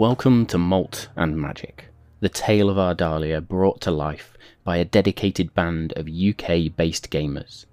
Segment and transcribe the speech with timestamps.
[0.00, 1.88] Welcome to Malt and Magic,
[2.20, 4.32] the tale of Ardalia brought to life
[4.64, 7.66] by a dedicated band of UK based gamers.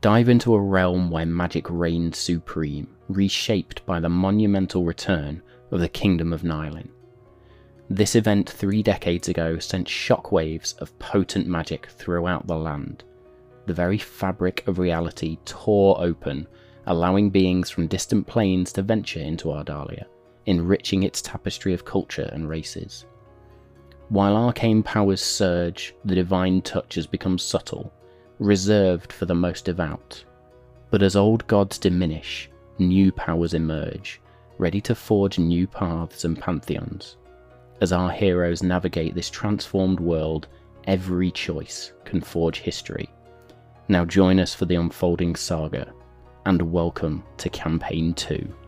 [0.00, 5.42] Dive into a realm where magic reigns supreme, reshaped by the monumental return
[5.72, 6.88] of the Kingdom of Nylin.
[7.90, 13.02] This event three decades ago sent shockwaves of potent magic throughout the land.
[13.66, 16.46] The very fabric of reality tore open,
[16.86, 20.06] allowing beings from distant planes to venture into Ardalia,
[20.46, 23.04] enriching its tapestry of culture and races.
[24.08, 27.92] While arcane powers surge, the divine touch has become subtle,
[28.38, 30.24] reserved for the most devout.
[30.90, 34.20] But as old gods diminish, new powers emerge,
[34.58, 37.16] ready to forge new paths and pantheons.
[37.80, 40.46] As our heroes navigate this transformed world,
[40.84, 43.10] every choice can forge history.
[43.88, 45.92] Now join us for the unfolding saga,
[46.46, 48.65] and welcome to Campaign 2.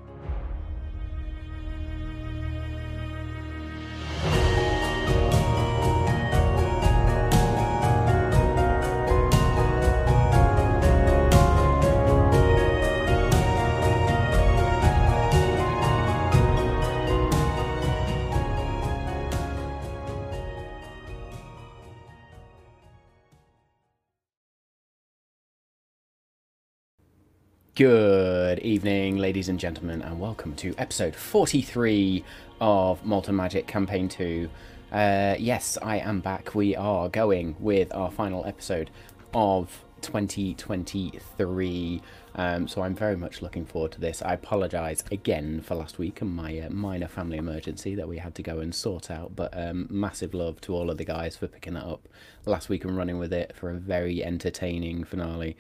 [27.79, 32.25] Good evening, ladies and gentlemen, and welcome to episode 43
[32.61, 34.51] of Malt and Magic Campaign 2.
[34.91, 36.57] Uh, yes, I am back.
[36.57, 38.91] We are going with our final episode
[39.33, 42.03] of 2023.
[42.35, 44.23] Um, so I'm very much looking forward to this.
[44.23, 48.35] I apologise again for last week and my uh, minor family emergency that we had
[48.35, 49.37] to go and sort out.
[49.37, 52.09] But um, massive love to all of the guys for picking that up
[52.45, 55.57] last week and running with it for a very entertaining finale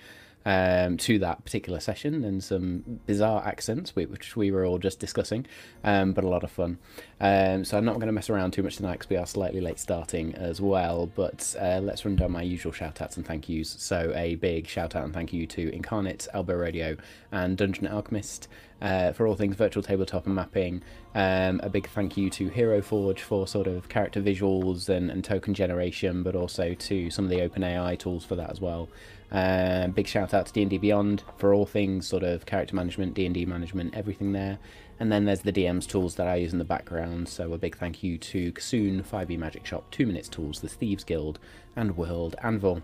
[0.48, 5.44] um, to that particular session and some bizarre accents, which we were all just discussing,
[5.84, 6.78] um, but a lot of fun.
[7.20, 9.60] Um, so I'm not going to mess around too much tonight because we are slightly
[9.60, 13.46] late starting as well, but uh, let's run down my usual shout outs and thank
[13.50, 13.76] yous.
[13.78, 16.96] So a big shout out and thank you to Inkarnate, Owlbear Rodeo,
[17.30, 18.48] and Dungeon Alchemist.
[18.80, 20.80] Uh, for all things virtual tabletop and mapping.
[21.12, 25.24] Um, a big thank you to Hero Forge for sort of character visuals and, and,
[25.24, 28.88] token generation, but also to some of the OpenAI tools for that as well.
[29.30, 33.44] Um, big shout out to D&D Beyond for all things sort of character management, D&D
[33.46, 34.58] management, everything there.
[35.00, 37.28] And then there's the DM's tools that I use in the background.
[37.28, 41.04] So a big thank you to Kassoon, 5e Magic Shop, 2 Minutes Tools, the Thieves
[41.04, 41.38] Guild,
[41.76, 42.82] and World Anvil.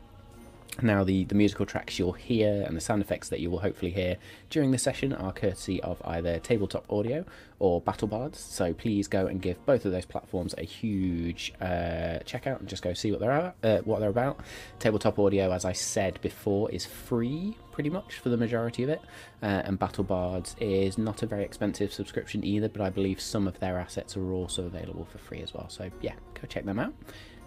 [0.82, 3.92] Now, the, the musical tracks you'll hear and the sound effects that you will hopefully
[3.92, 4.16] hear
[4.50, 7.24] during the session are courtesy of either Tabletop Audio
[7.60, 8.36] or BattleBards.
[8.36, 12.68] So please go and give both of those platforms a huge uh, check out and
[12.68, 14.40] just go see what they're uh, what they're about.
[14.80, 19.00] Tabletop Audio, as I said before, is free pretty much for the majority of it,
[19.42, 22.68] uh, and BattleBards is not a very expensive subscription either.
[22.68, 25.68] But I believe some of their assets are also available for free as well.
[25.68, 26.92] So yeah, go check them out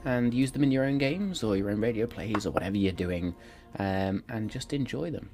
[0.08, 2.94] and use them in your own games or your own radio plays or whatever you're
[2.94, 3.36] doing
[3.78, 5.30] um, and just enjoy them.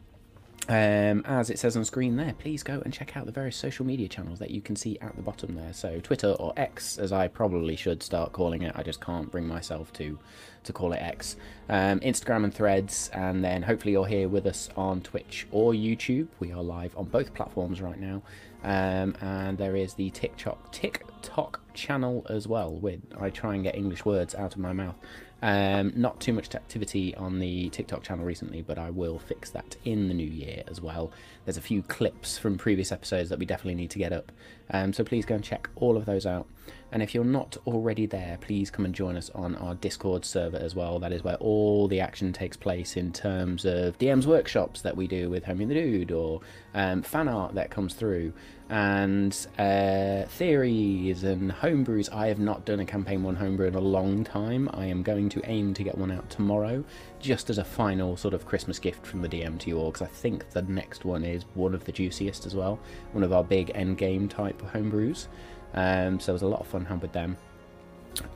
[0.70, 3.86] Um, as it says on screen there, please go and check out the various social
[3.86, 5.74] media channels that you can see at the bottom there.
[5.74, 8.74] So Twitter or X, as I probably should start calling it.
[8.76, 10.18] I just can't bring myself to
[10.64, 11.36] to call it X.
[11.68, 16.30] Um, Instagram and Threads, and then hopefully you're here with us on Twitch or YouTube.
[16.40, 18.22] We are live on both platforms right now.
[18.64, 22.72] Um, and there is the TikTok TikTok channel as well.
[22.72, 24.96] With I try and get English words out of my mouth.
[25.42, 29.76] Um, not too much activity on the TikTok channel recently, but I will fix that
[29.84, 31.12] in the new year as well.
[31.44, 34.32] There's a few clips from previous episodes that we definitely need to get up,
[34.72, 36.48] um, so please go and check all of those out.
[36.94, 40.58] And if you're not already there, please come and join us on our Discord server
[40.58, 41.00] as well.
[41.00, 45.08] That is where all the action takes place in terms of DM's workshops that we
[45.08, 46.42] do with Homie the Dude or
[46.76, 48.32] um, fan art that comes through
[48.70, 52.14] and uh, theories and homebrews.
[52.14, 54.70] I have not done a campaign one homebrew in a long time.
[54.72, 56.84] I am going to aim to get one out tomorrow,
[57.20, 60.08] just as a final sort of Christmas gift from the DM to you all, because
[60.08, 62.80] I think the next one is one of the juiciest as well,
[63.14, 65.28] one of our big end game type homebrews.
[65.74, 67.38] Um, so it was a lot of fun with them.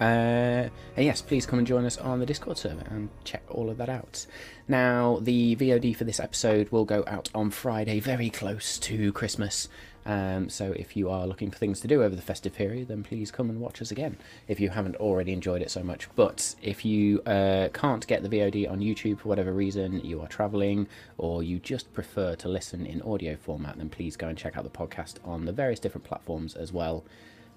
[0.02, 3.70] Uh, and yes, please come and join us on the Discord server and check all
[3.70, 4.26] of that out.
[4.68, 9.70] Now, the VOD for this episode will go out on Friday, very close to Christmas.
[10.06, 13.04] Um, so if you are looking for things to do over the festive period, then
[13.04, 14.18] please come and watch us again
[14.48, 16.08] if you haven't already enjoyed it so much.
[16.16, 20.28] But if you uh, can't get the VOD on YouTube for whatever reason, you are
[20.28, 20.88] traveling,
[21.18, 24.64] or you just prefer to listen in audio format, then please go and check out
[24.64, 27.04] the podcast on the various different platforms as well.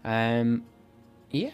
[0.05, 0.65] Um,
[1.31, 1.51] yeah,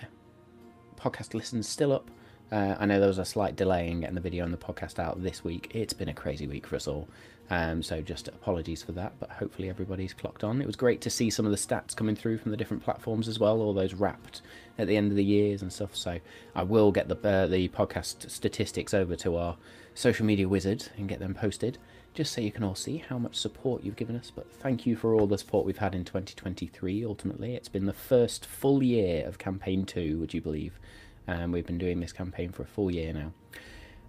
[0.96, 2.10] podcast listens still up.
[2.50, 4.98] Uh, I know there was a slight delay in getting the video and the podcast
[4.98, 5.70] out this week.
[5.75, 7.08] It's been a crazy week for us all.
[7.50, 10.60] Um, so just apologies for that, but hopefully everybody's clocked on.
[10.60, 13.28] It was great to see some of the stats coming through from the different platforms
[13.28, 14.43] as well, all those wrapped
[14.78, 15.94] at the end of the years and stuff.
[15.96, 16.19] So
[16.54, 19.56] I will get the uh, the podcast statistics over to our
[19.94, 21.78] social media wizard and get them posted,
[22.16, 24.32] just so you can all see how much support you've given us.
[24.34, 27.04] But thank you for all the support we've had in 2023.
[27.04, 30.18] Ultimately, it's been the first full year of campaign two.
[30.18, 30.80] Would you believe?
[31.28, 33.32] Um, we've been doing this campaign for a full year now.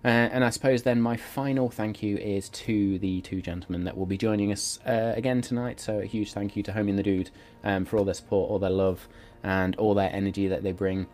[0.06, 3.98] Uh, and I suppose then my final thank you is to the two gentlemen that
[3.98, 5.82] will be joining us uh, again tonight.
[5.82, 7.30] So a huge thank you to Homie and the Dude
[7.64, 9.08] um, for all their support, all their love,
[9.44, 11.08] and all their energy that they bring.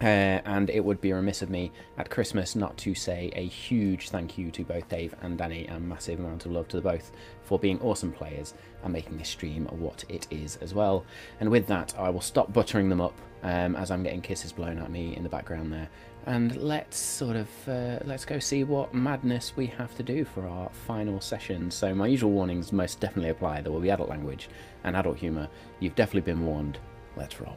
[0.00, 4.10] Uh, and it would be remiss of me at Christmas not to say a huge
[4.10, 7.12] thank you to both Dave and Danny, and massive amount of love to the both
[7.42, 11.04] for being awesome players and making this stream what it is as well.
[11.38, 14.78] And with that, I will stop buttering them up um, as I'm getting kisses blown
[14.78, 15.88] at me in the background there
[16.26, 20.46] and let's sort of uh, let's go see what madness we have to do for
[20.46, 21.70] our final session.
[21.70, 23.60] So my usual warnings most definitely apply.
[23.60, 24.48] There will be adult language
[24.84, 25.48] and adult humour.
[25.80, 26.78] You've definitely been warned.
[27.16, 27.56] Let's roll.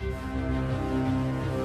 [0.00, 1.55] なるほど。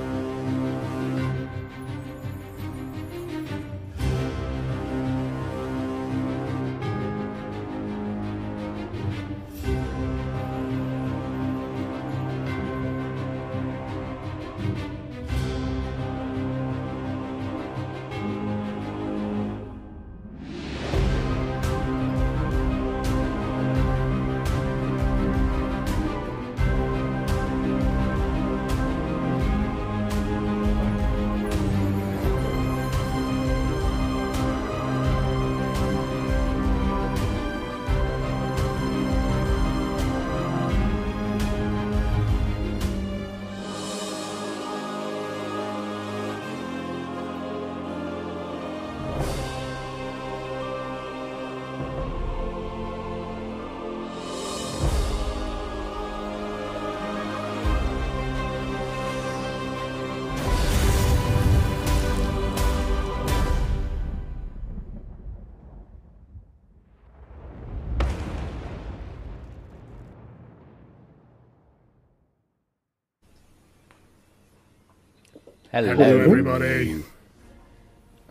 [75.71, 75.95] Hello.
[75.95, 77.03] Hello, everybody.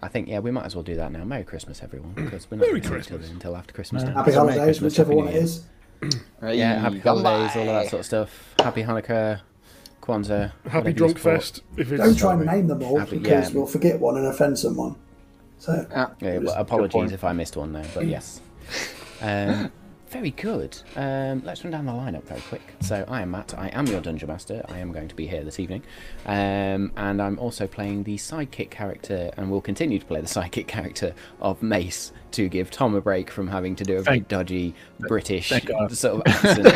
[0.03, 1.25] I think yeah, we might as well do that now.
[1.25, 3.25] Merry Christmas, everyone, because we're not Merry going to see each Christmas.
[3.27, 4.03] other until after Christmas.
[4.03, 4.13] Day.
[4.13, 5.43] Happy So holidays, Christmas, whichever Happy one New it Year.
[5.43, 6.59] is.
[6.59, 8.55] Yeah, happy holidays, all of that sort of stuff.
[8.59, 9.41] Happy Hanukkah,
[10.03, 10.53] Kwanzaa.
[10.65, 11.19] Happy whatever Drunk.
[11.19, 11.63] Fest.
[11.77, 13.57] If it's Don't try and name them all Happy- because yeah.
[13.57, 14.97] we'll forget one and offend someone.
[15.59, 15.87] So
[16.21, 18.41] Yeah, well, apologies if I missed one there, but yes.
[19.21, 19.71] Um,
[20.11, 20.77] very good.
[20.97, 22.63] Um, let's run down the lineup very quick.
[22.81, 23.55] So I am Matt.
[23.57, 24.65] I am your dungeon master.
[24.69, 25.83] I am going to be here this evening,
[26.27, 30.67] um, and I'm also playing the sidekick character, and will continue to play the sidekick
[30.67, 34.75] character of Mace to give Tom a break from having to do a very dodgy
[35.01, 36.67] British thank sort of accent.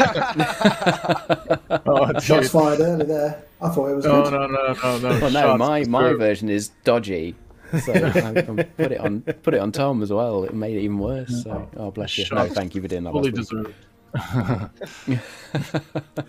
[1.86, 3.42] Oh, shots fired early there.
[3.60, 4.32] I thought it was No, good.
[4.32, 5.08] no, no, no, no.
[5.20, 6.18] well, no, shots my my true.
[6.18, 7.34] version is dodgy.
[7.80, 10.44] So I, I put it on put it on Tom as well.
[10.44, 11.42] It made it even worse.
[11.42, 12.26] So oh bless you.
[12.32, 13.12] No, thank you for doing that.
[13.12, 13.74] fully deserved.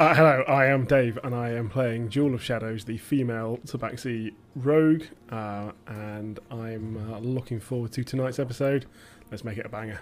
[0.00, 4.32] Uh, hello, I am Dave, and I am playing Jewel of Shadows, the female Tabaxi
[4.56, 8.86] rogue, uh, and I'm uh, looking forward to tonight's episode.
[9.30, 10.00] Let's make it a banger.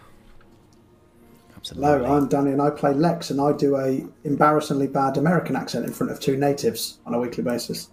[1.57, 1.89] Absolutely.
[1.89, 5.85] Hello, I'm Danny and I play Lex and I do a embarrassingly bad American accent
[5.85, 7.89] in front of two natives on a weekly basis.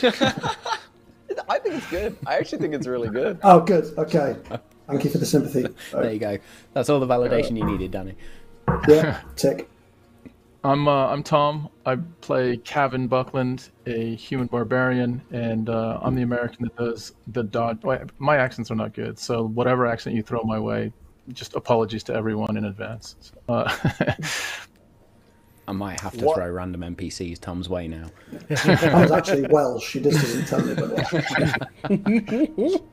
[1.48, 2.16] I think it's good.
[2.26, 3.38] I actually think it's really good.
[3.42, 3.96] Oh, good.
[3.98, 4.36] Okay.
[4.88, 5.66] Thank you for the sympathy.
[5.92, 6.38] There you go.
[6.72, 8.14] That's all the validation you needed, Danny.
[8.88, 9.68] Yeah, tick.
[10.62, 11.70] I'm uh, I'm Tom.
[11.86, 17.42] I play Kevin Buckland, a human barbarian, and uh, I'm the American that does the
[17.42, 17.78] dodge.
[18.18, 20.92] My accents are not good, so whatever accent you throw my way,
[21.32, 23.32] just apologies to everyone in advance.
[23.48, 23.74] Uh,
[25.70, 28.10] I might have to What- throw random NPCs Tom's way now.
[28.50, 29.86] I was actually Welsh.
[29.88, 30.98] She just doesn't tell me about
[31.84, 32.82] it.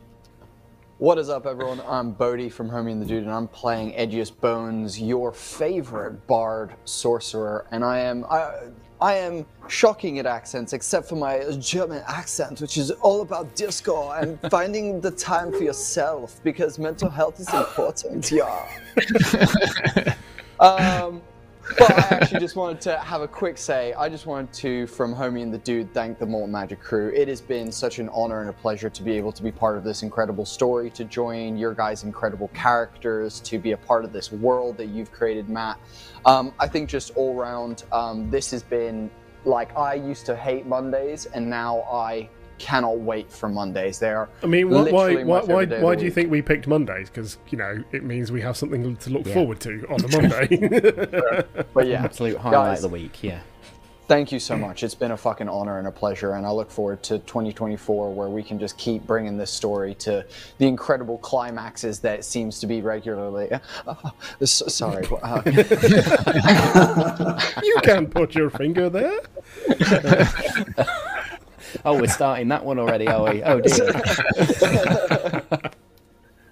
[1.00, 1.80] What is up, everyone?
[1.88, 6.74] I'm Bodhi from Homie and the Dude, and I'm playing Edgiest Bones, your favorite bard
[6.86, 7.68] sorcerer.
[7.70, 8.54] And I am I,
[9.00, 14.10] I am shocking at accents, except for my German accent, which is all about disco
[14.14, 18.32] and finding the time for yourself because mental health is important.
[18.32, 18.68] Yeah.
[20.60, 21.22] um,
[21.78, 23.94] but I actually just wanted to have a quick say.
[23.94, 27.12] I just wanted to, from Homie and the Dude, thank the Malt and Magic crew.
[27.16, 29.78] It has been such an honor and a pleasure to be able to be part
[29.78, 34.14] of this incredible story, to join your guys' incredible characters, to be a part of
[34.14, 35.80] this world that you've created, Matt.
[36.26, 39.10] Um, I think just all round, um, this has been
[39.46, 44.00] like I used to hate Mondays, and now I cannot wait for Mondays.
[44.00, 44.30] They are.
[44.44, 47.10] I mean, why why why, why, why do you think we picked Mondays?
[47.10, 49.34] Because you know it means we have something to look Yeah.
[49.34, 51.44] forward to on a Monday.
[51.74, 53.24] But yeah, Absolute highlight guys, of the week.
[53.24, 53.40] Yeah.
[54.08, 54.84] thank you so much.
[54.84, 58.30] It's been a fucking honor and a pleasure, and I look forward to 2024 where
[58.30, 60.26] we can just keep bringing this story to
[60.60, 63.50] the incredible climaxes that it seems to be regularly.
[64.42, 65.06] S- sorry.
[65.22, 65.42] uh,
[67.64, 69.20] you can't put your finger there.
[71.88, 73.42] Oh, we're starting that one already, are we?
[73.44, 73.94] Oh dear.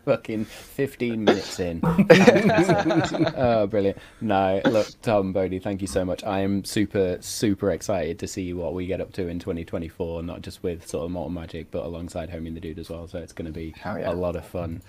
[0.05, 1.81] Fucking 15 minutes in.
[1.83, 3.97] oh, brilliant.
[4.21, 6.23] No, look, Tom, Bodie, thank you so much.
[6.23, 10.41] I am super, super excited to see what we get up to in 2024, not
[10.41, 13.05] just with sort of Malt and Magic, but alongside Homie the Dude as well.
[13.09, 14.09] So it's going to be yeah.
[14.09, 14.81] a lot of fun.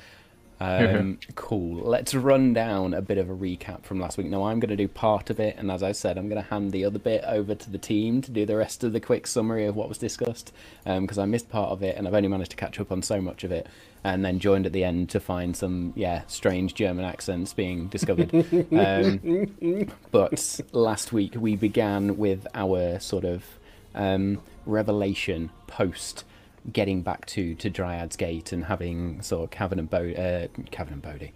[0.58, 1.82] Um, cool.
[1.82, 4.26] Let's run down a bit of a recap from last week.
[4.26, 6.48] Now, I'm going to do part of it, and as I said, I'm going to
[6.48, 9.26] hand the other bit over to the team to do the rest of the quick
[9.26, 10.52] summary of what was discussed
[10.84, 13.20] because I missed part of it and I've only managed to catch up on so
[13.20, 13.66] much of it.
[14.04, 18.32] And then joined at the end to find some, yeah, strange German accents being discovered.
[18.72, 23.44] um, but last week we began with our sort of
[23.96, 26.22] um, revelation post
[26.72, 30.94] getting back to to Dryad's Gate and having sort of Cavan and Bo- uh, Cavan
[30.94, 31.32] and Bodie.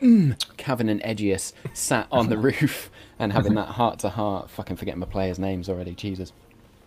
[0.00, 4.50] Mm, Cavan and Edgius sat on the roof and having that heart to heart.
[4.50, 5.94] Fucking forgetting my players' names already.
[5.94, 6.32] Jesus.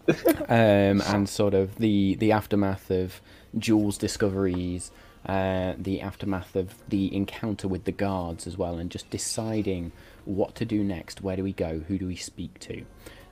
[0.48, 3.22] Um, and sort of the the aftermath of
[3.58, 4.92] Jules' discoveries,
[5.26, 9.92] uh, the aftermath of the encounter with the guards as well, and just deciding
[10.26, 11.24] what to do next.
[11.24, 11.82] Where do we go?
[11.88, 12.86] Who do we speak to?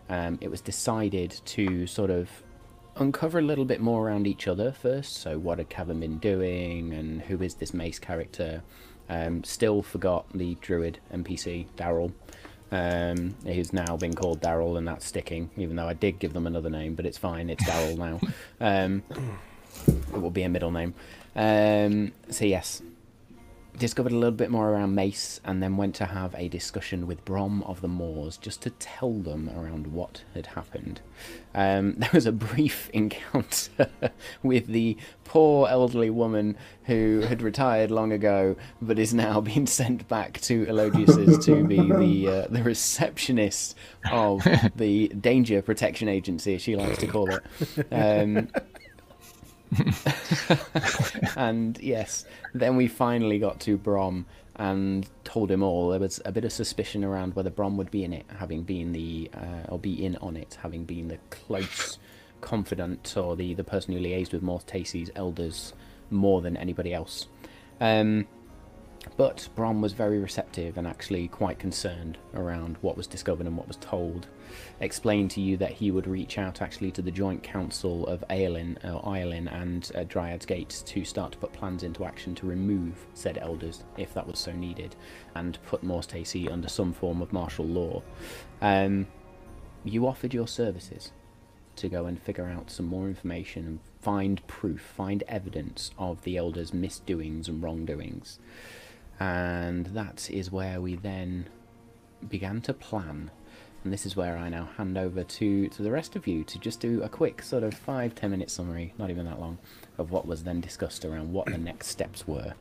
[0.10, 2.30] Um, it was decided to sort of
[2.96, 5.18] uncover a little bit more around each other first.
[5.18, 8.64] So, what had Cavan been doing, and who is this Mace character?
[9.10, 12.14] Um, still forgot the druid NPC Daryl.
[12.72, 15.52] Um, who's now been called Daryl, and that's sticking.
[15.58, 17.50] Even though I did give them another name, but it's fine.
[17.50, 18.20] It's Daryl now.
[18.62, 19.04] Um,
[19.88, 20.94] it will be a middle name.
[21.36, 22.82] Um, so yes,
[23.78, 27.24] discovered a little bit more around Mace, and then went to have a discussion with
[27.26, 31.02] Brom of the Moors just to tell them around what had happened.
[31.56, 33.90] Um, there was a brief encounter
[34.42, 40.08] with the poor elderly woman who had retired long ago, but is now being sent
[40.08, 43.76] back to Elogius's to be the uh, the receptionist
[44.12, 47.44] of the Danger Protection Agency, as she likes to call it.
[47.92, 48.50] Um,
[51.36, 54.26] and yes, then we finally got to Brom
[54.56, 55.90] and told him all.
[55.90, 58.92] There was a bit of suspicion around whether Brom would be in it, having been
[58.92, 61.98] the uh, or be in on it, having been the close
[62.42, 65.74] confidant or the the person who liaised with Morse Taesi's elders
[66.10, 67.28] more than anybody else.
[67.80, 68.28] Um,
[69.18, 73.68] but Brom was very receptive and actually quite concerned around what was discovered and what
[73.68, 74.28] was told.
[74.84, 78.76] Explained to you that he would reach out actually to the joint council of Aelin,
[78.84, 82.94] uh, Iolin and uh, Dryad's Gates to start to put plans into action to remove
[83.14, 84.98] said elders if that was so needed
[85.36, 88.02] and put Morse Taesi under some form of martial law.
[88.62, 89.08] Um,
[89.86, 91.14] you offered your services
[91.78, 96.36] to go and figure out some more information and find proof, find evidence of the
[96.36, 98.38] elders' misdoings and wrongdoings.
[99.18, 101.48] And that is where we then
[102.28, 103.32] began to plan.
[103.84, 106.58] And this is where I now hand over to, to the rest of you to
[106.58, 109.58] just do a quick sort of five, ten minute summary, not even that long,
[109.98, 112.54] of what was then discussed around what the next steps were.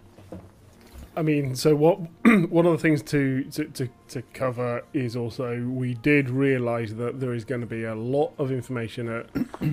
[1.15, 1.99] I mean, so what?
[2.49, 7.21] one of the things to, to, to, to cover is also we did realise that
[7.21, 9.27] there is going to be a lot of information at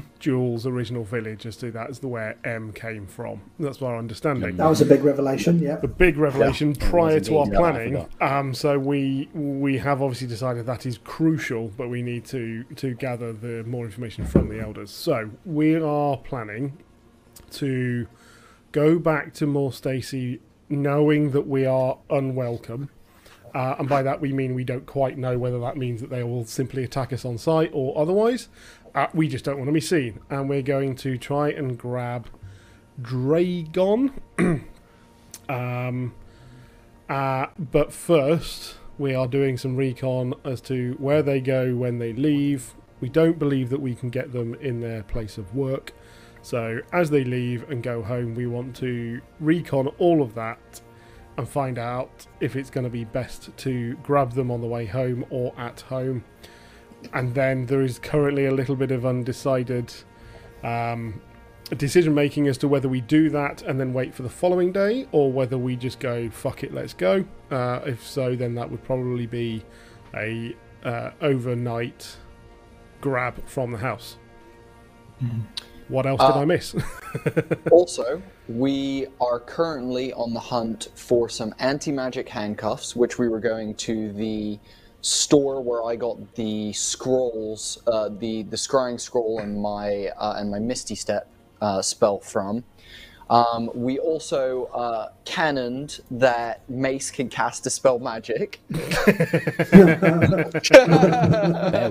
[0.20, 3.42] Jules' original village as to that's the where M came from.
[3.58, 4.58] That's our understanding.
[4.58, 5.60] That was a big revelation.
[5.60, 5.78] Yeah.
[5.78, 7.54] the big revelation it prior to our indeed.
[7.54, 8.08] Yeah, I planning.
[8.20, 12.94] Um, so we we have obviously decided that is crucial, but we need to to
[12.96, 14.92] gather the more information from the elders.
[14.92, 16.78] So we are planning
[17.52, 18.08] to
[18.72, 22.90] go back to Morse Taesi, knowing that we are unwelcome.
[23.54, 26.24] Uh, and by that we mean we don't quite know whether that means that they
[26.24, 28.48] will simply attack us on sight or otherwise.
[28.94, 32.28] Uh, we just don't want to be seen, and we're going to try and grab
[33.02, 34.12] Dragon.
[35.50, 36.14] um,
[37.08, 42.14] uh, but first, we are doing some recon as to where they go when they
[42.14, 42.76] leave.
[43.00, 45.94] We don't believe that we can get them in their place of work.
[46.42, 50.82] So, as they leave and go home, we want to recon all of that
[51.38, 54.86] and find out if it's going to be best to grab them on the way
[54.86, 56.24] home or at home.
[57.14, 59.94] And then there is currently a little bit of undecided
[60.64, 61.22] um,
[61.78, 65.08] decision making as to whether we do that and then wait for the following day
[65.12, 67.24] or whether we just go fuck it let's go.
[67.52, 69.64] Uh, if so then that would probably be
[70.16, 72.18] a uh, overnight
[73.02, 74.18] grab from the house
[75.90, 76.76] What else did I miss?
[77.72, 83.74] Also, we are currently on the hunt for some anti-magic handcuffs, which we were going
[83.76, 84.60] to the
[85.02, 90.52] store where I got the scrolls, uh, the the scrying scroll and my uh, and
[90.52, 91.28] my Misty Step
[91.62, 92.64] uh, spell from.
[93.30, 98.60] Um, we also uh, cannoned that Mace can cast dispel magic.
[98.70, 98.80] Bear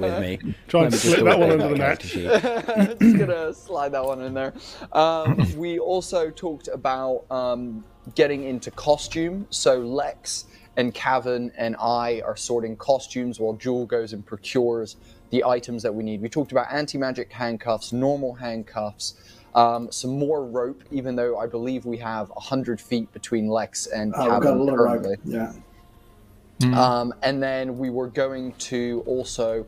[0.01, 0.39] with me.
[0.67, 2.99] Try Let and slip that one under the character net.
[3.01, 4.53] just gonna slide that one in there.
[4.93, 7.85] Um, we also talked about um,
[8.17, 9.47] getting into costume.
[9.51, 14.97] So Lex and Cavan and I are sorting costumes while Jewel goes and procures
[15.31, 16.21] the items that we need.
[16.21, 19.15] We talked about anti-magic handcuffs, normal handcuffs,
[19.59, 20.83] um, some more rope.
[20.91, 24.41] Even though I believe we have hundred feet between Lex and Oh, we've got a
[24.45, 25.17] Cavan lot of currently.
[25.35, 25.55] rope.
[26.63, 26.73] Yeah.
[26.75, 29.65] Um, and then we were going to also,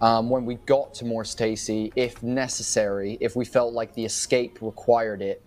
[0.00, 4.58] um, when we got to Morse Taesi, if necessary, if we felt like the escape
[4.60, 5.40] required it,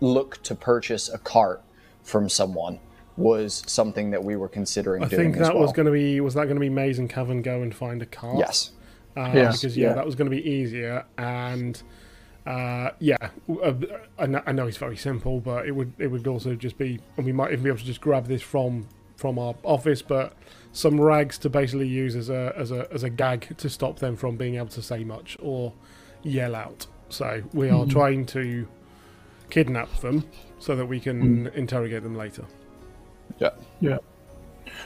[0.00, 1.62] look to purchase a cart
[2.02, 2.78] from someone
[3.18, 5.64] was something that we were considering I doing think as that well.
[5.64, 8.00] was going to be was that going to be Maze and Cavan go and find
[8.00, 8.38] a cart?
[8.38, 8.70] Yes.
[9.14, 9.60] Uh, Yes.
[9.60, 9.94] Because yeah, Yeah.
[9.94, 11.82] that was going to be easier and.
[12.46, 13.16] Uh, yeah,
[13.62, 13.72] uh,
[14.18, 16.98] I know, I know it's very simple, but it would it would also just be,
[17.16, 20.32] and we might even be able to just grab this from from our office, but
[20.72, 24.16] some rags to basically use as a as a as a gag to stop them
[24.16, 25.72] from being able to say much or
[26.22, 26.86] yell out.
[27.10, 28.66] So we are trying to
[29.50, 30.24] kidnap them
[30.58, 32.44] so that we can interrogate them later.
[33.38, 33.50] Yeah.
[33.80, 33.98] Yeah.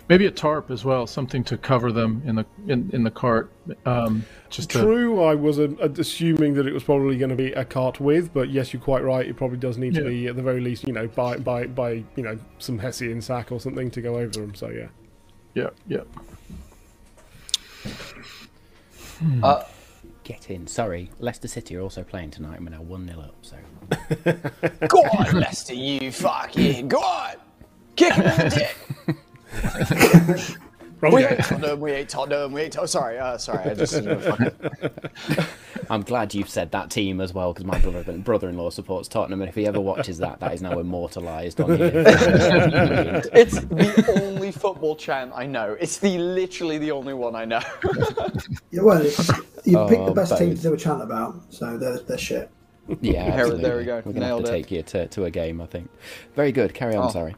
[0.09, 3.51] Maybe a tarp as well, something to cover them in the in, in the cart.
[3.87, 7.53] Um, just to, True, I was uh, assuming that it was probably going to be
[7.53, 9.27] a cart with, but yes, you're quite right.
[9.27, 12.05] It probably does need to be at the very least, you know, by by by
[12.17, 14.55] you know some hessian sack or something to go over them.
[14.55, 14.89] So yeah,
[15.55, 16.03] yeah, yeah.
[19.43, 19.65] Uh,
[20.25, 20.67] Get in.
[20.67, 22.57] Sorry, Leicester City are also playing tonight.
[22.57, 23.57] and We're now 1 0 up, so.
[24.89, 27.35] go on, Leicester, you fucking go on,
[27.95, 29.17] kick him in the dick.
[31.01, 31.33] wrong We game.
[31.33, 32.89] ain't Tottenham, we ain't Tottenham, we ain't Tottenham.
[32.89, 33.95] Sorry, uh, sorry, I just.
[33.95, 34.37] You know,
[35.91, 39.49] I'm glad you've said that team as well because my brother, brother-in-law supports Tottenham, and
[39.51, 41.91] if he ever watches that, that is now immortalised on here.
[41.91, 43.27] Brilliant.
[43.35, 45.77] It's the only football chant I know.
[45.79, 47.61] It's the literally the only one I know.
[48.71, 49.29] Yeah, well, it's,
[49.67, 52.51] you pick the Oh, best team to do a chant about, so they're, they're shit.
[53.01, 53.63] Yeah, There- absolutely.
[53.63, 53.97] there we go.
[54.05, 54.63] We're gonna Nailed have to it.
[54.63, 55.91] take you to, to a game, I think.
[56.35, 56.73] Very good.
[56.75, 57.07] Carry on.
[57.07, 57.11] Oh.
[57.11, 57.35] Sorry.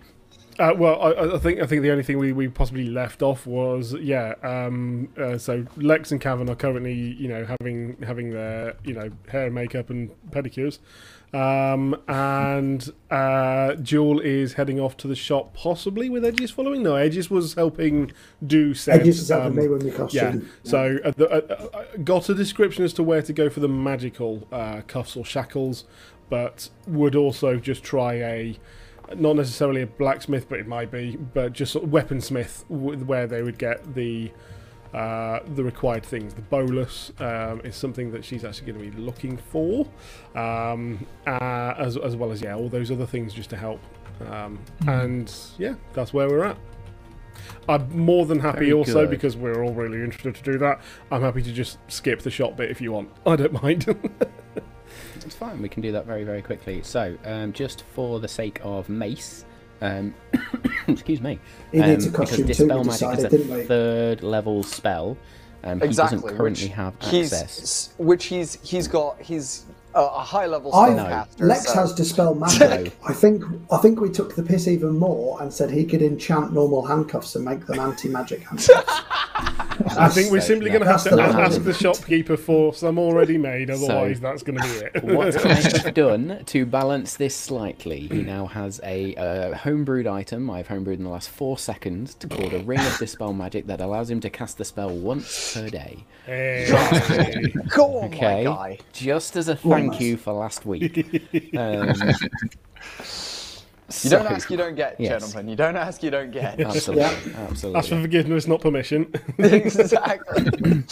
[0.59, 3.47] Uh, well, I, I think I think the only thing we, we possibly left off
[3.47, 4.35] was yeah.
[4.43, 9.11] Um, uh, so Lex and Cavan are currently you know having having their you know
[9.29, 10.79] hair, makeup, and pedicures,
[11.35, 16.83] um, and uh, Jewel is heading off to the shop possibly with Edges following.
[16.83, 18.13] No, Edges was helping
[18.47, 19.01] do said.
[19.01, 20.37] Edges is helping um, me with my yeah.
[20.63, 24.49] So uh, the, uh, got a description as to where to go for the magical
[24.51, 25.85] uh, cuffs or shackles,
[26.31, 28.59] but would also just try a
[29.15, 33.43] not necessarily a blacksmith, but it might be, but just sort of weaponsmith where they
[33.43, 34.33] would get the
[34.95, 36.33] uh, the required things.
[36.35, 39.87] The bolus um, is something that she's actually going to be looking for,
[40.35, 43.81] um, uh, as as well as yeah, all those other things just to help.
[44.31, 46.57] Um, And yeah, that's where we're at.
[47.69, 49.11] I'm more than happy Very also good.
[49.11, 50.81] because we're all really interested to do that.
[51.11, 53.11] I'm happy to just skip the shop bit if you want.
[53.27, 53.85] I don't mind.
[55.27, 55.61] It's fine.
[55.61, 56.83] We can do that very, very quickly.
[56.83, 59.45] So, um, just for the sake of Mace,
[59.83, 60.15] um,
[60.89, 61.39] excuse me,
[61.73, 63.65] He um, needs a because Dispel we Magic is a didn't we?
[63.65, 65.17] third level spell.
[65.65, 67.33] Um, he doesn't currently which have access.
[67.63, 69.65] s- which he's he's got he's
[69.97, 71.27] a, a high level I spellcaster.
[71.41, 72.93] Lex so- has dispel magic.
[73.05, 76.53] I think I think we took the piss even more and said he could enchant
[76.53, 78.71] normal handcuffs and make them anti-magic handcuffs.
[79.99, 81.65] I think we're simply going to have to ask plan.
[81.65, 85.05] the shopkeeper for some already made, otherwise that's going to be it.
[85.05, 90.49] what I have done to balance this slightly, he now has a uh, homebrewed item
[90.51, 93.81] I've homebrewed in the last four seconds to called a Ring of Dispel Magic that
[93.83, 96.05] allows him to cast the spell once per day.
[96.25, 97.53] Hey.
[97.69, 98.79] Go on, Okay, my guy.
[98.93, 100.01] just as a thank nice.
[100.01, 100.97] you for last week.
[101.57, 101.93] Um,
[104.05, 105.23] You don't ask, you don't get, yes.
[105.23, 105.49] gentlemen.
[105.49, 106.61] You don't ask, you don't get.
[106.61, 107.47] absolutely, Yeah.
[107.49, 107.79] absolutely.
[107.79, 109.13] Ask for forgiveness, not permission.
[109.39, 110.85] exactly.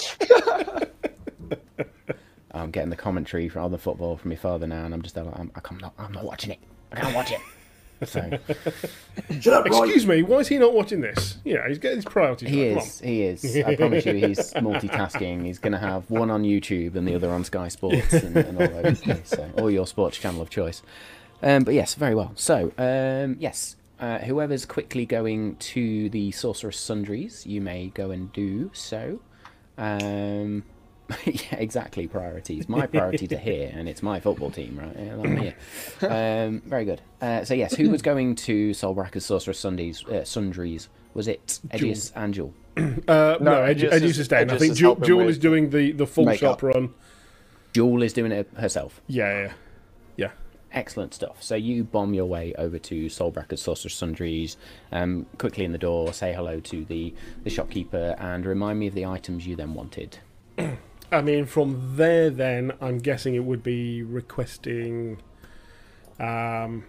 [2.52, 5.16] I'm getting the commentary from on the football from my father now, and I'm just
[5.16, 6.60] like, I'm, I'm not, I'm not watching it.
[6.92, 7.40] I can't watch it.
[8.04, 8.20] So
[9.40, 9.84] Shut up, Roy.
[9.84, 11.38] Excuse me, why is he not watching this?
[11.44, 12.84] Yeah, he's getting his priorities he right.
[12.84, 13.56] Is, he is.
[13.64, 15.44] I promise you, he's multitasking.
[15.44, 18.60] He's going to have one on YouTube and the other on Sky Sports and, and
[18.60, 19.28] all those things.
[19.28, 20.82] So, or your sports channel of choice.
[21.42, 22.32] Um, but yes, very well.
[22.36, 28.32] So um, yes, uh, whoever's quickly going to the Sorcerer's Sundries, you may go and
[28.32, 29.20] do so.
[29.76, 30.64] Um,
[31.24, 32.06] yeah, exactly.
[32.06, 32.68] Priorities.
[32.68, 34.96] My priorities are here, and it's my football team, right?
[34.98, 35.54] Yeah, I'm here.
[36.02, 37.00] Um, very good.
[37.20, 40.88] Uh, so yes, who was going to Soulbracker's Sorcerer's Sundays, uh, Sundries?
[41.14, 42.54] Was it Edius and Jewel?
[42.76, 44.50] Uh, no, Ed, Edgius Edgius is- is staying.
[44.50, 46.60] I think is Jewel, Jewel is doing the, the full makeup.
[46.60, 46.92] shop run.
[47.72, 49.00] Jewel is doing it herself.
[49.06, 49.52] Yeah, yeah,
[50.16, 50.30] yeah.
[50.72, 51.40] Excellent stuff.
[51.40, 54.56] So you bomb your way over to Soulbracker's Sorcerer's Sundries,
[54.90, 57.14] um, quickly in the door, say hello to the,
[57.44, 60.18] the shopkeeper, and remind me of the items you then wanted.
[61.14, 65.22] I mean, from there, then I'm guessing it would be requesting.
[66.18, 66.84] Um,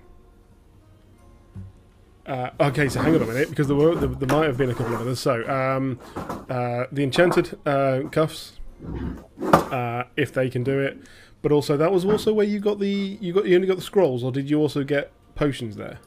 [2.25, 4.71] uh, okay, so hang on a minute because there were there, there might have been
[4.71, 5.19] a couple of others.
[5.19, 5.99] So um,
[6.49, 8.59] uh, the enchanted uh, cuffs,
[9.41, 10.97] uh, if they can do it,
[11.41, 13.83] but also that was also where you got the you got you only got the
[13.83, 15.99] scrolls, or did you also get potions there?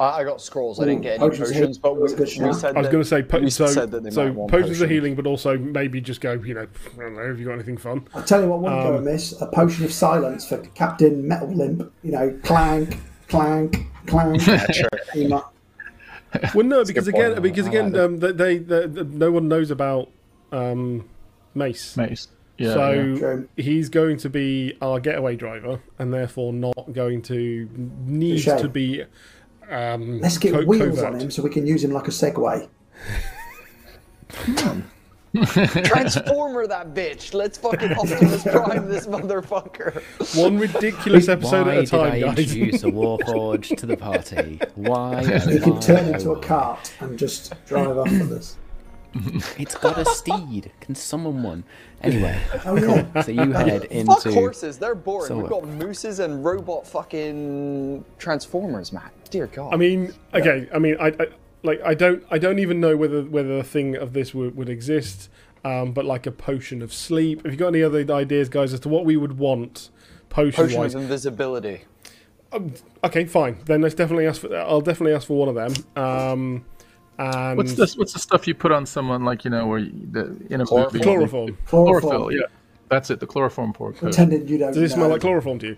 [0.00, 0.80] I, I got scrolls.
[0.80, 2.88] I didn't get any potions potions, but we, that's a good we said I was
[2.88, 3.66] going to say po- we so.
[3.66, 6.32] said that they So might want potions are healing, but also maybe just go.
[6.32, 7.26] You know, I don't know.
[7.26, 8.08] Have you got anything fun?
[8.14, 11.92] I'll tell you what wouldn't go miss a potion of silence for Captain Metal Limp.
[12.02, 14.40] You know, clank, clank, clank.
[15.12, 15.44] He might-
[16.54, 17.42] Well, no, because again, point.
[17.42, 20.10] because again, um, they, they, they, no one knows about
[20.52, 21.08] um,
[21.54, 21.96] Mace.
[21.96, 22.28] Mace.
[22.56, 22.74] Yeah.
[22.74, 23.36] so yeah.
[23.62, 27.68] He's going to be our getaway driver, and therefore not going to
[28.06, 29.04] need to be.
[29.70, 31.14] Um, Let's get co- wheels covert.
[31.14, 32.68] on him so we can use him like a Segway.
[35.84, 37.34] Transformer that bitch.
[37.34, 40.02] Let's fucking Optimus Prime this motherfucker.
[40.36, 42.52] One ridiculous episode Why at a time, did time, I guys.
[42.56, 44.60] introduce a Warforged to the party?
[44.74, 45.22] Why?
[45.24, 48.56] He oh can turn oh into a cart and just drive off with us.
[49.58, 50.72] It's got a steed.
[50.80, 51.64] Can summon one?
[52.02, 53.22] Anyway, Oh yeah.
[53.22, 53.90] so you head Fuck
[54.26, 54.32] into.
[54.32, 54.78] horses.
[54.78, 55.28] They're boring.
[55.28, 59.12] So We've got mooses and robot fucking transformers, Matt.
[59.30, 59.74] Dear God.
[59.74, 60.68] I mean, okay.
[60.72, 61.26] I mean, I, I
[61.62, 61.80] like.
[61.84, 62.24] I don't.
[62.30, 65.28] I don't even know whether whether a thing of this would, would exist.
[65.62, 67.44] Um, but like a potion of sleep.
[67.44, 69.90] Have you got any other ideas, guys, as to what we would want
[70.30, 71.82] potion potion of invisibility.
[73.04, 73.58] Okay, fine.
[73.66, 74.56] Then let's definitely ask for.
[74.56, 76.02] I'll definitely ask for one of them.
[76.02, 76.64] Um,
[77.20, 77.96] and What's this?
[77.96, 80.66] What's the stuff you put on someone like you know where you, the in a
[80.66, 80.92] Chloroform.
[80.94, 81.04] movie?
[81.04, 81.58] Chloroform.
[81.66, 82.10] Chlorophyll.
[82.10, 82.32] Chloroform.
[82.32, 82.46] Yeah,
[82.88, 83.20] that's it.
[83.20, 83.96] The chloroform port.
[83.96, 84.10] code.
[84.10, 85.76] Pretending you don't Does this smell like chloroform to you?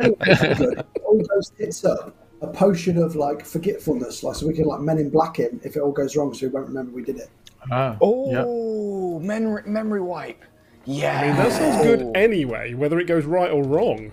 [0.00, 0.84] Good.
[1.04, 2.16] all goes tits up.
[2.42, 5.76] A potion of like forgetfulness, like so we can like men in black him if
[5.76, 7.28] it all goes wrong, so we won't remember we did it.
[7.70, 7.98] Ah, yeah.
[8.00, 10.42] Oh, memory, memory wipe.
[10.86, 11.20] Yeah.
[11.20, 14.12] I mean, that sounds good anyway, whether it goes right or wrong.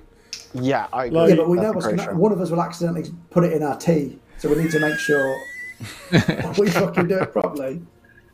[0.53, 1.17] Yeah, I agree.
[1.19, 3.43] Like- Yeah, but we That's know what's great gonna, one of us will accidentally put
[3.43, 5.35] it in our tea, so we need to make sure
[6.57, 7.81] we fucking do it properly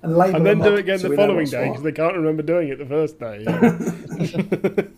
[0.02, 2.44] and label And then do it again so the following day because they can't remember
[2.44, 4.88] doing it the first day.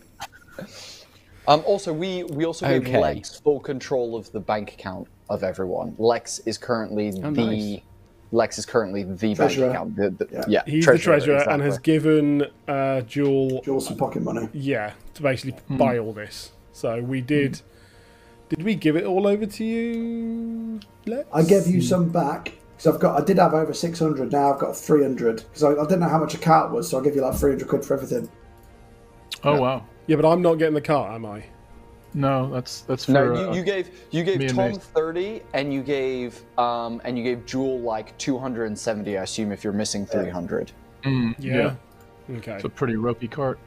[1.48, 2.98] Um, also, we we also gave Okay.
[3.00, 5.94] Lex full control of the bank account of everyone.
[5.96, 7.80] Lex is currently Oh, the nice.
[8.32, 9.68] Lex is currently the Treasurer.
[9.68, 9.96] bank account.
[9.96, 10.44] The, the, Yeah.
[10.48, 10.62] yeah.
[10.66, 14.48] He's the treasurer and has given uh, Jewel, Jewels some pocket money.
[14.52, 15.76] yeah, to basically Hmm.
[15.76, 16.50] buy all this.
[16.76, 17.62] So we did.
[18.50, 20.78] Did we give it all over to you?
[21.06, 21.26] Lex?
[21.32, 23.18] I gave you some back because I've got.
[23.18, 24.30] I did have over six hundred.
[24.30, 26.90] Now I've got three hundred because I, I didn't know how much a cart was,
[26.90, 28.28] so I'll give you like three hundred quid for everything.
[29.42, 29.86] Oh wow.
[30.06, 31.44] Yeah, but I'm not getting the cart, am I?
[32.12, 33.12] No, that's that's for.
[33.12, 34.76] No, uh, you, you gave you gave Tom Mace.
[34.76, 39.16] thirty, and you gave um and you gave Jewel like two hundred and seventy.
[39.16, 40.72] I assume if you're missing three hundred.
[41.04, 41.74] mm, Yeah.
[42.28, 42.36] yeah.
[42.36, 42.52] Okay.
[42.56, 43.58] It's a pretty ropey cart.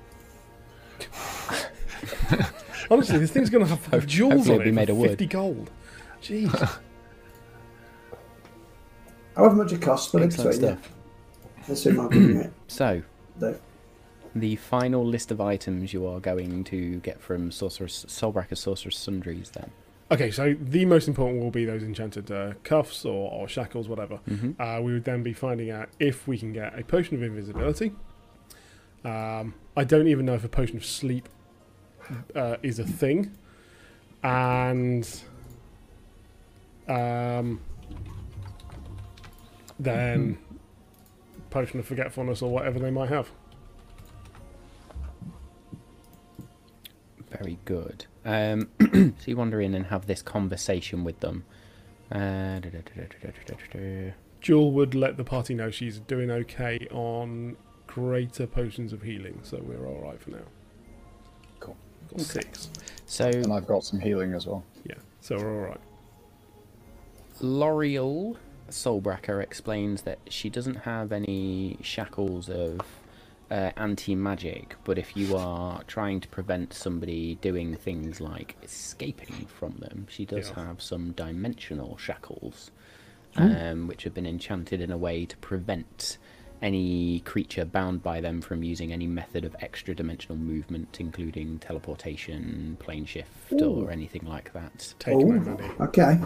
[2.91, 5.09] Honestly, this thing's going to have jewels hopefully on it'll be made of wood.
[5.11, 5.71] 50 gold.
[6.21, 6.49] Jeez.
[9.35, 10.77] However much it costs, split it Excellent between you.
[10.77, 10.91] stuff.
[11.69, 12.53] Let's see my giving.
[12.67, 13.01] So,
[13.39, 13.59] Dave.
[14.35, 19.49] the final list of items you are going to get from Sorcerer's Soulbracker's Sorcerer's Sundries
[19.51, 19.71] then.
[20.11, 24.19] Okay, so the most important will be those enchanted uh, cuffs or, or shackles, whatever.
[24.27, 24.59] Mm-hmm.
[24.59, 27.91] Uh, we would then be finding out if we can get a potion of invisibility.
[29.05, 31.29] Um, I don't even know if a potion of sleep
[32.35, 33.31] uh, is a thing,
[34.23, 35.21] and
[36.87, 37.61] um,
[39.79, 40.37] then
[41.49, 43.29] potion of forgetfulness or whatever they might have.
[47.29, 48.05] Very good.
[48.25, 51.45] Um, so you wander in and have this conversation with them.
[52.11, 52.59] Uh.
[54.41, 57.55] Jewel would let the party know she's doing okay on
[57.87, 60.45] greater potions of healing, so we're all right for now.
[62.09, 62.17] Cool.
[62.19, 62.69] Got six.
[63.05, 64.63] So And I've got some healing as well.
[64.83, 65.79] Yeah, so we're all right.
[67.41, 68.35] L'Oreal
[68.69, 72.81] Soulbracker explains that she doesn't have any shackles of
[73.49, 79.47] uh, anti magic, but if you are trying to prevent somebody doing things like escaping
[79.47, 80.65] from them, she does Yeah.
[80.67, 82.69] have some dimensional shackles,
[83.35, 86.17] um, which have been enchanted in a way to prevent
[86.61, 92.75] any creature bound by them from using any method of extra dimensional movement, including teleportation,
[92.79, 94.93] plane shift, or anything like that.
[94.99, 95.69] Take my Ooh, money.
[95.79, 96.19] okay.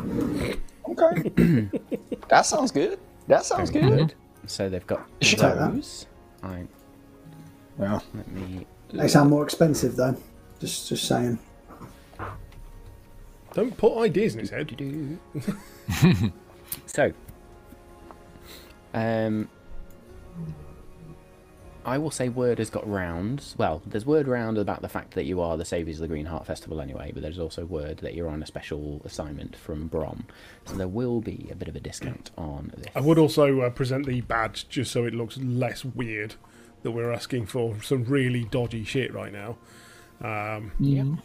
[0.89, 1.69] Okay.
[2.29, 2.99] that sounds good.
[3.27, 4.15] That sounds good.
[4.47, 5.73] So they've got Should take that.
[5.73, 6.07] those.
[6.41, 6.65] I,
[7.77, 8.65] Well, let me.
[8.91, 10.15] They sound more expensive though.
[10.59, 11.39] Just just saying.
[13.53, 14.75] Don't put ideas in his head.
[16.87, 17.11] So,
[18.95, 19.47] um,
[21.85, 23.43] I will say word has got round.
[23.57, 26.25] Well, there's word round about the fact that you are the Saviors of the Green
[26.27, 30.23] Heart Festival anyway, but there's also word that you're on a special assignment from Brom.
[30.65, 32.85] So there will be a bit of a discount on this.
[32.95, 36.35] I would also uh, present the badge just so it looks less weird
[36.83, 39.57] that we're asking for some really dodgy shit right now.
[40.21, 40.71] Um,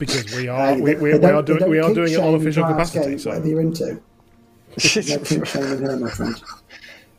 [0.00, 2.18] because we are Hey, we, they- we, they we are doing we are doing it
[2.18, 3.18] on official Briar capacity.
[3.18, 3.86] So Whatever you're into.
[3.86, 6.34] No kink shaming here, my friend.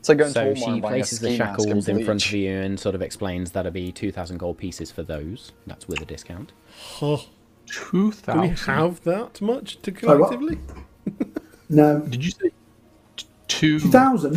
[0.00, 1.66] It's like going to So Walmart she and buying a places the ski mask and
[1.68, 5.02] shackles in front of you and sort of explains that'll be 2,000 gold pieces for
[5.02, 5.52] those.
[5.66, 6.52] That's with a discount.
[6.74, 7.18] Huh.
[7.66, 10.58] Two do we have that much to collectively?
[11.68, 12.50] No, Did you say
[13.16, 14.34] t- two 2,000?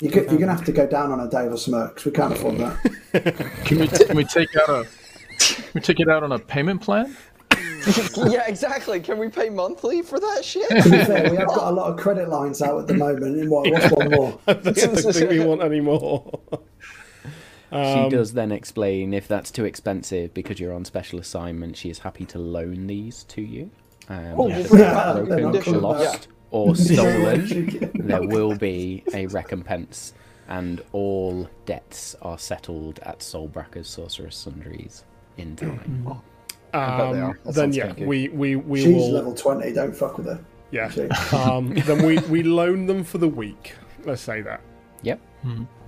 [0.00, 2.12] you could, you're gonna have to go down on a day or something because we
[2.12, 3.64] can't afford that.
[3.64, 4.86] Can we t- can we take out a
[5.74, 7.16] we take it out on a payment plan?
[8.30, 9.00] yeah, exactly.
[9.00, 10.68] Can we pay monthly for that shit?
[10.68, 13.36] to be fair, we have got a lot of credit lines out at the moment.
[13.38, 14.38] And what, what's one more?
[14.46, 16.40] I don't think we want any more.
[17.72, 21.98] she does then explain if that's too expensive because you're on special assignment, she is
[22.00, 23.70] happy to loan these to you.
[24.08, 26.28] Um, Oh, if yeah, broken, they're not coming lost, back.
[26.50, 30.12] or stolen, there will be a recompense,
[30.48, 35.04] and all debts are settled at Soulbracker's Sorceress Sundries
[35.38, 36.20] in time.
[36.72, 38.04] Bet they Um, then yeah, kinky.
[38.06, 40.40] we we we She's will level 20, don't fuck with her.
[40.70, 40.90] yeah.
[41.32, 43.74] Um, then we we loan them for the week.
[44.04, 44.60] Let's say that.
[45.02, 45.20] Yep.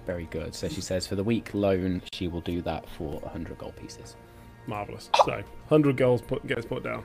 [0.07, 0.55] Very good.
[0.55, 4.17] So she says for the week loan, she will do that for 100 gold pieces.
[4.67, 5.09] Marvelous.
[5.25, 7.05] So, hundred goals put gets put down.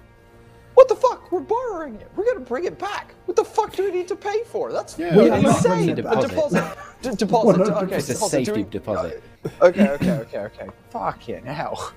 [0.76, 1.32] What the fuck?
[1.32, 2.10] We're borrowing it.
[2.16, 3.14] We're gonna bring it back.
[3.26, 4.72] What the fuck do we need to pay for?
[4.72, 5.72] That's Yeah, We are not insane.
[5.72, 6.78] bringing A it deposit.
[7.02, 7.62] D- deposit.
[7.62, 8.30] Okay, It's a deposit.
[8.46, 9.24] Safety we- deposit.
[9.62, 10.68] Okay, okay, okay, okay.
[10.92, 11.94] Fucking hell.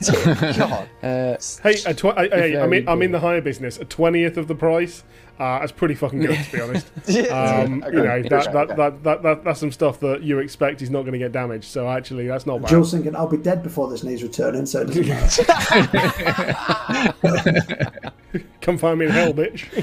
[0.56, 0.88] God.
[1.02, 3.78] Uh, Hey, a tw- I, hey, I'm, in, I'm in the hire business.
[3.78, 5.02] A twentieth of the price.
[5.38, 6.86] Uh, that's pretty fucking good, to be honest.
[7.30, 10.82] Um, okay, you know that, that, that, that, that that's some stuff that you expect
[10.82, 11.64] is not going to get damaged.
[11.64, 12.68] So actually, that's not bad.
[12.68, 15.44] Jules thinking, I'll be dead before this knee's returning, so it doesn't matter.
[18.60, 19.64] Come find me in hell, bitch.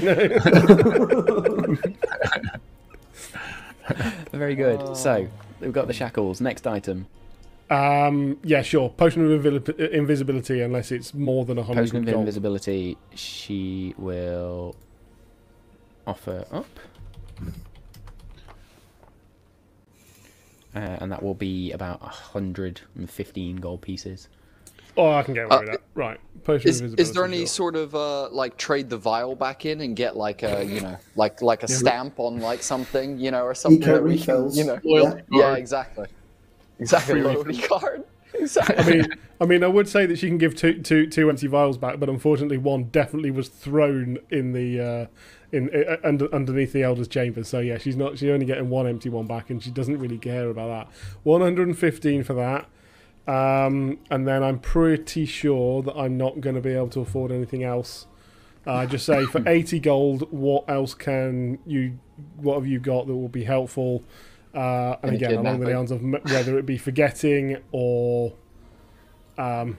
[4.14, 4.32] know?
[4.32, 4.96] very good.
[4.96, 5.26] So
[5.60, 6.40] we've got the shackles.
[6.40, 7.06] Next item.
[7.70, 8.88] Um, yeah, sure.
[8.90, 11.82] Potion of invili- invisibility, unless it's more than a hundred.
[11.84, 12.16] Potion of gold.
[12.20, 12.96] invisibility.
[13.14, 14.74] She will
[16.06, 16.66] offer up.
[20.74, 24.28] Uh, and that will be about 115 gold pieces.
[24.96, 25.80] Oh, I can get away with that.
[25.94, 26.20] Right.
[26.44, 27.02] Potion Is, of invisibility.
[27.02, 27.46] is there any sure.
[27.46, 30.96] sort of uh, like trade the vial back in and get like a you know
[31.16, 34.34] like like a stamp on like something you know or something Eco that we can,
[34.34, 34.58] refills.
[34.58, 35.58] you know Loyalty yeah card.
[35.58, 36.06] exactly
[36.78, 39.06] exactly loyalty card exactly I mean,
[39.40, 42.00] I mean, I would say that she can give two, two, two empty vials back,
[42.00, 45.06] but unfortunately, one definitely was thrown in the uh,
[45.52, 47.44] in uh, under, underneath the elder's chamber.
[47.44, 48.18] So yeah, she's not.
[48.18, 50.96] She's only getting one empty one back, and she doesn't really care about that.
[51.22, 52.68] One hundred and fifteen for that,
[53.32, 57.30] um, and then I'm pretty sure that I'm not going to be able to afford
[57.30, 58.06] anything else.
[58.66, 61.98] Uh, just say for eighty gold, what else can you?
[62.36, 64.02] What have you got that will be helpful?
[64.54, 68.32] Uh, and Any again, along the lines of whether it be forgetting or
[69.36, 69.78] um,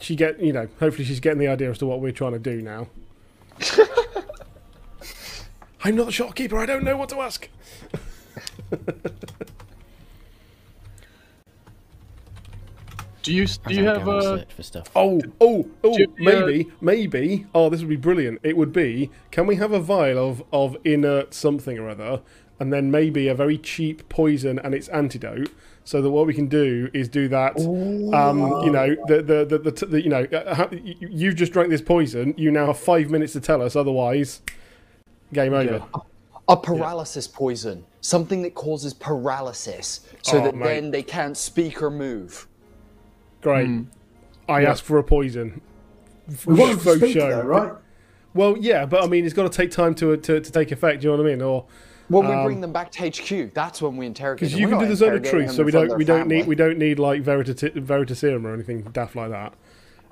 [0.00, 2.38] she get you know hopefully she's getting the idea as to what we're trying to
[2.38, 2.88] do now.
[5.84, 6.58] I'm not the shopkeeper.
[6.58, 7.48] I don't know what to ask.
[13.22, 14.90] Do you do you have go and uh, search for stuff.
[14.96, 17.46] Oh, oh, oh, Do you, uh, maybe, maybe.
[17.54, 18.40] Oh, this would be brilliant.
[18.42, 19.10] It would be.
[19.30, 22.20] Can we have a vial of of inert something or other,
[22.62, 25.50] and then maybe a very cheap poison and its antidote,
[25.82, 27.56] so that what we can do is do that.
[27.58, 31.70] Um, you know, the the the, the, the you know, uh, you- you've just drank
[31.70, 32.34] this poison.
[32.36, 33.74] You now have five minutes to tell us.
[33.74, 34.42] Otherwise,
[35.32, 35.82] game over.
[36.48, 40.64] a paralysis poison something that causes paralysis so Oh, that mate.
[40.66, 42.48] then they can't speak or move
[43.40, 43.68] Great.
[44.48, 45.60] I asked for a poison.
[46.46, 47.28] We want him to speak, show.
[47.28, 47.72] though, right?
[48.34, 51.00] Well, yeah, but I mean, it's got to take time to to, to take effect.
[51.00, 51.42] Do you know what I mean?
[51.42, 51.66] Or
[52.12, 54.78] when we bring them back to HQ that's when we interrogate because you We're can
[54.80, 56.98] do not the zone of truth, so we don't we don't need we don't need
[56.98, 59.54] like verita- veritaserum or anything daft like that.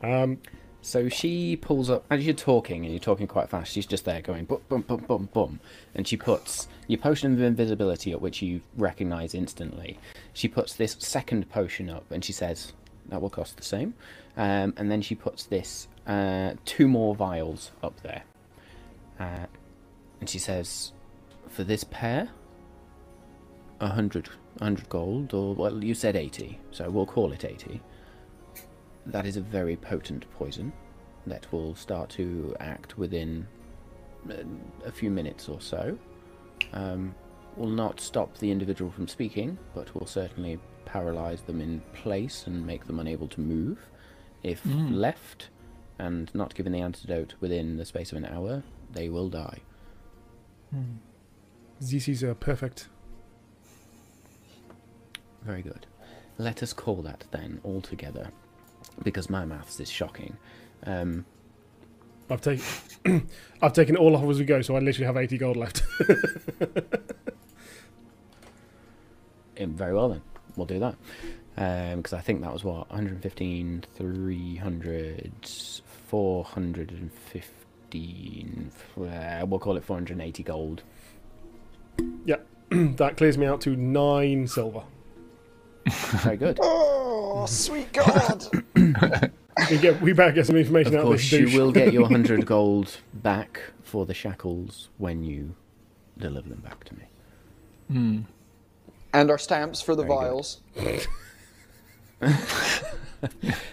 [0.02, 0.38] Um,
[0.82, 3.70] So she pulls up as you're talking, and you're talking quite fast.
[3.70, 5.60] She's just there going bum bum bum bum bum,
[5.94, 9.98] and she puts your potion of invisibility up, which you recognise instantly.
[10.32, 12.72] She puts this second potion up, and she says
[13.10, 13.92] that will cost the same.
[14.38, 18.22] Um, and then she puts this uh, two more vials up there,
[19.18, 19.46] uh,
[20.20, 20.92] and she says,
[21.50, 22.28] for this pair,
[23.80, 24.28] a hundred,
[24.60, 27.80] hundred gold, or well, you said eighty, so we'll call it eighty
[29.06, 30.72] that is a very potent poison
[31.26, 33.46] that will start to act within
[34.30, 34.34] uh,
[34.84, 35.98] a few minutes or so.
[36.72, 37.14] Um,
[37.56, 42.64] will not stop the individual from speaking, but will certainly paralyze them in place and
[42.66, 43.78] make them unable to move.
[44.42, 45.50] If left
[45.98, 49.58] and not given the antidote within the space of an hour, they will die.
[51.81, 52.88] This is uh, perfect.
[55.43, 55.87] Very good.
[56.37, 58.31] Let us call that then altogether,
[59.03, 60.37] because my maths is shocking.
[60.85, 61.25] Um,
[62.29, 62.64] I've taken
[63.62, 65.83] I've taken all off as we go, so I literally have 80 gold left.
[69.57, 70.23] Eh, very well then,
[70.57, 70.95] we'll do that.
[71.97, 75.33] Because I think that was what 115, 300,
[76.09, 78.71] 415.
[78.97, 80.83] Uh, we'll call it 480 gold.
[82.70, 84.83] that clears me out to nine silver.
[85.88, 86.59] Very good.
[87.33, 88.44] Oh, sweet God!
[89.70, 91.92] We get we better get some information of out of course, this you will get
[91.92, 95.55] your 100 gold back for the shackles when you
[96.18, 97.05] deliver them back to me.
[97.88, 98.20] Hmm.
[99.14, 100.61] and our stamps for the Very vials.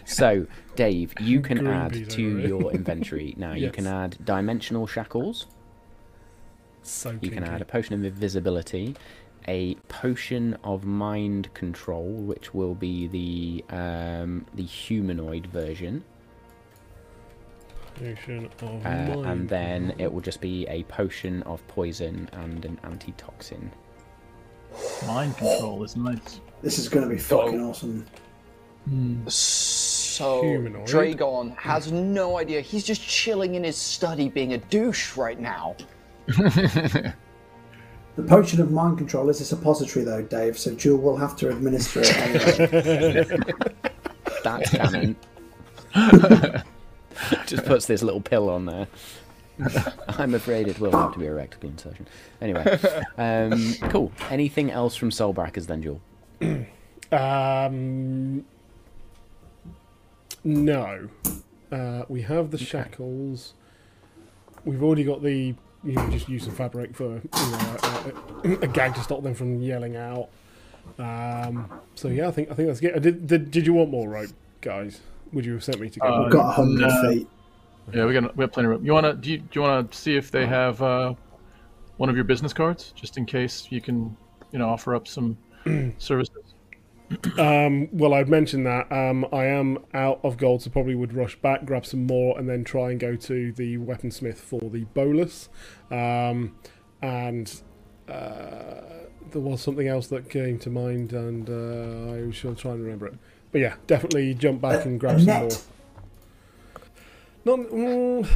[0.05, 3.53] So, Dave, you can Green add to over your inventory now.
[3.53, 5.47] You can add dimensional shackles.
[6.89, 8.95] So You can add a potion of invisibility,
[9.47, 16.03] a potion of mind control, which will be the um, the humanoid version,
[17.97, 22.79] Potion of uh, and then it will just be a potion of poison and an
[22.83, 23.71] antitoxin.
[25.07, 26.41] Mind control is nice.
[26.61, 28.05] This is going to be fucking awesome.
[29.27, 30.85] So Humanoid.
[30.85, 32.61] Dragon has no idea.
[32.61, 35.75] He's just chilling in his study, being a douche right now.
[38.17, 40.57] The potion of mind control is a suppository, though, Dave.
[40.57, 43.27] So Jewel will have to administer it anyway.
[44.43, 45.15] That's canon.
[47.45, 48.87] just puts this little pill on there.
[50.07, 52.07] I'm afraid it will have to be a rectal insertion.
[52.41, 52.79] Anyway,
[53.19, 54.11] um, cool.
[54.31, 56.01] Anything else from Soulbracker's then, Jewel?
[57.09, 58.43] Um,
[60.43, 61.07] no.
[61.71, 63.53] Uh, we have the shackles.
[64.65, 65.55] We've already got the.
[65.83, 69.23] You know, just use some fabric for you know, a, a, a gag to stop
[69.23, 70.29] them from yelling out.
[70.97, 73.01] Um, so yeah, I think I think that's good.
[73.01, 75.01] Did, did did you want more rope, guys?
[75.33, 76.09] Would you have sent me to get?
[76.09, 77.09] Uh, We've got a hundred no.
[77.09, 77.27] feet.
[77.93, 78.85] Yeah, we got we have plenty of room.
[78.85, 81.13] You wanna do you, do you wanna see if they have uh,
[81.97, 84.15] one of your business cards, just in case you can,
[84.51, 85.37] you know, offer up some
[85.97, 86.46] services.
[87.37, 91.35] Um, well, I'd mentioned that um, I am out of gold, so probably would rush
[91.37, 95.47] back, grab some more, and then try and go to the weaponsmith for the bolas.
[95.89, 96.55] Um,
[97.01, 97.61] and
[98.09, 98.81] uh,
[99.31, 103.07] there was something else that came to mind, and uh, I shall try and remember
[103.07, 103.13] it.
[103.53, 105.49] But yeah, definitely jump back and grab some more.
[107.45, 108.27] Not mm,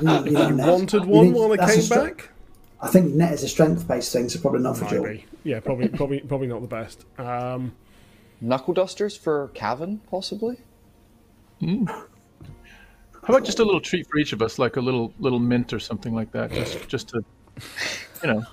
[0.00, 2.28] You you wanted one need- while I came stre- back.
[2.80, 4.86] I think net is a strength-based thing, so probably not for.
[5.02, 5.26] Maybe.
[5.44, 7.04] Yeah, probably, probably, probably not the best.
[7.18, 7.72] Um,
[8.42, 10.58] Knuckle dusters for Cavan, possibly.
[11.62, 12.04] How
[13.28, 15.78] about just a little treat for each of us, like a little little mint or
[15.78, 17.24] something like that, just just to,
[18.22, 18.42] you know.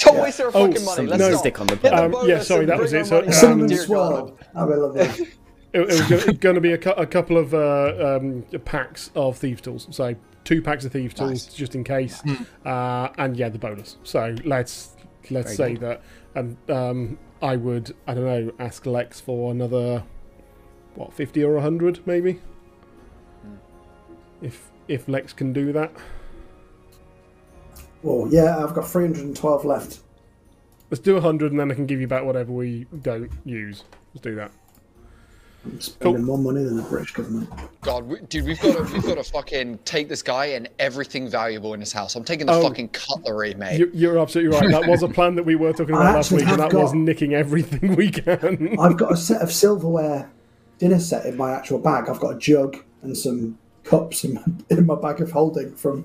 [0.00, 0.84] Don't waste our Oh, fucking money.
[0.84, 1.36] something Let's to go.
[1.38, 1.92] stick on the Hit.
[1.92, 3.06] Um, bonus yeah, sorry, that was it.
[3.06, 4.38] So, money um, Cinnamon swirl.
[4.54, 5.28] I will love it.
[5.72, 9.38] It, it was going to be a, cou- a couple of uh, um, packs of
[9.38, 9.86] thieves tools.
[9.92, 11.54] So two packs of thieves tools Nice.
[11.54, 12.20] just in case,
[12.66, 13.96] uh, and yeah, the bonus.
[14.02, 14.96] So let's
[15.30, 16.02] let's Very say that,
[16.34, 20.04] and um, I would I don't know ask Lex for another
[20.94, 22.40] what fifty or hundred maybe,
[23.42, 23.54] hmm.
[24.42, 25.92] if if Lex can do that.
[28.02, 30.00] Well, yeah, I've got 312 left.
[30.90, 33.84] Let's do hundred, and then I can give you back whatever we don't use.
[34.12, 34.50] Let's do that.
[35.64, 37.48] I'm spending more money than the British government.
[37.82, 41.28] God, we, dude, we've got to we've got to fucking take this guy and everything
[41.28, 42.14] valuable in his house.
[42.16, 42.62] I'm taking the Oh.
[42.62, 43.78] fucking cutlery, mate.
[43.78, 44.70] You, you're absolutely right.
[44.70, 46.94] That was a plan that we were talking about last week, and have that was
[46.94, 48.76] nicking everything we can.
[48.80, 50.30] I've got a set of silverware
[50.78, 52.08] dinner set in my actual bag.
[52.08, 56.04] I've got a jug and some cups in my, in my bag of holding from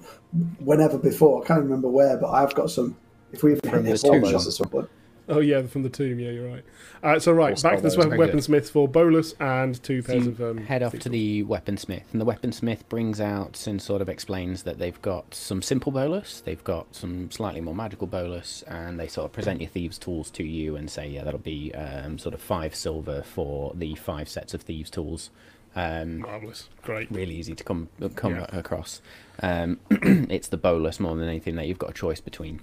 [0.60, 1.43] whenever before.
[1.43, 2.97] I can't remember where, but I've got some.
[3.32, 4.32] If we From hit the all tombs.
[4.32, 4.89] shots at some point.
[5.28, 6.19] Oh yeah, from the tomb.
[6.19, 6.63] Yeah, you're right.
[7.01, 8.36] Uh, so right, back to the weapon, we- very good.
[8.39, 12.03] weaponsmith for Bolas and two So pairs you of um, head off to the weaponsmith,
[12.11, 16.41] and the weaponsmith brings out and sort of explains that they've got some simple bolas,
[16.45, 20.30] they've got some slightly more magical bolas, and they sort of present your thieves' tools
[20.32, 24.30] to you and say, yeah, that'll be um, sort of five silver for the five
[24.30, 25.32] sets of thieves' tools.
[25.76, 27.09] Um, Marvelous, great.
[27.11, 28.45] really easy to come come Yeah.
[28.57, 29.01] across.
[29.41, 32.61] Um, it's the bolas more than anything that you've got a choice between.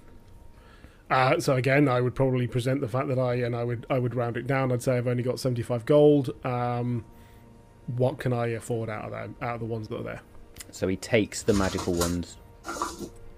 [1.13, 3.99] Uh, so again, I would probably present the fact that I and I would I
[3.99, 4.73] would round it down.
[4.73, 6.31] I'd say I've only got seventy five gold.
[6.45, 7.05] Um,
[7.97, 10.23] what can I afford out of them out of the ones that are there?
[10.71, 12.39] So he takes the magical ones,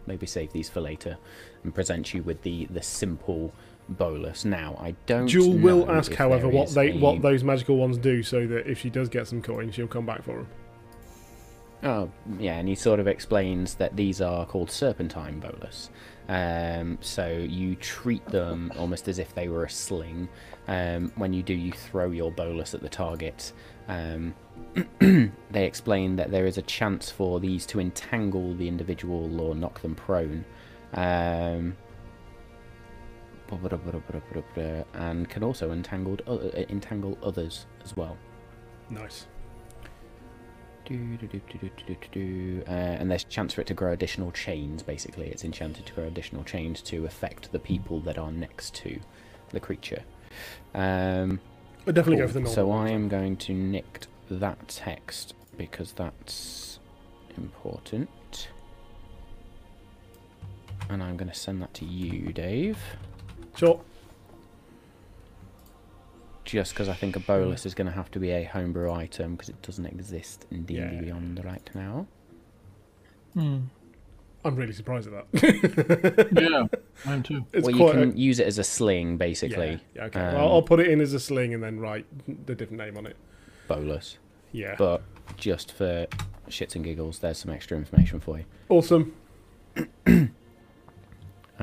[0.07, 1.17] maybe save these for later,
[1.65, 3.53] and presents you with the the simple
[3.89, 4.45] bolas.
[4.45, 5.27] Now I don't.
[5.27, 8.79] Jewel will ask, however, what they a- what those magical ones do, so that if
[8.79, 10.49] she does get some coins, she'll come back for them.
[11.85, 15.91] Oh, yeah, and he sort of explains that these are called serpentine bolas.
[16.31, 20.31] Um, so you treat them almost as if they were a sling.
[20.67, 23.53] Um, when you do, you throw your bolas at the target.
[23.87, 24.35] Um,
[25.51, 29.83] they explain that there is a chance for these to entangle the individual or knock
[29.83, 30.47] them prone.
[30.95, 31.77] Um,
[34.95, 36.39] and can also entangled, uh,
[36.71, 38.17] entangle others as well.
[38.89, 39.27] Nice.
[40.85, 42.63] Do, do, do.
[42.67, 44.83] Uh, and there's chance for it to grow additional chains.
[44.83, 49.01] Basically, it's enchanted to grow additional chains to affect the people that are next to
[49.51, 50.03] the creature.
[50.75, 51.41] Um,
[51.87, 52.55] definitely go for the normal.
[52.55, 52.71] so.
[52.73, 56.79] I am going to nick that text because that's
[57.37, 58.49] important.
[60.91, 62.79] And I'm going to send that to you, Dave.
[63.57, 63.81] Sure.
[66.45, 69.33] Just because I think a bolas is going to have to be a homebrew item
[69.33, 71.01] because it doesn't exist in D&D Yeah.
[71.01, 72.07] Beyond right now.
[73.33, 73.59] Hmm.
[74.45, 76.29] I'm really surprised at that.
[76.39, 76.67] Yeah,
[77.07, 77.47] I am too.
[77.53, 79.71] it's well, you can a, use it as a sling, basically.
[79.71, 80.21] yeah, yeah, okay.
[80.21, 82.05] Um, well, I'll put it in as a sling and then write
[82.47, 83.17] the different name on it.
[83.69, 84.19] bolas.
[84.53, 84.75] Yeah.
[84.77, 85.03] But
[85.39, 86.07] just for
[86.49, 88.45] shits and giggles, there's some extra information for you.
[88.69, 89.15] awesome.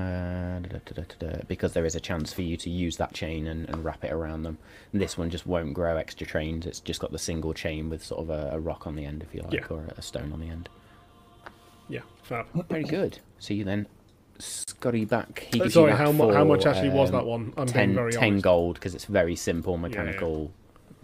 [0.02, 3.48] Uh, da, da, da, because there is a chance for you to use that chain
[3.48, 4.58] and, and wrap it around them.
[4.94, 6.66] And this one just won't grow extra chains.
[6.66, 9.24] It's just got the single chain with sort of a, a rock on the end,
[9.24, 9.66] if you like, Yeah.
[9.70, 10.70] or a stone on the end.
[11.88, 12.02] Yeah.
[12.24, 12.46] Fab.
[12.70, 13.20] Very good.
[13.40, 13.88] So you then
[14.40, 15.48] scurry back.
[15.52, 17.54] He Uh, gives Sorry, you how, mu- how much actually was um, that one?
[17.58, 19.82] I'm 10, very 10 gold because it's a very simple yeah.
[19.82, 20.52] mechanical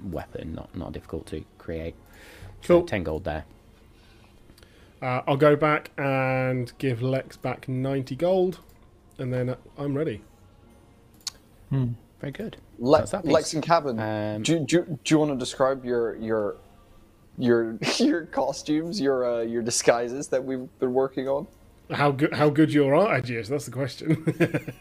[0.04, 1.96] weapon, not not difficult to create.
[2.62, 3.46] So 10 gold there.
[5.02, 8.60] Uh, I'll go back and give Lex back 90 gold,
[9.20, 10.22] and then I'm ready.
[11.72, 12.58] Very good.
[12.80, 13.26] Le- that.
[13.26, 16.58] Lex and Cavan, Um, do, do, do you want to describe your your
[17.38, 21.48] your your costumes, your uh, your disguises that we've been working on?
[21.92, 22.34] How good?
[22.34, 23.50] How good your art edge is?
[23.50, 24.26] That's the question.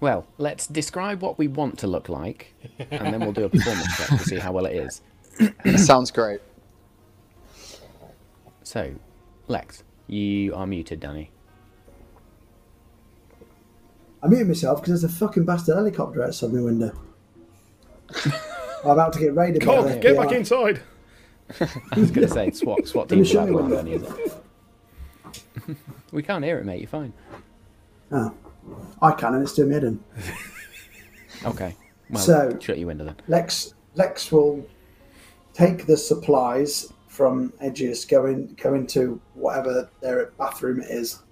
[0.00, 3.96] Well, let's describe what we want to look like, and then we'll do a performance
[3.96, 5.02] check to see how well it is.
[5.84, 6.40] Sounds great.
[8.62, 8.94] So,
[9.48, 11.32] Lex, you are muted, Danny.
[14.22, 16.92] I muted myself because there's a fucking bastard helicopter outside my window.
[18.84, 20.22] I'm about to get raided by the get FBI.
[20.22, 20.80] back inside.
[21.60, 23.88] I was going to say swat SWAT Let team show for you that one, one.
[23.88, 25.76] Is it?
[26.12, 26.80] we can't hear it, mate.
[26.80, 27.12] You're fine.
[28.12, 28.32] Oh,
[29.02, 30.04] I can, and it's doing me head in.
[31.44, 31.76] Okay.
[32.10, 33.14] Well, So- shut your window then.
[33.28, 34.66] Lex Lex will
[35.52, 41.22] take the supplies from Edgius, go in, go into whatever their bathroom it is,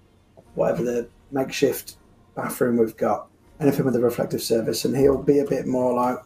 [0.55, 1.97] whatever the makeshift
[2.37, 3.29] bathroom we've got,
[3.59, 6.19] anything with a reflective surface, and he'll be a bit more like.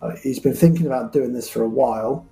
[0.00, 2.26] uh, He's been thinking about doing this for a while.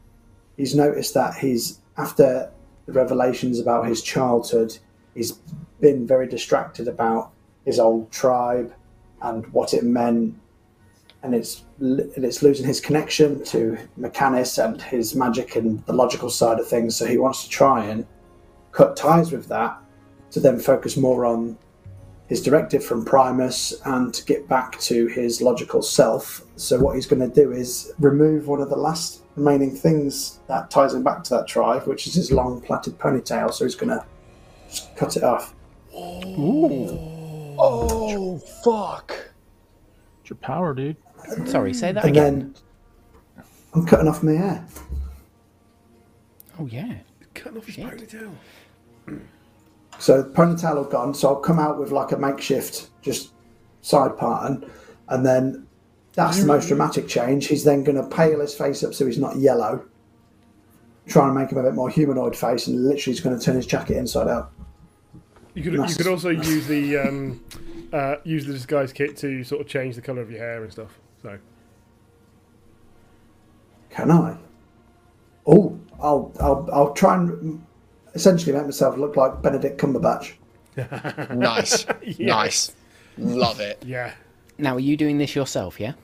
[0.56, 2.50] He's noticed that he's after
[2.86, 4.78] the revelations about his childhood,
[5.14, 5.32] he's
[5.80, 7.32] been very distracted about
[7.64, 8.72] his old tribe
[9.20, 10.34] and what it meant
[11.22, 16.30] and it's and it's losing his connection to Mechanus and his magic and the logical
[16.30, 16.96] side of things.
[16.96, 18.06] So he wants to try and
[18.72, 19.78] cut ties with that
[20.30, 21.58] to then focus more on
[22.28, 26.42] his directive from Primus and to get back to his logical self.
[26.56, 30.70] So what he's going to do is remove one of the last remaining things that
[30.70, 33.52] ties him back to that tribe, which is his long plaited ponytail.
[33.52, 34.04] So he's going to
[34.68, 35.54] just cut it off.
[37.60, 39.12] Oh fuck!
[40.20, 40.96] It's your power, dude.
[41.46, 42.38] Sorry, say that And again.
[42.38, 42.54] then
[43.74, 44.64] I'm cutting off my hair.
[46.58, 46.98] Oh, yeah.
[47.34, 47.84] Cutting off his Shit.
[47.86, 48.32] ponytail.
[49.98, 51.14] So ponytail will gone.
[51.14, 53.32] So I'll come out with like a makeshift just
[53.82, 54.70] side pattern,
[55.08, 55.66] and then
[56.12, 57.46] that's the most dramatic change.
[57.46, 59.84] He's then going to pale his face up so he's not yellow,
[61.06, 63.56] trying to make him a bit more humanoid face, and literally he's going to turn
[63.56, 64.52] his jacket inside out.
[65.54, 67.44] You could you could also use the um,
[67.92, 70.72] uh, use the disguise kit to sort of change the color of your hair and
[70.72, 70.98] stuff.
[71.22, 71.38] So
[73.90, 74.36] Can I?
[75.46, 77.64] Oh, I'll, I'll, I'll try and
[78.18, 80.32] essentially make myself look like Benedict Cumberbatch.
[81.34, 81.86] Nice,
[82.20, 82.72] nice,
[83.16, 83.82] love it.
[83.84, 84.12] yeah,
[84.58, 85.80] Now, are you doing this yourself?
[85.80, 85.94] Yeah.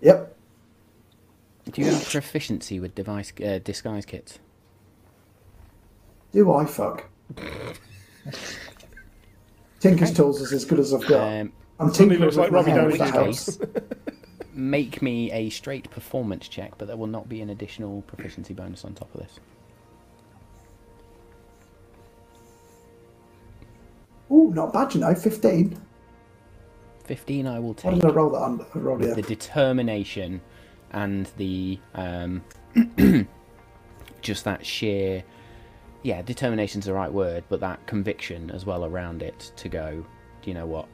[0.00, 0.34] Yep.
[1.72, 4.38] Do you have proficiency with device uh, disguise kits?
[6.32, 7.04] Do I fuck?
[9.80, 11.20] Tinker's tools is as good as I've got.
[11.40, 13.18] Um, I'm Suddenly tinkering looks like my Robbie hair, Downey if that Jr.
[13.20, 13.58] helps.
[14.54, 18.84] make me a straight performance check, but there will not be an additional proficiency bonus
[18.84, 19.38] on top of this.
[24.30, 25.14] Ooh, not bad, you know.
[25.14, 25.80] 15.
[27.04, 27.92] 15 I will take.
[27.92, 28.66] What did I roll that on?
[28.74, 29.16] I rolled with it.
[29.16, 30.40] the determination
[30.92, 32.42] and the um,
[34.20, 35.22] just that sheer
[36.02, 40.04] yeah determination's the right word but that conviction as well around it to go
[40.42, 40.86] do you know what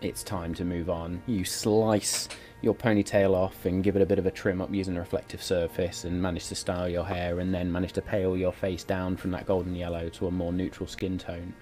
[0.00, 2.28] it's time to move on you slice
[2.62, 5.42] your ponytail off and give it a bit of a trim up using a reflective
[5.42, 9.16] surface and manage to style your hair and then manage to pale your face down
[9.16, 11.54] from that golden yellow to a more neutral skin tone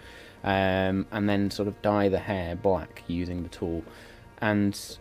[0.44, 3.82] um, and then sort of dye the hair black using the tool
[4.38, 4.98] and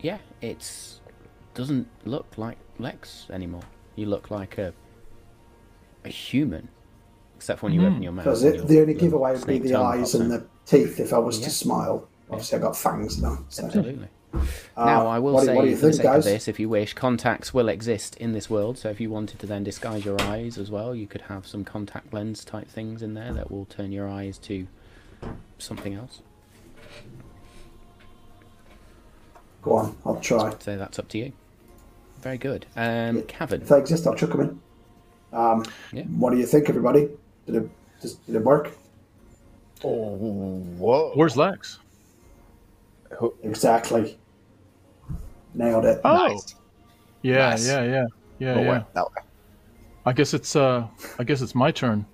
[0.00, 0.98] yeah it
[1.54, 3.62] doesn't look like Lex anymore
[3.96, 4.72] you look like a
[6.04, 6.68] a human
[7.36, 9.74] except for when you open your mouth Because and the only giveaway would be the
[9.76, 11.44] eyes and the teeth if I was Yeah.
[11.46, 12.08] to smile.
[12.30, 13.38] Obviously, I've got fangs now.
[13.48, 13.64] So.
[13.64, 14.08] Absolutely.
[14.34, 16.12] Uh, now, I will what do- say, what do you for the think, sake of
[16.16, 16.24] guys?
[16.24, 18.76] this, if you wish, contacts will exist in this world.
[18.78, 21.64] So if you wanted to then disguise your eyes as well, you could have some
[21.64, 24.66] contact lens type things in there that will turn your eyes to
[25.58, 26.20] something else.
[29.62, 30.54] Go on, I'll try.
[30.60, 31.32] So that's up to you.
[32.20, 32.66] Very good.
[32.76, 33.62] Um, Cavan.
[33.62, 34.60] If they exist, I'll chuck them in.
[35.38, 36.04] Um, Yeah.
[36.04, 37.08] What do you think, everybody?
[37.46, 37.70] Did it,
[38.26, 38.72] did it work?
[39.84, 40.16] Oh,
[40.78, 41.12] whoa!
[41.14, 41.78] Where's Lex?
[43.42, 44.18] Exactly.
[45.54, 46.00] Nailed it.
[46.04, 46.54] Oh, Nice.
[47.22, 47.66] yeah, Nice.
[47.66, 48.06] yeah, yeah,
[48.38, 48.68] yeah, Go yeah.
[48.68, 48.84] away.
[48.94, 49.22] That way.
[50.06, 50.86] I guess it's uh,
[51.18, 52.06] I guess it's my turn.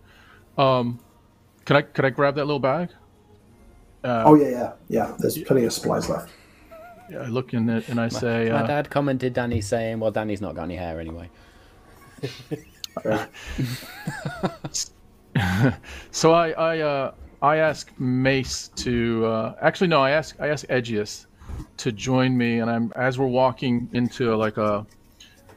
[0.59, 0.99] Um,
[1.65, 2.91] can I could I grab that little bag?
[4.03, 4.73] Uh, oh, yeah, yeah.
[4.89, 6.31] Yeah, there's plenty of supplies left.
[7.11, 10.11] yeah, I look in it and I say, My uh, dad commented Danny saying, well,
[10.11, 11.31] Danny's not got any hair anyway.
[16.11, 17.13] So I I uh,
[17.45, 21.27] I ask Mace to uh, actually no I ask I ask Edgius
[21.77, 24.87] to join me and I'm as we're walking into like a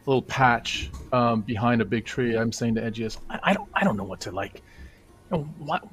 [0.05, 3.83] little patch um, behind a big tree I'm saying to Edgius I, I don't I
[3.85, 4.61] don't know what to like
[5.31, 5.87] you know, what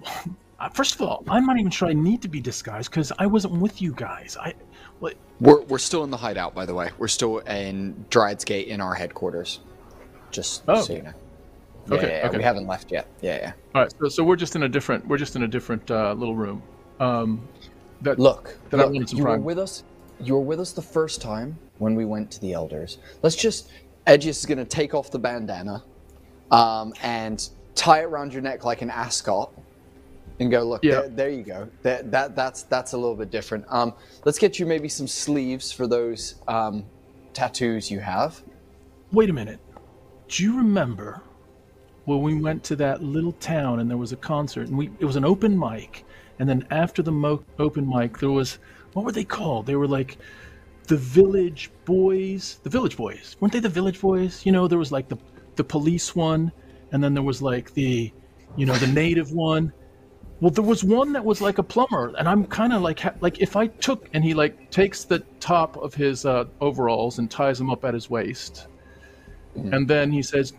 [0.73, 3.55] first of all I'm not even sure I need to be disguised because I wasn't
[3.61, 4.55] with you guys I
[4.99, 6.91] what We're we're still in the hideout, by the way.
[6.99, 9.61] We're still in Dryad's Gate in our headquarters.
[10.31, 10.83] Just Oh.
[10.83, 11.13] so you know.
[11.89, 12.37] Yeah, Okay, yeah, yeah, okay.
[12.39, 13.07] we haven't left yet.
[13.21, 13.53] Yeah, yeah.
[13.75, 16.13] all right so, so we're just in a different we're just in a different uh,
[16.15, 16.63] little room
[17.01, 17.47] um,
[18.03, 19.83] that Look, That I look wanted some you were with us.
[20.21, 22.99] You were with us the first time when we went to the elders.
[23.23, 23.71] Let's just.
[24.07, 25.83] Edgius is going to take off the bandana,
[26.51, 29.51] um, and tie it around your neck like an ascot,
[30.39, 30.63] and go.
[30.63, 31.01] Look, Yeah.
[31.01, 31.69] there, there you go.
[31.83, 33.65] That, that that's that's a little bit different.
[33.69, 36.85] Um, let's get you maybe some sleeves for those um,
[37.33, 38.43] tattoos you have.
[39.13, 39.59] Wait a minute.
[40.29, 41.23] Do you remember
[42.05, 45.05] when we went to that little town and there was a concert and we it
[45.05, 46.05] was an open mic
[46.39, 48.59] and then after the mo- open mic there was
[48.93, 49.67] what were they called?
[49.67, 50.19] They were like
[50.87, 52.61] the Village Boys.
[52.63, 53.37] The Village Boys.
[53.41, 54.47] Weren't they the Village Boys?
[54.47, 55.19] You know, there was like the
[55.57, 56.53] the police one
[56.93, 58.13] and then there was like the
[58.57, 59.73] you know, the native one.
[60.41, 63.15] Well, there was one that was like a plumber, and I'm kind of like, ha-
[63.21, 67.31] like if I took and he like takes the top of his uh, overalls and
[67.31, 68.67] ties them up at his waist,
[69.55, 70.53] and then he says,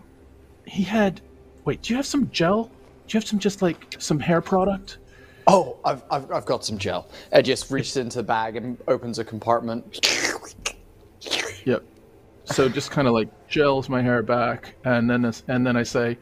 [0.65, 1.21] he had,
[1.65, 2.63] wait, do you have some gel?
[2.63, 2.71] Do
[3.15, 4.99] you have some just like some hair product?
[5.47, 7.07] Oh, I've, I've, I've got some gel.
[7.33, 9.99] Edgius reaches into the bag and opens a compartment.
[11.65, 11.83] Yep.
[12.45, 15.83] So just kind of like gels my hair back, and then this, and then I
[15.83, 16.17] say,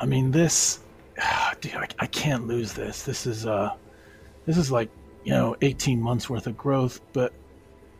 [0.00, 0.80] I mean this,
[1.60, 3.02] dude, I, I can't lose this.
[3.02, 3.70] This is uh,
[4.44, 4.90] this is like
[5.24, 7.00] you know 18 months worth of growth.
[7.12, 7.32] But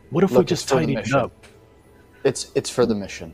[0.09, 1.31] what if we just it's for the tidied it up?
[2.25, 3.33] It's it's for the mission.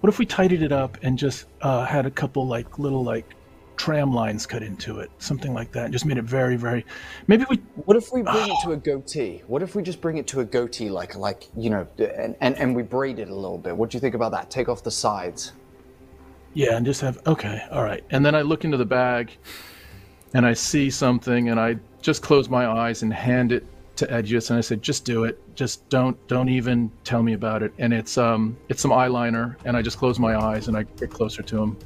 [0.00, 3.34] What if we tidied it up and just uh, had a couple like little like
[3.76, 6.84] tram lines cut into it, something like that, and just made it very very.
[7.26, 9.42] Maybe we What if we bring it to a goatee?
[9.46, 12.56] What if we just bring it to a goatee, like like you know, and, and,
[12.56, 13.76] and we braid it a little bit?
[13.76, 14.50] What do you think about that?
[14.50, 15.52] Take off the sides.
[16.54, 18.04] Yeah, and just have okay, all right.
[18.10, 19.36] And then I look into the bag
[20.34, 23.66] and I see something and I just close my eyes and hand it
[24.00, 25.38] to Edgius and I said, just do it.
[25.54, 27.72] Just don't don't even tell me about it.
[27.78, 31.10] And it's um it's some eyeliner and I just close my eyes and I get
[31.10, 31.76] closer to him.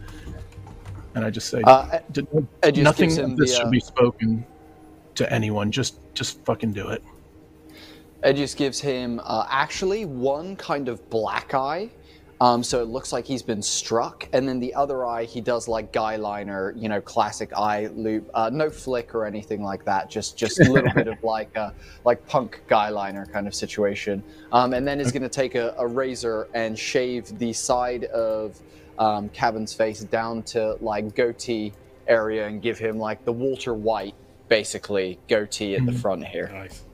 [1.14, 1.98] And I just say Uh,
[2.62, 4.46] Edgius nothing gives him of this the, should be spoken.
[5.16, 5.70] to anyone.
[5.72, 7.02] Just just fucking do it.
[8.22, 11.90] Edgius gives him uh, actually one kind of black eye.
[12.44, 15.66] Um, so it looks like he's been struck, and then the other eye he does
[15.66, 20.10] like guy liner, you know, classic eye loop, uh, no flick or anything like that.
[20.10, 21.72] Just just a little bit of like a
[22.04, 24.22] like punk guy liner kind of situation.
[24.52, 28.60] Um, and then is going to take a, a razor and shave the side of
[28.98, 31.72] um, Cavan's face down to like goatee
[32.06, 34.14] area and give him like the Walter White
[34.48, 36.50] basically goatee at the front here.
[36.52, 36.84] Nice.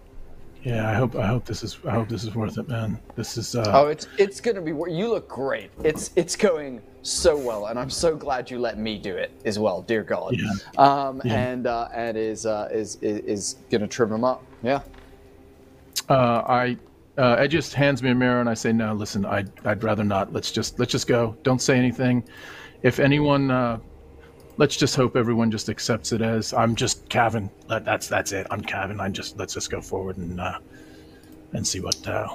[0.63, 2.99] Yeah, I hope I hope this is I hope this is worth it, man.
[3.17, 4.71] This is uh, Oh, it's it's gonna be.
[4.73, 5.71] You look great.
[5.83, 9.59] It's it's going so well, and I'm so glad you let me do it as
[9.59, 9.81] well.
[9.81, 10.37] Dear God.
[10.37, 10.51] Yeah.
[10.77, 11.41] Um, Yeah.
[11.41, 14.43] and uh, and is uh, is is is gonna trim him up.
[14.63, 14.81] Yeah.
[16.11, 16.77] uh, I
[17.17, 20.05] uh, Ed just hands me a mirror and I say, no, listen, I'd I'd rather
[20.05, 20.33] not.
[20.33, 21.37] Let's just let's just go.
[21.43, 22.23] Don't say anything.
[22.83, 23.79] If anyone, uh,
[24.57, 27.51] let's just hope everyone just accepts it as I'm just Cavan.
[27.69, 28.47] That's that's it.
[28.51, 29.01] I'm Cavan.
[29.01, 30.59] I just let's just go forward and uh,
[31.53, 32.29] and see what uh,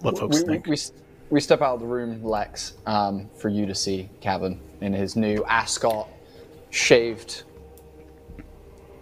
[0.00, 0.66] what folks we, we, think.
[0.66, 0.92] we s-
[1.30, 5.16] we step out of the room, Lex, um, for you to see Kevin in his
[5.16, 6.06] new ascot,
[6.68, 7.44] shaved,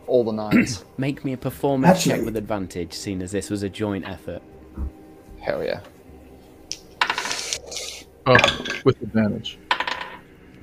[0.06, 0.84] all the nines.
[0.96, 4.42] Make me a performance check with advantage, seeing as this was a joint effort.
[5.40, 5.80] Hell yeah.
[8.26, 8.36] Oh,
[8.84, 9.58] with advantage.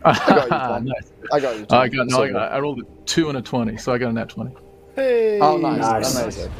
[0.08, 1.12] I got you, nice.
[1.32, 1.66] I got you.
[1.66, 1.80] Tom.
[1.80, 2.24] I got no.
[2.24, 4.56] I, got, I rolled a two and a twenty, so I got a net twenty.
[4.96, 5.40] Hey.
[5.40, 5.80] Oh, nice.
[5.80, 6.16] Nice.
[6.16, 6.52] Amazing.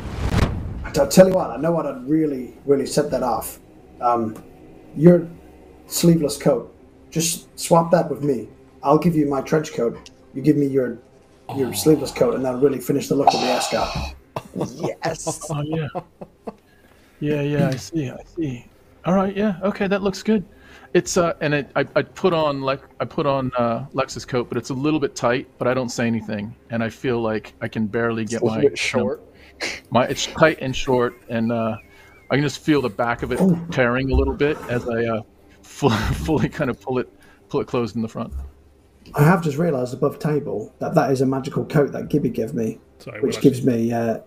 [0.86, 3.60] I'll tell you what, I know what I'd really, really set that off.
[4.02, 4.42] Um,
[4.96, 5.28] your
[5.88, 6.74] sleeveless coat,
[7.12, 8.48] just swap that with me.
[8.84, 10.10] I'll give you my trench coat.
[10.34, 10.98] You give me your
[11.56, 14.16] your sleeveless coat, and that'll really finish the look of the ascot.
[14.56, 15.46] Yes.
[15.52, 15.88] Oh yeah.
[17.20, 18.66] Yeah, yeah, I see, I see.
[19.06, 20.46] All right, yeah, okay, that looks good.
[20.94, 24.50] It's uh, and it, I, I put on like I put on uh, Lex's coat,
[24.50, 25.48] but it's a little bit tight.
[25.58, 28.58] But I don't say anything, and I feel like I can barely get a little
[28.58, 29.24] my bit short.
[29.90, 31.78] My it's tight and short, and uh,
[32.30, 33.40] I can just feel the back of it
[33.72, 35.22] tearing a little bit as I uh,
[35.64, 35.90] full,
[36.26, 37.10] fully kind of pull it
[37.50, 38.34] pull it closed in the front.
[39.16, 42.54] I have just realised above table that that is a magical coat that Gibby gave
[42.54, 43.92] me, Sorry, which gives me.
[43.92, 44.20] Uh,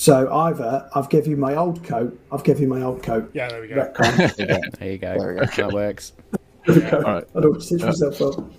[0.00, 3.30] so either I've given you my old coat, I've given you my old coat.
[3.34, 3.74] Yeah, there we go.
[3.76, 4.36] Retcon.
[4.78, 5.18] There you go.
[5.18, 5.46] There we go.
[5.68, 6.12] That works.
[6.66, 6.96] There we go.
[6.98, 7.24] All right.
[7.36, 8.50] I don't stitch myself up.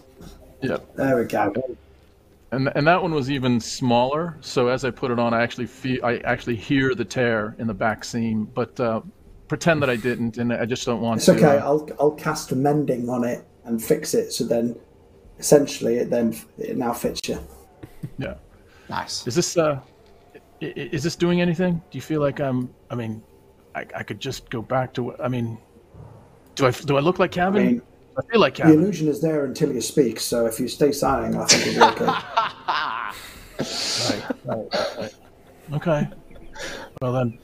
[0.62, 0.78] Yeah.
[0.96, 1.52] There we go.
[2.52, 4.38] And and that one was even smaller.
[4.42, 7.66] So as I put it on, I actually feel I actually hear the tear in
[7.66, 9.02] the back seam, but uh,
[9.48, 11.32] pretend that I didn't, and I just don't want It's to.
[11.38, 11.58] okay.
[11.58, 14.32] uh, I'll I'll cast mending on it and fix it.
[14.32, 14.76] So then,
[15.40, 17.40] essentially, it then it now fits you.
[18.20, 18.36] yeah.
[18.90, 19.26] Nice.
[19.26, 19.80] Is this uh, i- i-
[20.62, 21.82] is this doing anything?
[21.92, 22.74] Do you feel like I'm?
[22.90, 23.22] I mean,
[23.76, 25.04] I, I could just go back to.
[25.04, 25.58] what- I mean,
[26.56, 27.66] do I do I look like I Kevin?
[27.66, 27.82] mean,
[28.18, 28.76] I feel like Kevin.
[28.76, 30.20] the illusion is there until you speak.
[30.20, 32.12] So if you stay silent, I think it'll be okay.
[33.62, 35.16] Right, right, right, right.
[35.74, 36.08] Okay.
[37.00, 37.38] Well then,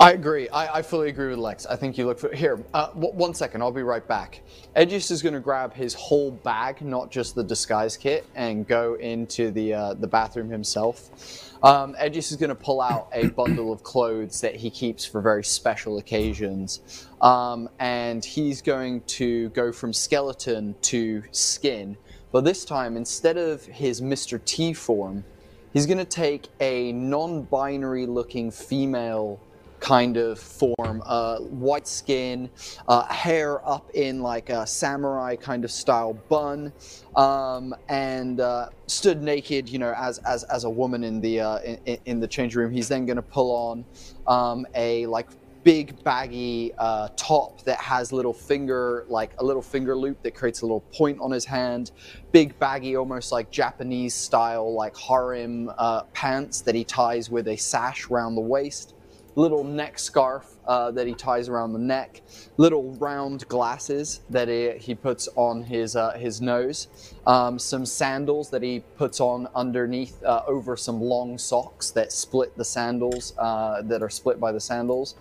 [0.00, 0.48] I agree.
[0.48, 1.66] I, I fully agree with Lex.
[1.66, 2.64] I think you look for here.
[2.72, 4.40] Uh, w- one second, I'll be right back.
[4.76, 8.94] Edgius is going to grab his whole bag, not just the disguise kit, and go
[8.94, 11.51] into the uh, the bathroom himself.
[11.62, 15.44] Um, is going to pull out a bundle of clothes that he keeps for very
[15.44, 21.96] special occasions, um, and he's going to go from skeleton to skin.
[22.32, 24.44] But this time, instead of his Mr.
[24.44, 25.24] T form,
[25.72, 29.40] he's going to take a non-binary looking female
[29.82, 32.48] kind of form uh, white skin
[32.86, 36.72] uh, hair up in like a samurai kind of style bun
[37.16, 41.58] um, and uh, stood naked you know as as, as a woman in the uh,
[41.58, 42.70] in, in the change room.
[42.70, 43.84] He's then going to pull on
[44.28, 45.28] um, a like
[45.64, 50.62] big baggy uh, top that has little finger like a little finger loop that creates
[50.62, 51.90] a little point on his hand.
[52.30, 57.56] Big baggy almost like japanese style like harem uh, pants that he ties with a
[57.56, 58.94] sash around the waist
[59.34, 62.22] little neck scarf uh, that he ties around the neck,
[62.56, 66.88] little round glasses that he, he puts on his uh, his nose,
[67.26, 72.56] um, some sandals that he puts on underneath uh, over some long socks that split
[72.56, 75.16] the sandals uh, that are split by the sandals,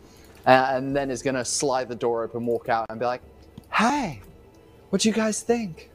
[0.45, 3.21] uh, and then is gonna slide the door open, walk out, and be like,
[3.71, 4.21] "Hey,
[4.89, 5.89] what you guys think?"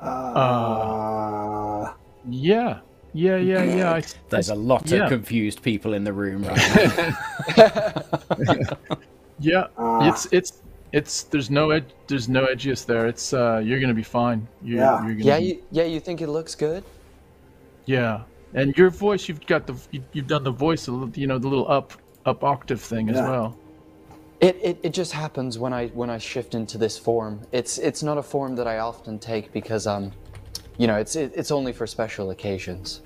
[0.00, 1.92] Uh,
[2.28, 2.80] yeah,
[3.12, 3.92] yeah, yeah, yeah.
[3.94, 5.04] I, There's a lot Yeah.
[5.04, 6.86] of confused people in the room right
[7.56, 8.76] now.
[9.38, 9.66] yeah.
[9.76, 10.08] Ah.
[10.08, 11.22] It's it's it's.
[11.24, 11.92] There's no ed.
[12.06, 13.06] There's no Edgius there.
[13.06, 13.60] It's uh.
[13.64, 14.46] You're gonna be fine.
[14.62, 15.04] You, Yeah.
[15.04, 16.84] You're gonna Yeah, be- you, yeah, you think it looks good?
[17.86, 18.22] Yeah,
[18.54, 21.68] and your voice, you've got the, you, you've done the voice, you know, the little
[21.68, 21.92] up,
[22.26, 23.58] up octave thing as well.
[24.40, 27.40] It, it, it just happens when I when I shift into this form.
[27.52, 30.12] It's it's not a form that I often take because um
[30.78, 33.02] you know, it's it, it's only for special occasions.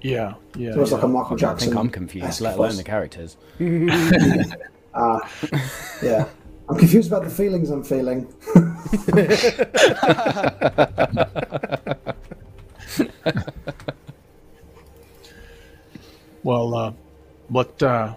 [0.00, 0.72] Yeah, yeah.
[0.74, 0.96] So it's yeah.
[0.96, 1.68] like a Michael I Jackson.
[1.70, 3.36] think I'm confused, let alone the characters.
[4.94, 5.20] Ah,
[6.02, 6.26] yeah.
[6.68, 8.26] I'm confused about the feelings I'm feeling.
[16.42, 16.92] Well, uh,
[17.48, 17.82] what?
[17.82, 18.14] Uh,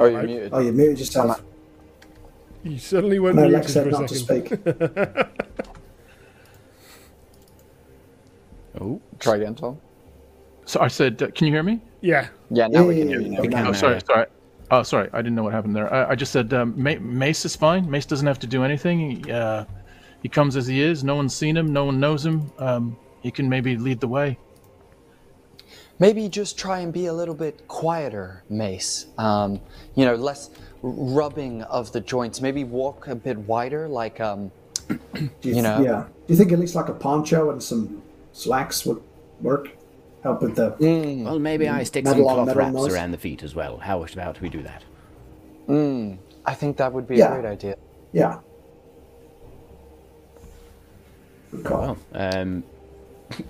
[0.00, 0.50] Oh, you're muted.
[0.52, 1.42] Oh, you're muted yourself.
[2.68, 4.52] You suddenly went No, muted Lex said for a not to speak.
[8.80, 9.78] Oh, Try again, Tom.
[10.64, 11.80] so I said, uh, can you hear me?
[12.00, 12.28] Yeah.
[12.50, 13.30] Yeah, now Yeah, we can yeah, hear you.
[13.32, 13.36] yeah.
[13.36, 13.40] Now.
[13.42, 14.26] we can Oh, now, sorry, sorry.
[14.70, 15.08] Oh, sorry.
[15.12, 15.92] I didn't know what happened there.
[15.92, 17.90] I, I just said um, Mace is fine.
[17.90, 19.24] Mace doesn't have to do anything.
[19.24, 19.64] He, uh,
[20.22, 21.02] he comes as he is.
[21.02, 21.72] No one's seen him.
[21.72, 22.52] No one knows him.
[22.58, 24.38] Um, he can maybe lead the way.
[25.98, 29.06] Maybe just try and be a little bit quieter, Mace.
[29.16, 29.60] Um,
[29.96, 30.50] you know, less
[30.82, 32.40] rubbing of the joints.
[32.40, 34.50] Maybe walk a bit wider, like um,
[34.88, 34.98] Do
[35.42, 35.80] you, You know?
[35.80, 36.04] Yeah.
[36.26, 38.02] Do you think at least like a poncho and some
[38.32, 39.02] slacks would
[39.40, 39.70] work?
[40.22, 40.74] Help with the.
[41.24, 42.92] well, maybe I stick some cloth metal wraps noise.
[42.92, 43.76] around the feet as well.
[43.78, 44.82] How about we do that?
[46.44, 47.34] I think that would be Yeah.
[47.34, 47.76] a great idea.
[48.12, 48.40] Yeah.
[51.52, 51.64] Good.
[51.70, 52.64] Well, um,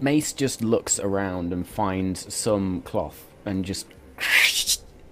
[0.00, 3.86] Mace just looks around and finds some cloth and just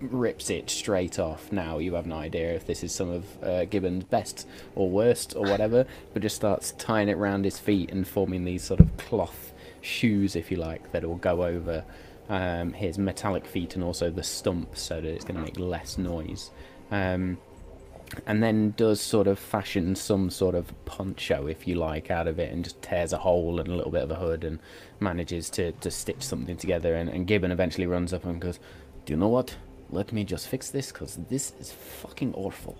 [0.00, 1.50] rips it straight off.
[1.50, 5.34] Now you have no idea if this is some of uh, Gibbon's best or worst
[5.36, 8.96] or whatever, but just starts tying it round his feet and forming these sort of
[8.96, 11.84] cloth shoes, if you like, that will go over
[12.28, 15.96] um, his metallic feet and also the stump, so that it's going to make less
[15.96, 16.50] noise.
[16.90, 17.38] Um,
[18.26, 22.38] and then does sort of fashion some sort of poncho, if you like, out of
[22.38, 24.58] it, and just tears a hole and a little bit of a hood, and
[25.00, 26.94] manages to, to stitch something together.
[26.94, 28.60] And, and Gibbon eventually runs up and goes,
[29.04, 29.56] "Do you know what?
[29.90, 32.76] Let me just fix this, because this is fucking awful."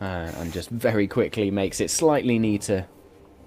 [0.00, 2.86] uh, and just very quickly makes it slightly neater.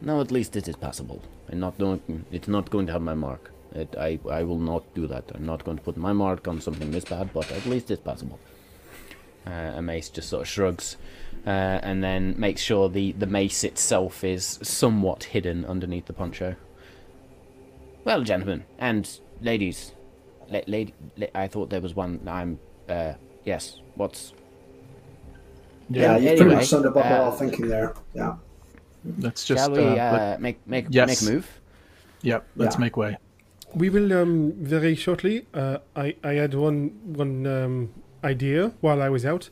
[0.02, 1.22] No, at least it is passable.
[1.50, 2.26] I'm not doing.
[2.32, 3.52] It's not going to have my mark.
[3.74, 5.32] It, I I will not do that.
[5.34, 8.02] I'm not going to put my mark on something this bad, but at least it's
[8.02, 8.40] passable.
[9.46, 10.98] Uh, Mace just sort of shrugs,
[11.46, 11.50] uh,
[11.84, 16.56] and then makes sure the, the mace itself is somewhat hidden underneath the poncho.
[18.04, 19.95] Well, gentlemen and ladies, la-
[20.50, 22.20] lady, la- I thought there was one.
[22.28, 23.80] I'm, uh, yes.
[23.96, 24.34] What's
[25.90, 27.94] Yeah, you pretty anyway, much summed up what we're all uh, thinking there.
[28.14, 28.36] Yeah.
[29.20, 29.64] Let's just.
[29.64, 31.08] shall we uh, uh, let- make make Yes.
[31.08, 31.62] make a move?
[32.22, 32.46] yep.
[32.56, 32.82] Let's yeah.
[32.82, 33.18] make way.
[33.74, 35.46] We will um, very shortly.
[35.54, 37.94] Uh, I I had one one um,
[38.24, 39.50] idea while I was out.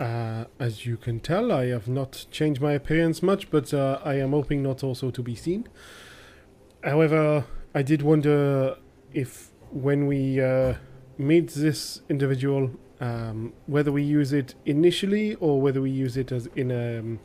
[0.00, 4.14] Uh, as you can tell, I have not changed my appearance much, but uh, I
[4.14, 5.66] am hoping not also to be seen.
[6.84, 8.76] However, I did wonder
[9.12, 10.74] if when we uh,
[11.16, 16.46] meet this individual, um, whether we use it initially or whether we use it as
[16.56, 17.20] in a, um,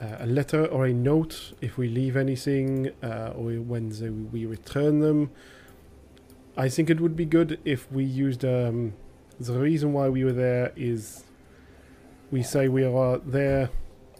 [0.00, 5.30] a letter or a note if we leave anything uh, or when we return them.
[6.56, 8.94] I think it would be good if we used um,
[9.38, 11.24] the reason why we were there is
[12.30, 13.70] we say we are there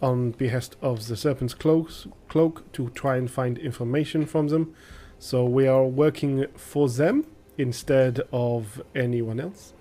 [0.01, 1.91] on behest of the serpent's cloak,
[2.29, 4.73] cloak to try and find information from them.
[5.19, 7.25] So we are working for them
[7.59, 9.73] instead of anyone else,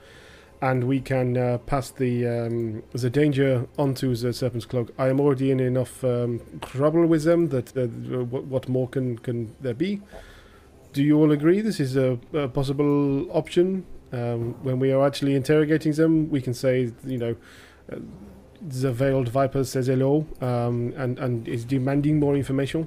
[0.60, 4.92] and we can uh, pass the um, the danger onto the serpent's cloak.
[4.98, 7.86] I am already in enough um, trouble with them that uh,
[8.24, 10.02] what, what more can can there be?
[10.92, 13.86] Do you all agree this is a, a possible option?
[14.10, 17.36] Um, when we are actually interrogating them, we can say, you know,
[17.92, 17.98] uh,
[18.60, 22.86] the veiled viper says hello um, and and is demanding more information.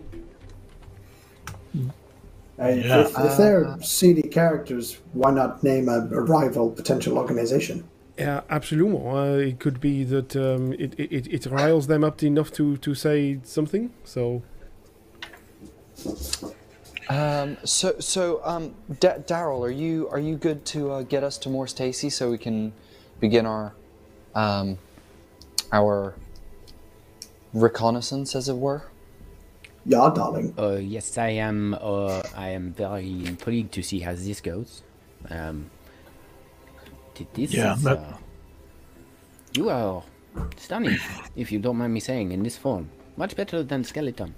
[2.62, 3.01] Uh, Yeah.
[3.01, 7.84] if, if they're seedy characters, why not name a, a rival potential organization?
[8.18, 9.07] Yeah, absolutely.
[9.07, 12.78] Uh, it could be that um, it, it, it- it riles them up enough to,
[12.78, 13.91] to say something.
[14.03, 14.43] So
[17.09, 21.38] Um, so, so um, D- Daryl, are you are you good to uh, get us
[21.39, 22.72] to Morse Taesi so we can
[23.20, 23.74] begin our
[24.36, 24.78] um,
[25.74, 26.14] our
[27.53, 28.84] reconnaissance, as it were?
[29.86, 30.54] Yeah, darling.
[30.58, 31.74] Uh, yes, I am.
[31.74, 34.84] Uh, I am very intrigued to see how this goes.
[35.30, 35.70] Um,
[37.16, 38.14] th- this Yeah, is, that- uh,
[39.54, 40.04] you are
[40.58, 40.98] stunning,
[41.36, 42.90] if you don't mind me saying, in this form.
[43.18, 44.36] Much better than skeleton.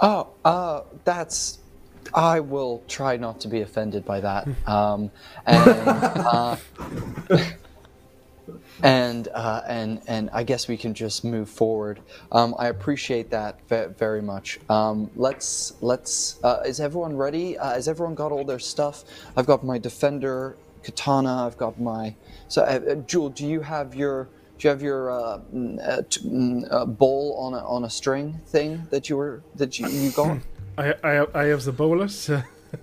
[0.00, 1.58] Oh, uh, that's.
[2.12, 4.46] I will try not to be offended by that.
[4.66, 5.10] Um,
[5.46, 6.56] and uh,
[8.82, 12.00] and uh, and and I guess we can just move forward.
[12.32, 14.58] Um, I appreciate that ve- very much.
[14.68, 16.42] Um, let's let's.
[16.42, 17.56] Uh, is everyone ready?
[17.58, 19.04] Uh, has everyone got all their stuff?
[19.36, 21.46] I've got my defender katana.
[21.46, 22.14] I've got my.
[22.48, 26.02] So, uh, uh, Jewel, do you have your do you have your uh, mm, uh,
[26.08, 29.88] t- mm, uh, bowl on a on a string thing that you were that you,
[29.88, 30.38] you got?
[30.78, 32.28] I, I, I have the bolas.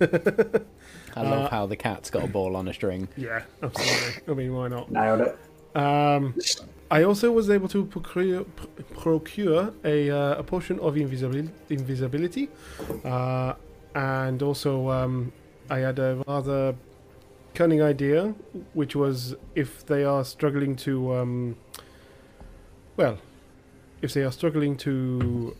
[1.14, 3.08] I love how the cat's got a ball on a string.
[3.18, 4.22] yeah, absolutely.
[4.26, 4.90] I mean, why not?
[4.90, 5.38] Nailed it.
[5.74, 6.34] Um,
[6.90, 8.44] I also was able to procure,
[8.98, 12.50] procure a, uh, a potion of invisibility, invisibility
[13.04, 13.54] uh,
[13.94, 15.32] and also um,
[15.70, 16.74] I had a rather
[17.54, 18.34] cunning idea,
[18.74, 21.56] which was if they are struggling to, um,
[22.96, 23.18] well,
[24.02, 25.56] if they are struggling to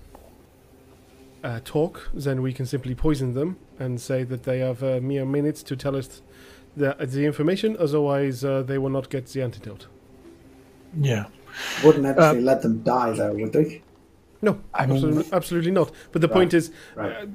[1.44, 5.24] uh, talk, then we can simply poison them and say that they have uh, mere
[5.24, 6.22] minutes to tell us
[6.76, 7.76] the, the information.
[7.78, 9.86] Otherwise, uh, they will not get the antidote.
[10.98, 11.26] Yeah.
[11.84, 13.82] Wouldn't actually let them die, though, would they?
[14.40, 15.92] No, absolutely, absolutely not.
[16.10, 17.12] But the point is, right.
[17.12, 17.26] uh,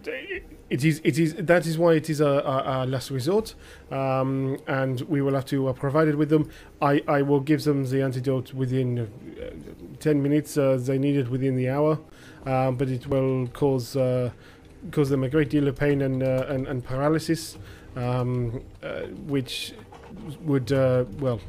[0.70, 1.36] it is, it is.
[1.36, 3.56] That is why it is a, a, a last resort,
[3.90, 6.50] um, and we will have to uh, provide it with them.
[6.82, 9.52] I, I will give them the antidote within uh,
[10.02, 10.58] ten minutes.
[10.58, 12.00] Uh, they need it within the hour,
[12.46, 14.32] um, but it will cause uh,
[14.92, 17.58] cause them a great deal of pain and uh, and, and paralysis,
[17.96, 19.74] um, uh, which
[20.42, 21.40] would uh, well,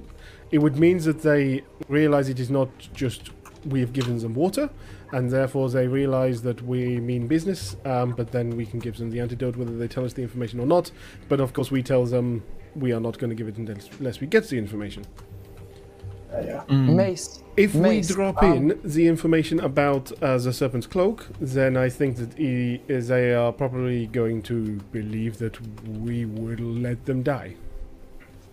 [0.51, 3.31] it would mean that they realize it is not just
[3.67, 4.71] we have given them water,
[5.13, 7.77] and therefore they realize that we mean business.
[7.85, 10.61] Um, but then we can give them the antidote, whether they tell us the information
[10.61, 10.91] or not.
[11.29, 12.43] But of course, we tell them
[12.75, 15.05] we are not going to give it unless, unless we get the information.
[16.33, 16.65] Uh, yeah.
[16.69, 17.43] Mace.
[17.57, 21.89] If Mace, we drop um, in the information about uh, the serpent's cloak, then I
[21.89, 27.57] think that he, they are probably going to believe that we will let them die.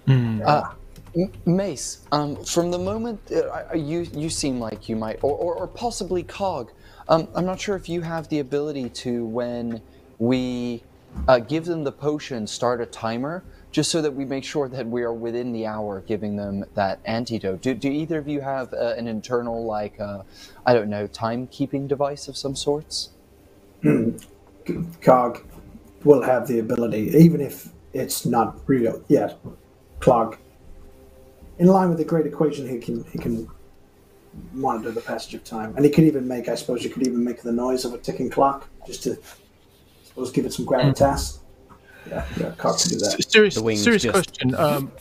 [0.07, 0.41] Uh, M-
[1.45, 5.67] Mace, um, from the moment uh, you you seem like you might, or, or, or
[5.67, 6.71] possibly Cog.
[7.07, 9.81] Um, I'm not sure if you have the ability to, when
[10.19, 10.83] we
[11.27, 14.87] uh, give them the potion, start a timer, just so that we make sure that
[14.87, 17.61] we are within the hour giving them that antidote.
[17.61, 20.23] Do, do either of you have uh, an internal, like, uh,
[20.65, 23.09] I don't know, timekeeping device of some sorts?
[25.01, 25.45] Cog
[26.03, 29.37] will have the ability, even if it's not real yet.
[29.99, 30.37] Clog,
[31.57, 33.49] in line with the great equation, he can he can
[34.53, 36.49] monitor the passage of time, and he could even make.
[36.49, 40.07] I suppose you could even make the noise of a ticking clock, just to I
[40.07, 41.39] suppose give it some gravitas.
[42.07, 43.25] Yeah, yeah, Cog can do that.
[43.29, 44.55] Serious, serious just- question.
[44.55, 44.91] Um,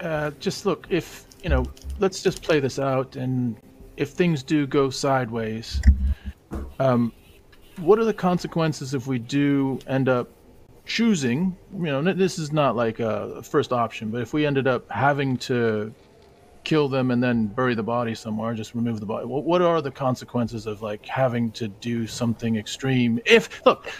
[0.00, 1.64] uh, just look, if you know,
[1.98, 3.56] let's just play this out, and
[3.96, 5.80] if things do go sideways,
[6.78, 7.12] um,
[7.78, 10.28] what are the consequences if we do end up
[10.84, 11.56] choosing?
[11.72, 15.36] You know, this is not like a first option, but if we ended up having
[15.38, 15.94] to
[16.64, 19.26] kill them and then bury the body somewhere, just remove the body.
[19.26, 23.18] What, what are the consequences of like having to do something extreme?
[23.26, 23.90] If look,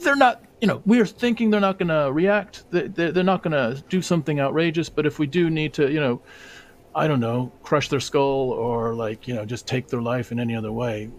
[0.00, 3.42] they're not you know we're thinking they're not going to react They- they- they're not
[3.42, 6.20] going to do something outrageous but if we do need to you know
[6.94, 10.38] i don't know crush their skull or like you know just take their life in
[10.40, 11.10] any other way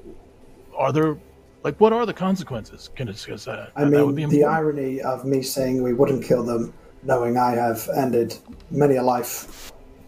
[0.77, 1.17] are there
[1.65, 5.25] like what are the consequences can discuss that I that mean, be the irony of
[5.25, 8.37] me saying we wouldn't kill them, knowing I have ended
[8.69, 9.73] many a life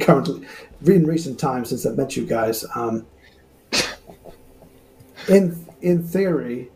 [0.00, 0.46] currently
[0.86, 2.64] in recent times since I've met you guys.
[2.74, 3.06] Um,
[5.28, 6.70] in in theory,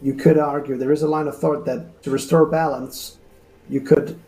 [0.00, 3.18] you could argue there is a line of thought that to restore balance,
[3.68, 4.18] you could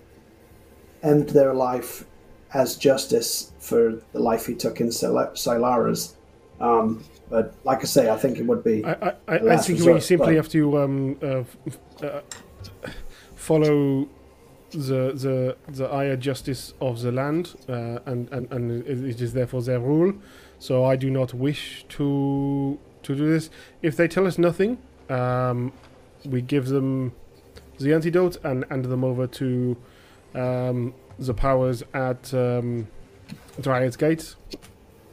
[1.02, 2.04] end their life
[2.52, 6.14] as justice for the life he took in Sil- Silara's.
[6.60, 8.84] Um, but like I say, I think it would be.
[8.84, 11.44] I, I, I, think resort, we simply but- have to um, uh,
[12.04, 12.20] uh,
[13.36, 14.08] follow
[14.72, 19.62] the the the higher justice of the land, uh, and, and and it is therefore
[19.62, 20.12] their rule.
[20.58, 23.48] So I do not wish to to do this.
[23.80, 24.78] If they tell us nothing,
[25.08, 25.72] um,
[26.24, 27.12] we give them
[27.78, 29.76] the antidote and hand them over to
[30.34, 32.88] um, the powers at um,
[33.60, 34.34] Dryad's Gate.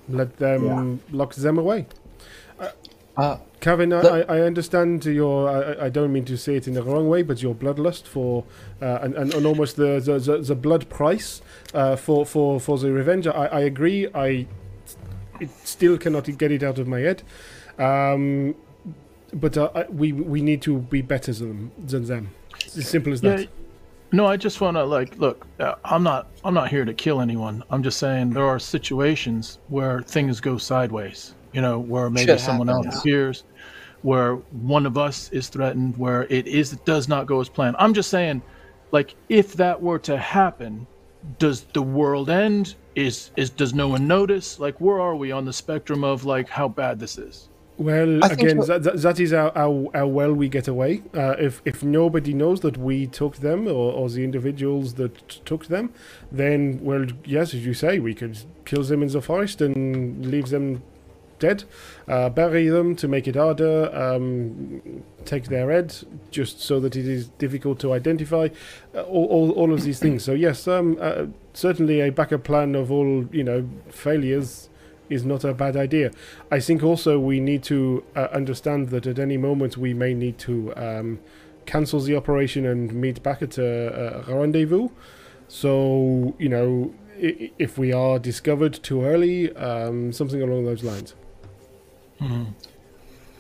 [0.10, 1.86] Let them lock them away.
[3.18, 5.50] Uh, Kevin, I, I I understand your.
[5.50, 8.44] I, I don't mean to say it in the wrong way, but your bloodlust for
[8.82, 11.42] uh, and, and, and almost the the, the, the blood price
[11.74, 13.26] uh, for, for, for the revenge.
[13.26, 14.08] I, I agree.
[14.14, 14.46] I
[15.40, 17.24] it still cannot get it out of my head.
[17.80, 18.56] Um,
[19.34, 22.30] but uh, I, we we need to be better than than them.
[22.66, 23.50] It's as simple as yeah that.
[24.12, 27.22] no i just want to like look uh, i'm not i'm not here to kill
[27.22, 32.34] anyone i'm just saying there are situations where things go sideways you know where maybe
[32.34, 32.86] Shit someone happens.
[32.94, 33.44] else appears
[34.04, 34.36] where
[34.76, 37.94] one of us is threatened where it is it does not go as planned i'm
[37.96, 38.44] just saying
[38.92, 40.86] like if that were to happen
[41.40, 45.46] does the world end is is does no one notice like where are we on
[45.46, 47.50] the spectrum of like how bad this is
[47.90, 50.94] Well, I again, that, that, that is how, how, how well we get away.
[51.14, 55.42] Uh, if if nobody knows that we took them or, or the individuals that t-
[55.52, 55.86] took them,
[56.42, 57.06] then well,
[57.36, 58.36] yes, as you say, we could
[58.70, 59.76] kill them in the forest and
[60.34, 60.82] leave them
[61.40, 61.64] dead,
[62.08, 65.96] uh, bury them to make it harder, um, take their head
[66.32, 68.50] just so that it is difficult to identify,
[68.96, 70.24] uh, all, all, all of these things.
[70.24, 74.70] So yes, um, uh, certainly a backup plan of all you know failures
[75.10, 76.12] is not a bad idea.
[76.52, 80.38] I think also we need to uh, understand that at any moment we may need
[80.40, 81.20] to um,
[81.66, 84.90] cancel the operation and meet back at a, a rendezvous.
[85.48, 91.16] So you know, if we are discovered too early, um, something along those lines.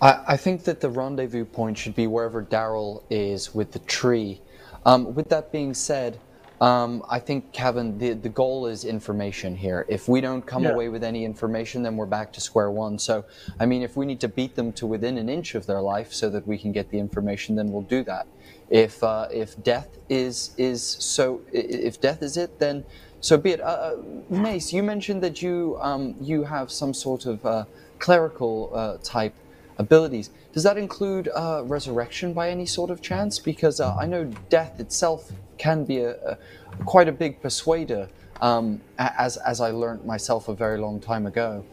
[0.01, 4.41] I, I think that the rendezvous point should be wherever Daryl is with the tree.
[4.85, 6.19] Um, with that being said,
[6.59, 9.85] um, I think Kevin, the the goal is information here.
[9.89, 10.71] If we don't come Yeah.
[10.71, 12.97] away with any information, then we're back to square one.
[12.97, 13.25] So,
[13.59, 16.13] I mean, if we need to beat them to within an inch of their life
[16.13, 18.27] so that we can get the information, then we'll do that.
[18.69, 22.85] If uh, if death is is so, if death is it, then
[23.19, 23.61] so be it.
[23.61, 23.95] Uh, uh,
[24.29, 27.65] Mace, you mentioned that you um, you have some sort of uh,
[27.99, 29.33] clerical uh, type
[29.77, 30.29] abilities.
[30.53, 33.39] Does that include uh, resurrection by any sort of chance?
[33.39, 36.37] Because uh, I know death itself can be a, a
[36.85, 38.09] quite a big persuader,
[38.41, 41.63] um, as as I learned myself a very long time ago.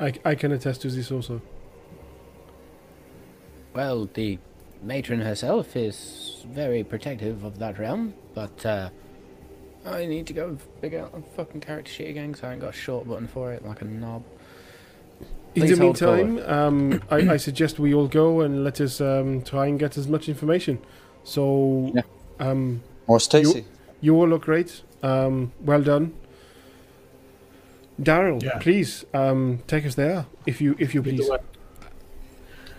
[0.00, 1.42] I, I can attest to this also.
[3.74, 4.38] Well, the
[4.82, 8.90] matron herself is very protective of that realm, but uh,
[9.84, 12.70] I need to go figure out a fucking character sheet again because I ain't got
[12.70, 14.24] a short button for it like a knob.
[15.62, 19.66] In the meantime, um, I, I suggest we all go and let us um, try
[19.66, 20.78] and get as much information.
[21.24, 22.02] So, Yeah.
[22.40, 23.64] um, Or Stacy.
[24.00, 24.82] you all look great.
[25.02, 26.12] Um, well done,
[28.00, 28.42] Daryl.
[28.42, 28.58] Yeah.
[28.58, 31.28] Please um, take us there, if you if you please.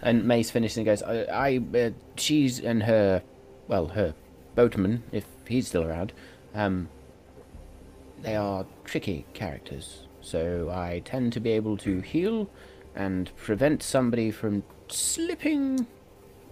[0.01, 3.21] And Mace finishes and goes, I, I uh, she's and her,
[3.67, 4.13] well, her
[4.55, 6.13] boatman, if he's still around,
[6.55, 6.87] um,
[8.21, 10.07] they are tricky characters.
[10.21, 12.49] So I tend to be able to heal
[12.95, 15.87] and prevent somebody from slipping,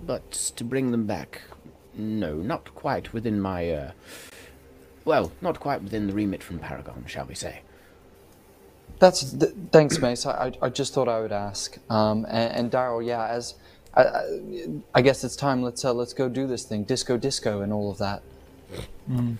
[0.05, 1.41] but to bring them back,
[1.95, 3.91] no, not quite within my, uh,
[5.05, 7.61] well, not quite within the remit from Paragon, shall we say.
[8.99, 10.25] That's th- thanks, Mace.
[10.25, 11.77] I, I, I just thought I would ask.
[11.89, 13.55] Um, and, and Daryl, yeah, as
[13.93, 14.38] I, I,
[14.95, 15.61] I guess it's time.
[15.61, 18.23] Let's uh, let's go do this thing, disco, disco, and all of that.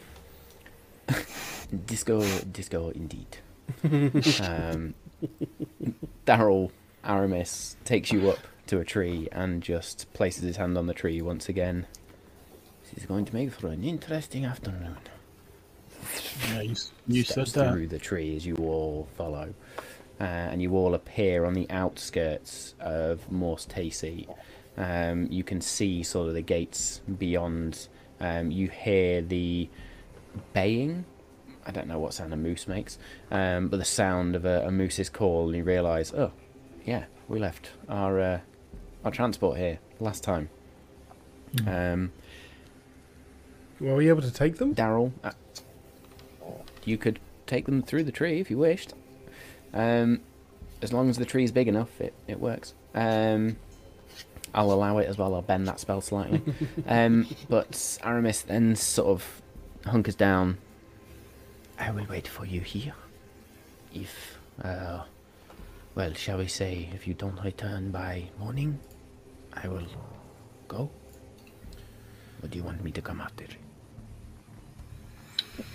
[1.86, 2.22] Disco,
[2.52, 3.38] disco, indeed.
[4.42, 4.94] um,
[6.26, 6.72] Daryl
[7.04, 11.22] Aramis takes you up to a tree and just places his hand on the tree
[11.22, 11.86] once again.
[12.84, 14.98] This is going to make for an interesting afternoon.
[16.50, 17.74] Yeah, you, s- you said Steps that.
[17.74, 19.54] through the tree as you all follow,
[20.20, 24.28] uh, and you all appear on the outskirts of Morse Taesi.
[24.78, 27.88] Um, you can see sort of the gates beyond.
[28.20, 29.70] Um, you hear the
[30.54, 31.06] baying.
[31.66, 32.98] I don't know what sound a moose makes,
[33.32, 36.32] um, but the sound of a, a moose's call, and you realise, oh,
[36.88, 38.40] yeah, we left our uh,
[39.04, 40.50] our transport here last time.
[41.68, 42.12] Um,
[43.80, 44.74] Were we able to take them?
[44.74, 45.32] Daryl, uh,
[46.86, 48.94] you could take them through the tree if you wished.
[49.74, 50.22] Um,
[50.82, 52.74] as long as the tree's big enough, it, it works.
[52.96, 53.58] Um,
[54.54, 55.36] I'll allow it as well.
[55.36, 56.42] I'll bend that spell slightly.
[56.88, 59.42] um, but Aramis then sort of
[59.86, 60.58] hunkers down.
[61.78, 62.94] I will wait for you here.
[63.94, 65.04] If, uh,
[65.98, 68.80] well, shall we say, if you don't return by morning,
[69.52, 69.88] I will
[70.68, 70.92] go.
[72.44, 73.46] Or do you want me to come after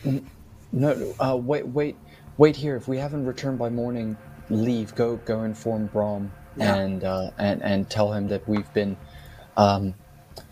[0.05, 0.25] you?
[0.71, 1.97] No, uh, wait, wait,
[2.37, 2.77] wait here.
[2.77, 4.17] If we haven't returned by morning,
[4.49, 4.95] leave.
[4.95, 6.77] Go, go inform Brom Yeah.
[6.77, 8.97] and uh, and and tell him that we've been
[9.57, 9.95] um,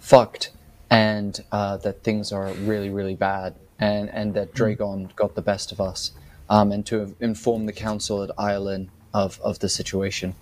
[0.00, 0.50] fucked
[0.90, 5.70] and uh, that things are really, really bad, and and that Dragon got the best
[5.70, 6.10] of us,
[6.48, 10.34] um, and to inform the council at Ireland of of the situation.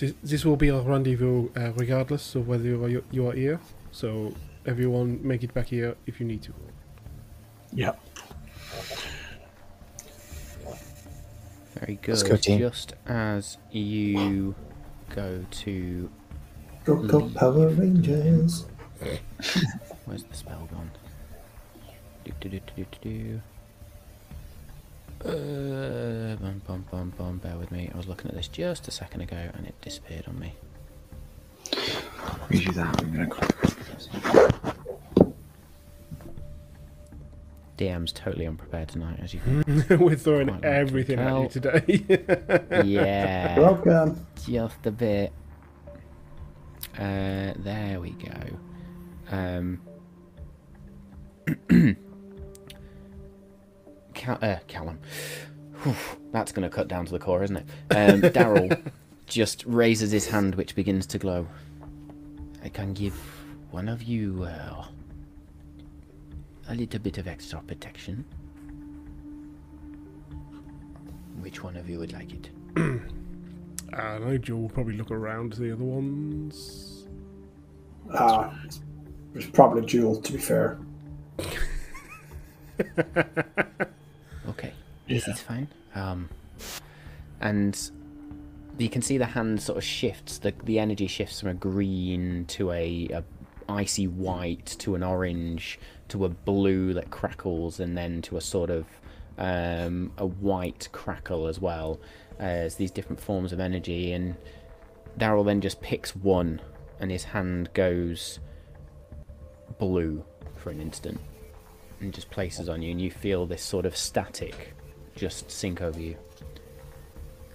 [0.00, 3.60] This, this will be our rendezvous uh, regardless of whether you are, you are here.
[3.92, 6.54] So everyone make it back here if you need to.
[7.72, 7.92] Yeah.
[11.74, 12.30] Very Let's good.
[12.30, 12.58] go, team.
[12.58, 14.54] Just as you
[15.14, 16.10] go to
[16.84, 18.64] Go, go, Power Rangers.
[20.06, 20.90] where's the spell gone?
[22.24, 23.40] Do, do, do, do, do, do.
[25.24, 27.90] Uh, bum, bum, bum, bum, bear with me.
[27.92, 30.54] I was looking at this just a second ago and it disappeared on me.
[32.50, 33.00] You do that.
[33.02, 33.28] I'm gonna.
[37.76, 39.98] DM's totally unprepared tonight, as you can.
[40.00, 42.04] We're throwing everything at you today.
[42.84, 44.26] yeah, Welcome.
[44.46, 45.32] just a bit.
[46.98, 48.58] Uh, there we go.
[49.30, 49.80] Um,
[54.20, 54.98] Cal- uh, Callum.
[55.82, 55.96] Whew,
[56.30, 57.66] that's going to cut down to the core, isn't it?
[57.90, 58.92] Um, Daryl
[59.26, 61.46] just raises his hand, which begins to glow.
[62.62, 63.14] I can give
[63.70, 64.84] one of you uh,
[66.68, 68.26] a little bit of extra protection.
[71.40, 72.50] Which one of you would like it?
[72.76, 77.06] I don't know, Joel will probably look around the other ones.
[78.12, 78.82] Ah, it's,
[79.34, 80.78] it's probably Jewel, to be fair.
[84.48, 84.72] Okay,
[85.08, 85.68] this is fine.
[85.94, 86.28] Um,
[87.40, 87.90] and
[88.78, 90.38] you can see the hand sort of shifts.
[90.38, 93.24] The the energy shifts from a green to a, a
[93.68, 95.78] icy white to an orange
[96.08, 98.86] to a blue that crackles, and then to a sort of
[99.38, 102.00] um, a white crackle as well.
[102.38, 104.34] As these different forms of energy, and
[105.18, 106.62] Daryl then just picks one,
[106.98, 108.38] and his hand goes
[109.78, 110.24] blue
[110.56, 111.20] for an instant
[112.00, 114.74] and just places on you, and you feel this sort of static
[115.14, 116.16] just sink over you.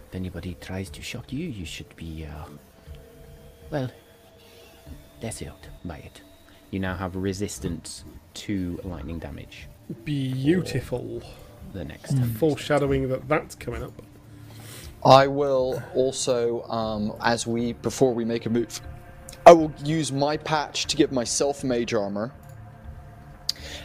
[0.08, 2.46] If anybody tries to shock you, you should be, uh,
[3.72, 3.90] well,
[5.20, 6.22] dazzled by it.
[6.72, 8.04] You now have resistance
[8.36, 9.68] to lightning damage
[10.04, 11.22] Beautiful.
[11.74, 12.34] the next time.
[12.36, 13.94] Foreshadowing that that's coming up.
[15.04, 18.82] I will also, um, as we before we make a move,
[19.46, 22.34] I will use my patch to give myself mage armor,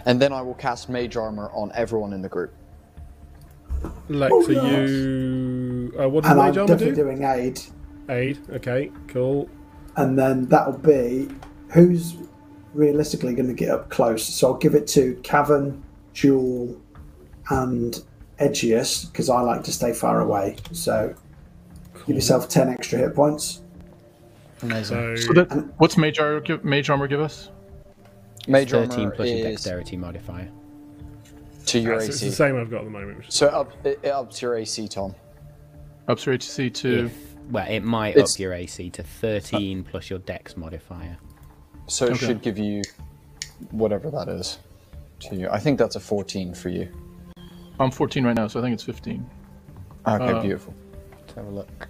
[0.07, 2.53] and then I will cast mage armor on everyone in the group.
[4.09, 4.89] Lex, Oh, are nice.
[4.91, 5.95] you.
[5.99, 7.03] Uh, what does And I'm Mage Armor definitely do?
[7.03, 7.61] doing aid.
[8.09, 8.39] Aid.
[8.51, 9.49] Okay, cool.
[9.97, 11.29] And then that'll be
[11.71, 12.17] who's
[12.75, 14.25] realistically going to get up close.
[14.25, 15.83] So I'll give it to Cavan,
[16.13, 16.81] Jewel,
[17.49, 18.03] and
[18.39, 20.57] Edgius because I like to stay far away.
[20.73, 21.15] So
[22.07, 23.63] give yourself 10 extra hit points.
[24.63, 25.17] Amazing.
[25.17, 27.51] So, So that, what's mage armor, give, mage armor give us?
[28.49, 30.49] Mage 13 plus your dexterity modifier.
[31.67, 32.07] to your AC.
[32.07, 32.35] so it's the AC.
[32.37, 33.25] same I've got at the moment.
[33.29, 35.15] So up, it, it ups your AC, Tom.
[36.09, 37.05] Ups your HC to.
[37.07, 41.17] If, well, it might It's- up your AC to 13 plus your dex modifier.
[41.87, 42.27] So it Okay.
[42.27, 42.83] should give you
[43.71, 44.59] whatever that is
[45.21, 45.49] to you.
[45.51, 46.89] I think that's a 14 for you.
[47.79, 49.25] I'm 14 right now, so I think it's 15.
[50.07, 50.75] Okay, Uh, beautiful.
[51.21, 51.89] Let's have a look.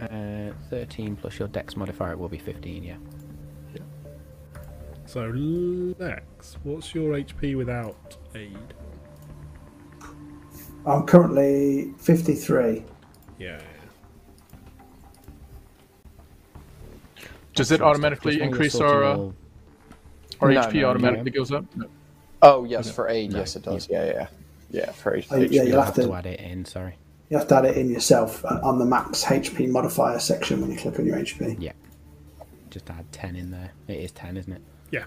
[0.00, 2.96] Uh, 13 plus your dex modifier, it will be 15, yeah.
[5.08, 5.32] So,
[5.98, 8.58] Lex, what's your HP without aid?
[10.84, 12.84] I'm currently 53.
[13.38, 13.58] Yeah.
[17.54, 19.16] Does it automatically Just while you're increase our uh,
[20.42, 20.74] our No, HP?
[20.74, 20.88] no, no.
[20.90, 21.64] automatically goes up.
[21.74, 21.86] No.
[22.42, 22.94] Oh yes, Okay.
[22.94, 23.88] for aid, No, yes it does.
[23.88, 24.26] Yeah, yeah,
[24.70, 24.92] yeah.
[24.92, 25.24] For aid.
[25.30, 26.96] Oh, yeah, you'll You'll have have to- to add it in, sorry.
[27.30, 30.70] You have to add it in yourself uh, on the max HP modifier section when
[30.70, 31.56] you click on your HP.
[31.58, 31.72] Yeah.
[32.68, 33.70] Just add 10 in there.
[33.86, 34.62] It is 10, isn't it?
[34.90, 35.04] Yeah.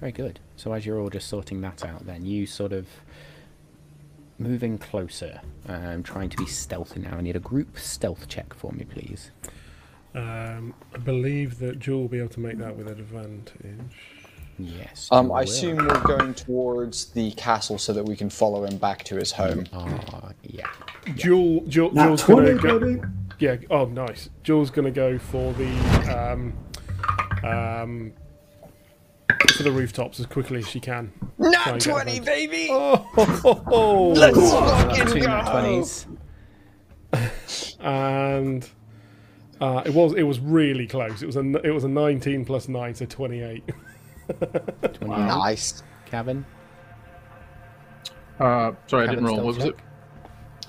[0.00, 0.40] Very good.
[0.56, 2.86] So as you're all just sorting that out, then you sort of
[4.38, 7.16] moving closer, um, trying to be stealthy now.
[7.16, 9.30] I need a group stealth check for me, please.
[10.14, 14.13] Um, I believe that Jewel will be able to make that with an advantage.
[14.58, 15.08] Yes.
[15.10, 15.38] Um, I will.
[15.42, 19.32] assume we're going towards the castle so that we can follow him back to his
[19.32, 19.66] home.
[19.72, 20.66] Ah, yeah.
[21.16, 23.00] Jewel, Jewel, Nat Jewel's 20, gonna go, baby.
[23.38, 23.56] yeah.
[23.70, 24.30] Oh, nice.
[24.42, 25.68] Jewel's gonna go for the
[26.16, 26.52] um,
[27.44, 28.12] um,
[29.56, 31.12] for the rooftops as quickly as she can.
[31.38, 32.68] Not Nat 20, baby!
[32.70, 34.08] Oh, ho, ho, ho.
[34.10, 35.28] Let's fucking go!
[35.28, 36.06] 20s.
[37.80, 38.68] and
[39.60, 41.22] uh, it was it was really close.
[41.22, 43.62] It was a n- it was a 19 plus nine, so 28.
[44.28, 45.08] 28.
[45.08, 45.82] Nice.
[46.06, 46.44] Cavan.
[48.38, 49.34] Uh, sorry, I didn't roll.
[49.36, 49.64] stealth What was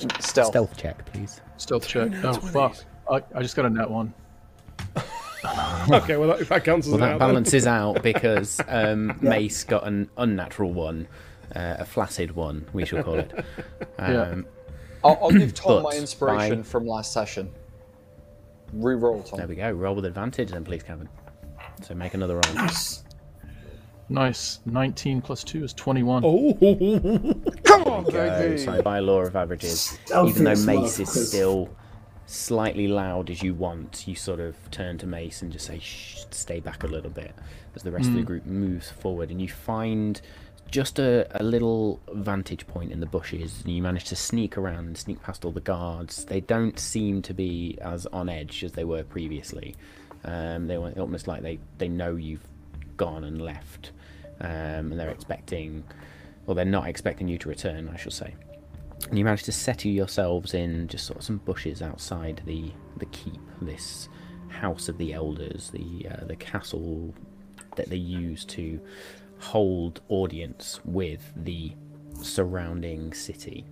[0.09, 0.21] it?
[0.23, 0.47] Stealth.
[0.49, 1.41] Stealth check, please.
[1.57, 2.11] Stealth check.
[2.23, 2.51] Oh 20s.
[2.51, 2.75] fuck!
[3.09, 4.13] I, I just got a net one.
[5.89, 7.27] okay, well that, that counts as Well, an that out then.
[7.29, 11.07] balances out because um, Mace got an unnatural one,
[11.55, 13.31] uh, a flaccid one, we shall call it.
[13.99, 14.21] Yeah.
[14.23, 14.45] Um,
[15.03, 17.51] I'll, I'll give Tom my inspiration I- from last session.
[18.75, 19.37] Reroll, There Tom.
[19.37, 19.71] There we go.
[19.71, 21.07] Roll with advantage, then, please, Cavan.
[21.83, 22.55] So make another roll.
[22.55, 23.04] Nice.
[24.09, 24.59] Nice.
[24.65, 26.23] 19 plus 2 is 21.
[26.25, 26.53] Oh,
[27.63, 28.57] Come on, go.
[28.57, 31.69] So by law of averages, Stealthy even though Mace is still
[32.27, 36.23] slightly loud as you want, you sort of turn to Mace and just say, Shh,
[36.31, 37.33] stay back a little bit
[37.75, 39.31] as the rest of the group moves forward.
[39.31, 40.21] And you find
[40.69, 44.85] just a, a little vantage point in the bushes, and you manage to sneak around
[44.85, 46.25] and sneak past all the guards.
[46.25, 49.75] They don't seem to be as on edge as they were previously.
[50.23, 52.45] Um, they were almost like they, they know you've
[52.97, 53.91] gone and left.
[54.41, 55.83] um, and they're expecting,
[56.45, 58.35] well, they're not expecting you to return, I should say.
[59.09, 63.05] And you manage to settle yourselves in just sort of some bushes outside the the
[63.07, 64.07] keep, this
[64.47, 67.13] house of the elders, the uh, the castle
[67.75, 68.79] that they use to
[69.39, 71.73] hold audience with the
[72.21, 73.65] surrounding city.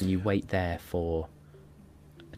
[0.00, 1.28] And you wait there for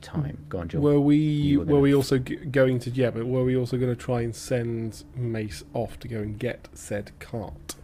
[0.06, 0.38] time.
[0.48, 0.82] Go on, Joel.
[0.82, 3.94] Were we were were, we also g- going to yeah, but were we also going
[3.94, 7.74] to try and send Mace off to go and get said cart?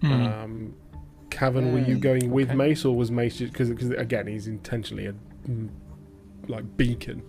[0.00, 0.12] Hmm.
[0.12, 0.74] Um,
[1.30, 2.56] Cavan, were you Mm, going with okay.
[2.56, 5.14] Mace or was Mace just because again he's intentionally a
[5.48, 5.68] mm,
[6.46, 7.22] like beacon,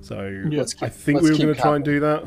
[0.00, 0.64] so Yeah.
[0.64, 2.22] Keep, I think we were going to try and do that.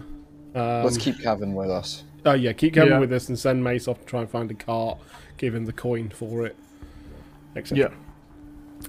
[0.55, 2.03] Um, Let's keep Cavan with us.
[2.26, 2.99] Oh yeah, keep Cavan Yeah.
[2.99, 4.97] with us and send Mace off to try and find a cart,
[5.38, 6.55] give him the coin for it,
[7.55, 7.91] etc.
[7.91, 7.95] Yeah.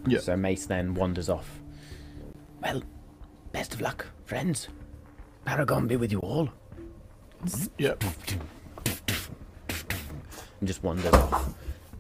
[0.07, 0.21] Yeah.
[0.21, 1.60] So Mace then wanders off.
[2.63, 2.83] Well,
[3.53, 4.69] best of luck, friends.
[5.45, 6.51] Paragon be with you all.
[7.79, 8.05] Yep.
[10.61, 11.55] And just wanders off.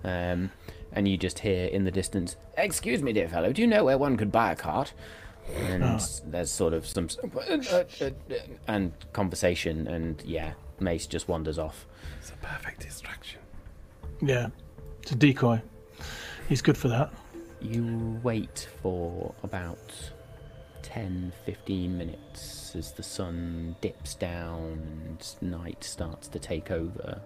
[0.05, 0.51] Um,
[0.93, 3.97] and you just hear in the distance, Excuse me, dear fellow, do you know where
[3.97, 4.93] one could buy a cart?
[5.57, 5.99] And ah.
[6.27, 7.09] there's sort of some.
[7.25, 8.11] Uh, uh, uh,
[8.69, 11.87] and conversation, and yeah, Mace just wanders off.
[12.19, 13.41] It's a perfect distraction.
[14.21, 14.49] Yeah.
[15.03, 15.63] It's a decoy.
[16.49, 17.13] He's good for that.
[17.61, 19.79] You wait for about
[20.91, 27.21] 10 15 minutes as the sun dips down and night starts to take over.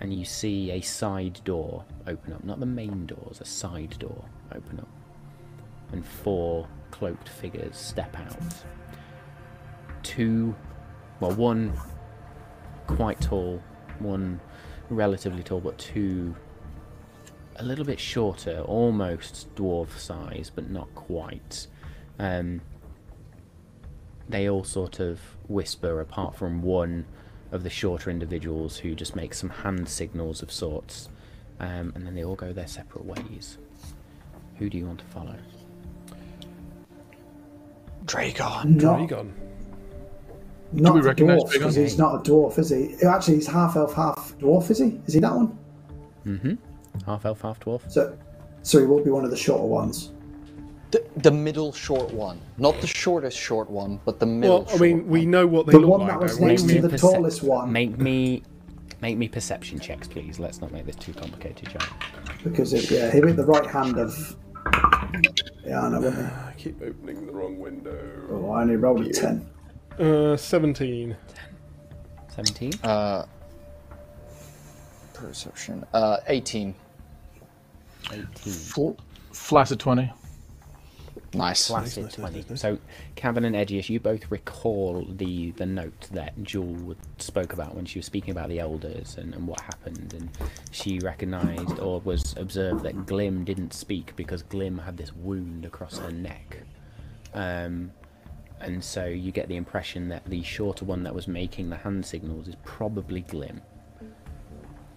[0.00, 2.42] And you see a side door open up.
[2.42, 4.88] Not the main doors, a side door open up.
[5.92, 8.54] And four cloaked figures step out.
[10.02, 10.52] Two,
[11.20, 11.72] well, one
[12.88, 13.62] quite tall,
[14.00, 14.40] one
[14.90, 16.34] relatively tall, but two
[17.56, 21.68] a little bit shorter, almost dwarf size, but not quite.
[22.18, 22.60] Um,
[24.32, 27.04] they all sort of whisper, apart from one
[27.52, 31.08] of the shorter individuals who just makes some hand signals of sorts,
[31.60, 33.58] um, and then they all go their separate ways.
[34.58, 35.36] Who do you want to follow?
[38.06, 38.78] Dragon.
[38.78, 39.34] Not, Dragon.
[40.72, 42.96] not we the dwarf, because he's not a dwarf, is he?
[43.06, 45.00] Actually, he's half elf, half dwarf, is he?
[45.06, 45.56] Is he that one?
[46.26, 46.54] Mm-hmm.
[47.06, 47.90] Half elf, half dwarf.
[47.90, 48.16] So,
[48.62, 50.12] so he will be one of the shorter ones.
[50.92, 52.40] The, the middle short one.
[52.58, 55.30] Not the shortest short one, but the middle Well, I mean, short we one.
[55.30, 56.10] know what they The look one like.
[56.10, 56.48] that was don't we?
[56.52, 57.72] next Make to me the percep- tallest one.
[57.72, 58.42] Make me,
[59.00, 60.38] make me perception checks, please.
[60.38, 61.88] Let's not make this too complicated, John.
[62.44, 64.36] Because it, yeah, he'll be at the right hand of.
[65.64, 66.00] Yeah, I know.
[66.00, 66.22] Wouldn't he?
[66.34, 67.98] I keep opening the wrong window.
[68.30, 69.48] Oh, I only rolled a ten.
[69.98, 71.16] Uh, seventeen.
[72.28, 72.72] Seventeen.
[72.84, 73.24] Uh,
[75.14, 75.84] perception.
[75.94, 76.74] Uh, 18.
[78.12, 78.26] Eighteen.
[78.52, 78.90] Fl-
[79.32, 80.10] flaccid 20.
[81.34, 81.68] Nice.
[81.68, 82.56] Placid 20.
[82.56, 82.78] So,
[83.16, 87.98] Cavan and Edgius, you both recall the, the note that Jewel spoke about when she
[87.98, 90.14] was speaking about the elders and, and what happened.
[90.14, 90.30] And
[90.70, 95.98] she recognised or was observed that Glim didn't speak because Glim had this wound across
[95.98, 96.58] her neck.
[97.32, 97.92] Um,
[98.60, 102.04] and so you get the impression that the shorter one that was making the hand
[102.04, 103.60] signals is probably Glim.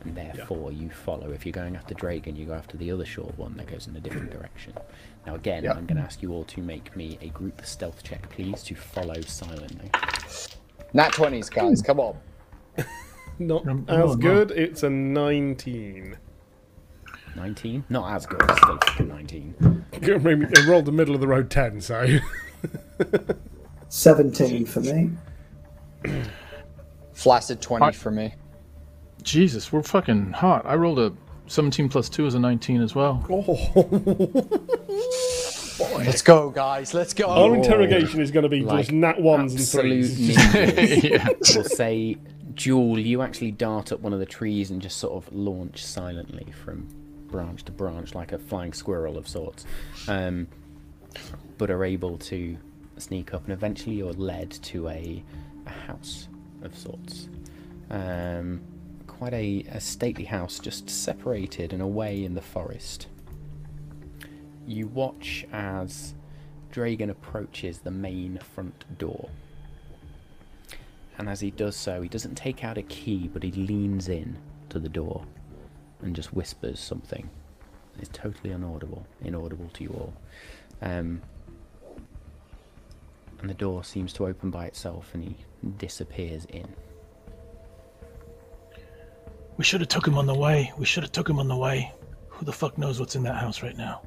[0.02, 1.32] And therefore, you follow.
[1.32, 3.96] If you're going after Dragon, you go after the other short one that goes in
[3.96, 4.74] a different direction.
[5.26, 5.72] Now, again, Yeah.
[5.74, 8.76] I'm going to ask you all to make me a group stealth check, please, to
[8.76, 9.90] follow silently.
[10.94, 11.82] Nat 20s, guys.
[11.82, 12.18] Come on.
[13.40, 14.16] Not as no.
[14.16, 14.52] good.
[14.52, 16.18] It's a nineteen.
[17.36, 17.84] 19?
[17.90, 19.86] Not as good, still fucking 19.
[20.04, 22.08] I mean, I rolled the middle of the road ten, so
[23.90, 25.12] Seventeen for me.
[27.14, 28.34] Flaccid 20 I- for me.
[29.22, 30.66] Jesus, we're fucking hot.
[30.66, 31.12] I rolled a
[31.48, 33.24] 17 plus 2 is a 19 as well.
[35.80, 36.94] Let's go, guys.
[36.94, 37.28] Let's go.
[37.28, 40.20] our interrogation is going to be Like, just nat ones and threes.
[41.04, 41.28] yeah.
[41.54, 42.18] We'll say,
[42.54, 46.52] Jewel, you actually dart up one of the trees and just sort of launch silently
[46.64, 46.88] from
[47.28, 49.66] branch to branch like a flying squirrel of sorts.
[50.08, 50.48] Um,
[51.58, 52.58] but are able to
[52.98, 55.24] sneak up, and eventually you're led to a,
[55.66, 56.28] a house
[56.62, 57.30] of sorts.
[57.90, 58.62] Um,
[59.18, 63.08] quite a, a stately house, just separated and away in the forest.
[64.68, 66.16] You watch as
[66.72, 69.30] Dragon approaches the main front door.
[71.18, 74.38] And as he does so, he doesn't take out a key, but he leans in
[74.70, 75.26] to the door
[76.02, 77.30] and just whispers something.
[78.00, 80.14] It's totally inaudible, inaudible to you all.
[80.82, 81.22] Um,
[83.40, 85.38] and the door seems to open by itself, and he
[85.78, 86.68] disappears in.
[89.58, 90.72] We should have took him on the way.
[90.78, 91.92] We should have took him on the way.
[92.30, 94.02] Who the fuck knows what's in that house right now?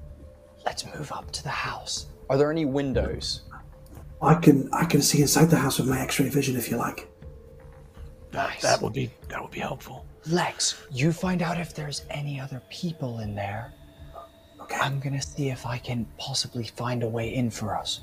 [0.67, 2.07] Let's move up to the house.
[2.29, 3.43] Are there any windows?
[4.21, 7.09] I can I can see inside the house with my X-ray vision if you like.
[8.33, 8.63] That, Nice.
[8.63, 10.05] that would be that would be helpful.
[10.27, 13.73] Lex, you find out if there's any other people in there.
[14.61, 14.77] Okay.
[14.77, 18.01] I'm gonna see if I can possibly find a way in for us.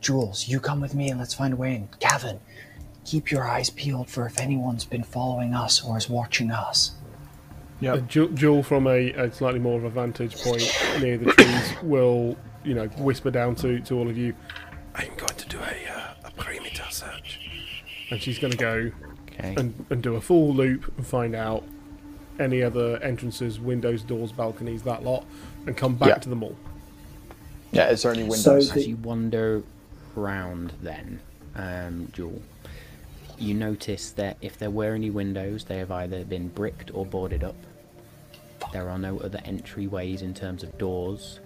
[0.00, 1.88] Jules, you come with me and let's find a way in.
[2.00, 2.40] Cavan,
[3.08, 6.92] keep your eyes peeled for if anyone's been following us or is watching us.
[7.80, 10.62] Yeah, Uh, Ju- Jewel, from a, a slightly more of a vantage point
[11.00, 14.34] near the trees, will you know whisper down to, to all of you.
[14.94, 17.40] I'm going to do a, uh, a perimeter search,
[18.10, 18.90] and she's going to go
[19.40, 19.54] Okay.
[19.56, 21.62] and, and do a full loop and find out
[22.40, 25.24] any other entrances, windows, doors, balconies, that lot,
[25.66, 26.14] and come back Yeah.
[26.16, 26.56] to the mall.
[27.70, 28.72] Yeah, is there any So windows?
[28.72, 29.62] the- As you wander
[30.16, 31.20] round, then,
[31.54, 32.42] um, Jewel,
[33.40, 37.44] you notice that if there were any windows, they have either been bricked or boarded
[37.44, 37.56] up.
[38.72, 41.40] There are no other entryways in terms of doors.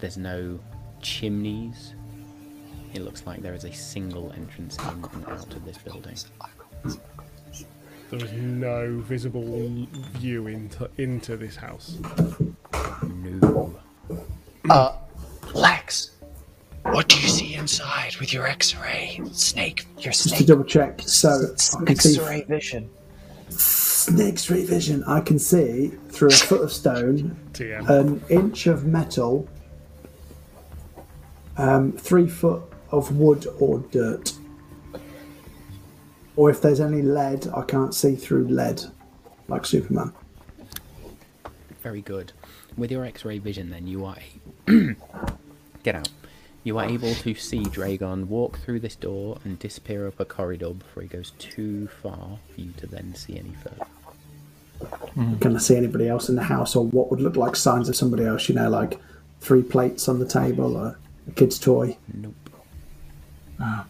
[0.00, 0.58] There's no
[1.00, 1.94] chimneys.
[2.94, 6.16] It looks like there is a single entrance in and out of this building.
[8.10, 11.96] There is no visible view into into this house.
[13.02, 13.74] No.
[14.68, 14.96] Uh,
[15.54, 16.11] Lex,
[16.82, 19.86] what do you see inside with your X-ray snake?
[19.98, 21.00] Your Just to double check.
[21.02, 22.90] So I X-ray vision.
[23.48, 25.04] Snake's ray vision.
[25.04, 27.88] I can see through a foot of stone, TM.
[27.88, 29.48] an inch of metal,
[31.56, 34.32] um, three foot of wood or dirt.
[36.34, 38.82] Or if there's any lead, I can't see through lead,
[39.46, 40.12] like Superman.
[41.82, 42.32] Very good.
[42.76, 44.16] With your X-ray vision, then you are
[45.84, 46.08] get out.
[46.64, 50.70] You are able to see Dragon walk through this door and disappear up a corridor
[50.70, 53.86] before he goes too far for you to then see any further.
[55.16, 55.40] Mm.
[55.40, 57.96] Can I see anybody else in the house, or what would look like signs of
[57.96, 58.48] somebody else?
[58.48, 58.98] You know, like
[59.40, 60.98] three plates on the table, or
[61.28, 61.96] a kid's toy.
[62.12, 62.34] Nope.
[63.60, 63.86] Ah.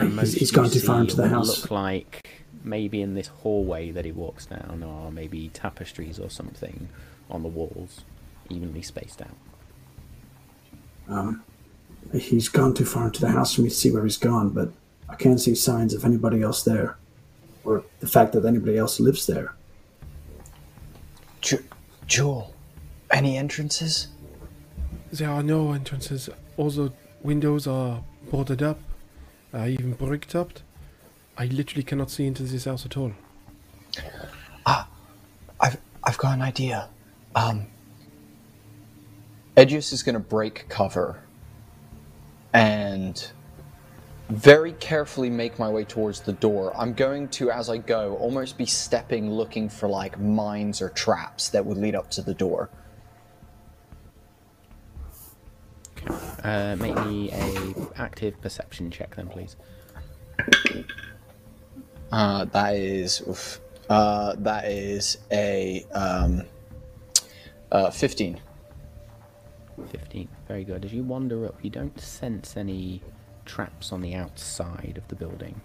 [0.00, 1.62] He's, Most he's you gone too far into the house.
[1.62, 6.88] Look like maybe in this hallway that he walks down, or maybe tapestries or something
[7.30, 8.02] on the walls,
[8.48, 9.36] evenly spaced out.
[11.08, 11.42] Um,
[12.12, 14.70] He's gone too far into the house for me to see where he's gone, but
[15.08, 16.96] I can't see signs of anybody else there,
[17.64, 19.54] or the fact that anybody else lives there.
[21.40, 21.64] Ju-
[22.06, 22.54] Jewel,
[23.10, 24.08] any entrances?
[25.12, 26.28] There are no entrances.
[26.56, 26.92] All the
[27.22, 28.78] windows are boarded up,
[29.54, 30.52] uh, even bricked up.
[31.38, 33.12] I literally cannot see into this house at all.
[35.60, 36.88] I've I've got an idea.
[37.34, 37.66] Um,
[39.56, 41.20] Edgius is going to break cover
[42.56, 43.32] and
[44.30, 46.74] very carefully make my way towards the door.
[46.74, 51.50] I'm going to, as I go, almost be stepping, looking for like mines or traps
[51.50, 52.70] that would lead up to the door.
[56.42, 59.56] Uh, make me a active perception check then, please.
[62.10, 63.60] Uh, that is, oof,
[63.90, 66.42] uh, that is a um,
[67.70, 68.40] uh, 15.
[69.90, 70.28] 15.
[70.48, 70.84] Very good.
[70.84, 73.02] As you wander up, you don't sense any
[73.44, 75.60] traps on the outside of the building.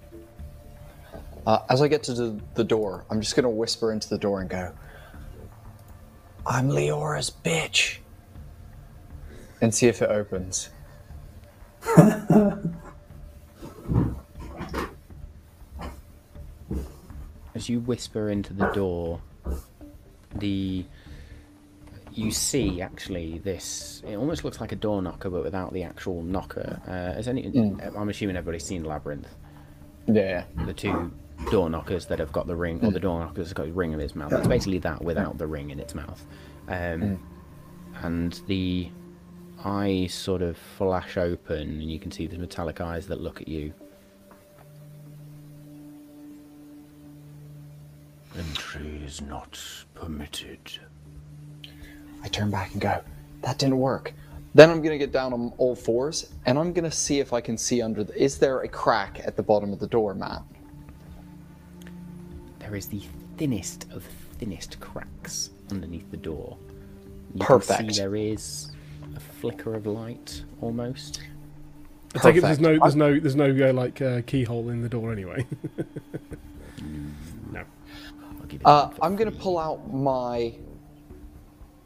[1.46, 4.42] Uh, as I get to the, the door, I'm just gonna whisper into the door
[4.42, 4.74] and go,
[6.46, 7.98] I'm Leora's bitch.
[9.60, 10.70] And see if it opens.
[17.54, 19.22] As you whisper into the door,
[20.36, 20.86] the
[22.14, 24.02] you see actually this.
[24.06, 26.82] It almost looks like a door knocker, but without the actual knocker.
[26.88, 27.46] Uh, has any?
[27.96, 29.28] I'm assuming everybody's seen Labyrinth.
[30.08, 30.44] Yeah.
[30.66, 31.12] The two
[31.52, 33.94] door knockers that have got the ring, or the door knockers that got the ring
[33.94, 34.32] in its mouth.
[34.34, 36.26] It's basically that without the ring in its mouth.
[36.68, 37.20] Um,
[38.02, 38.90] And the
[39.64, 43.48] eyes sort of flash open, and you can see the metallic eyes that look at
[43.48, 43.74] you.
[48.38, 49.60] Entry is not
[49.94, 50.60] permitted.
[52.24, 53.02] I turn back and go,
[53.42, 54.14] that didn't work.
[54.54, 57.58] Then I'm gonna get down on all fours and I'm gonna see if I can
[57.58, 58.22] see under the.
[58.22, 60.44] Is there a crack at the bottom of the door, Matt?
[62.60, 63.02] There is the
[63.38, 64.04] thinnest of
[64.40, 66.58] thinnest cracks underneath the door.
[67.34, 67.94] You can Perfect.
[67.94, 68.72] see there is
[69.16, 71.22] a flicker of light almost.
[72.14, 74.90] I take it there's no there's no there's no uh, like uh, keyhole in the
[74.90, 75.46] door anyway.
[77.52, 77.64] no.
[78.22, 80.54] I'll give it uh, I'm gonna pull out my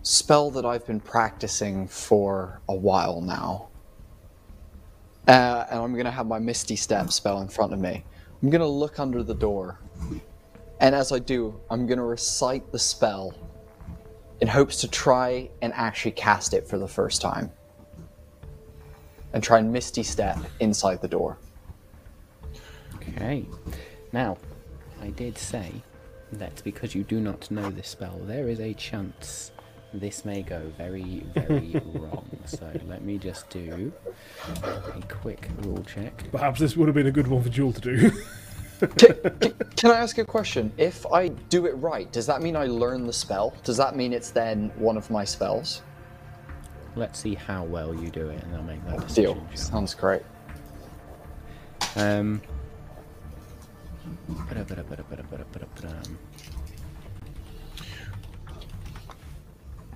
[0.05, 3.69] spell that I've been practicing for a while now.
[5.27, 8.05] Uh, and I'm gonna have my Misty Step spell in front of me.
[8.43, 9.79] I'm gonna look under the door.
[10.79, 13.33] And as I do, I'm gonna recite the spell
[14.41, 17.51] in hopes to try and actually cast it for the first time.
[19.33, 21.39] And try and Misty Step inside the door.
[22.97, 23.47] Okay.
[24.13, 24.37] Now,
[25.01, 25.71] I did say
[26.33, 29.51] that because you do not know this spell, there is a chance
[29.99, 32.27] this may go very, very wrong.
[32.45, 33.91] So let me just do
[34.63, 36.23] a quick rule check.
[36.31, 38.11] Perhaps this would have been a good one for Jewel to do.
[39.77, 40.71] Can I ask a question?
[40.77, 43.53] If I do it right, does that mean I learn the spell?
[43.63, 45.81] Does that mean it's then one of my spells?
[46.95, 49.35] Let's see how well you do it, and I'll make that decision.
[49.35, 49.55] Deal.
[49.55, 50.23] Sounds great.
[51.95, 52.41] Um.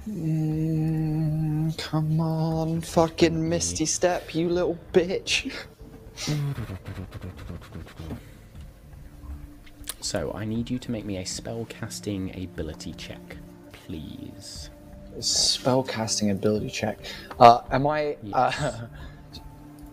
[0.10, 5.54] Mm, come on, fucking Misty Step, you little bitch.
[10.02, 13.38] So I need you to make me a spell casting ability check,
[13.72, 14.72] please.
[15.20, 17.00] Spell casting ability check.
[17.40, 18.18] Uh, am I?
[18.34, 18.88] Uh,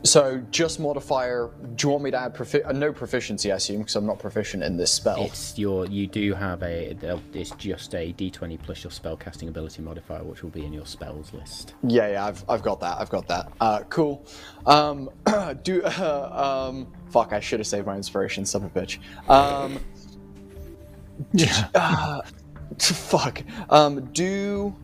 [0.06, 1.50] so just modifier.
[1.74, 3.52] Do you want me to add profi- uh, no proficiency?
[3.52, 5.22] I assume because I'm not proficient in this spell.
[5.24, 6.96] It's your you do have a
[7.34, 10.86] it's just a d20 plus your spell casting ability modifier, which will be in your
[10.86, 11.74] spells list.
[11.82, 12.98] Yeah, yeah, I've, I've got that.
[12.98, 13.52] I've got that.
[13.60, 14.24] Uh, cool.
[14.66, 15.10] Um,
[15.62, 17.32] do uh, um, fuck.
[17.32, 18.46] I should have saved my inspiration.
[18.46, 18.98] Son of a bitch.
[19.28, 19.78] Um,
[21.32, 21.68] Yeah.
[21.74, 22.22] uh,
[22.78, 23.42] fuck.
[23.70, 24.74] Um, do.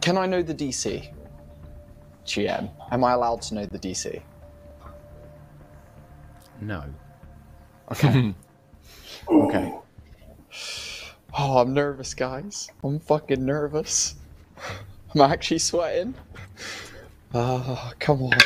[0.00, 1.12] Can I know the DC?
[2.24, 2.70] GM.
[2.92, 4.20] Am I allowed to know the DC?
[6.60, 6.84] No.
[7.92, 8.34] Okay.
[9.28, 9.74] okay.
[11.38, 12.68] Oh, I'm nervous, guys.
[12.82, 14.14] I'm fucking nervous.
[15.14, 16.14] I'm actually sweating.
[17.34, 18.38] Ah, come on.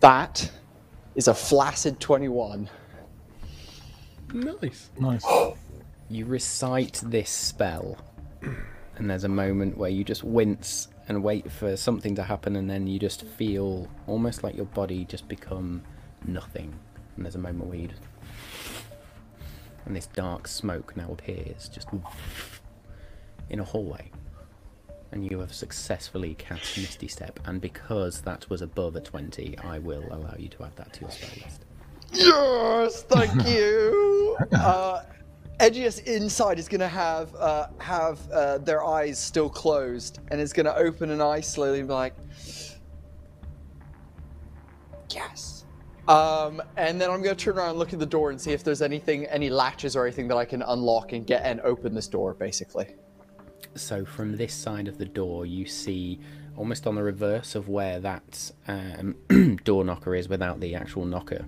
[0.00, 0.50] That
[1.14, 2.68] is a flaccid 21.
[4.32, 4.90] nice.
[4.98, 5.24] Nice.
[6.12, 7.96] You recite this spell,
[8.96, 12.70] and there's a moment where you just wince and wait for something to happen, and
[12.70, 15.82] then you just feel almost like your body just become
[16.24, 16.72] nothing.
[17.16, 18.02] And there's a moment where you just.
[19.86, 21.88] And this dark smoke now appears just
[23.48, 24.08] in a hallway.
[25.10, 29.80] And you have successfully cast Misty Step, and because that was above a 20, I
[29.80, 31.64] will allow you to add that to your spell list.
[32.12, 34.36] Yes, thank you.
[34.52, 35.02] uh,
[35.60, 40.74] Edgius inside is gonna have uh, have uh, their eyes still closed, and is gonna
[40.74, 42.14] open an eye slowly and be like,
[45.10, 45.66] "Yes."
[46.08, 48.64] Um, and then I'm gonna turn around and look at the door and see if
[48.64, 52.08] there's anything, any latches or anything that I can unlock and get and open this
[52.08, 52.96] door, basically.
[53.74, 56.18] So from this side of the door, you see
[56.56, 59.14] almost on the reverse of where that um,
[59.64, 61.44] door knocker is, without the actual knocker.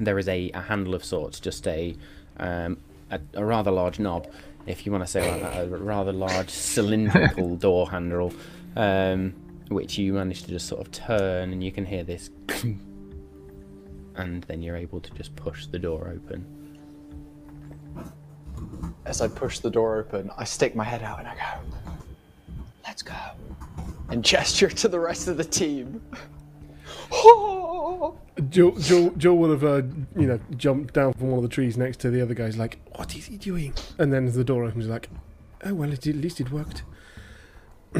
[0.00, 1.94] There is a, a handle of sorts, just a,
[2.38, 2.78] um,
[3.10, 4.26] a a rather large knob,
[4.66, 8.32] if you want to say like that, a rather large cylindrical door handle,
[8.76, 9.34] um,
[9.68, 12.30] which you manage to just sort of turn, and you can hear this,
[14.16, 16.44] and then you're able to just push the door open.
[19.04, 21.92] As I push the door open, I stick my head out and I go,
[22.84, 23.14] "Let's go,"
[24.10, 26.02] and gesture to the rest of the team.
[28.50, 29.82] Joe, Joe, Joe would have, uh,
[30.18, 32.78] you know, jumped down from one of the trees next to the other guys, like,
[32.96, 35.08] "What is he doing?" And then as the door opens, like,
[35.64, 36.82] "Oh well, it, at least it worked."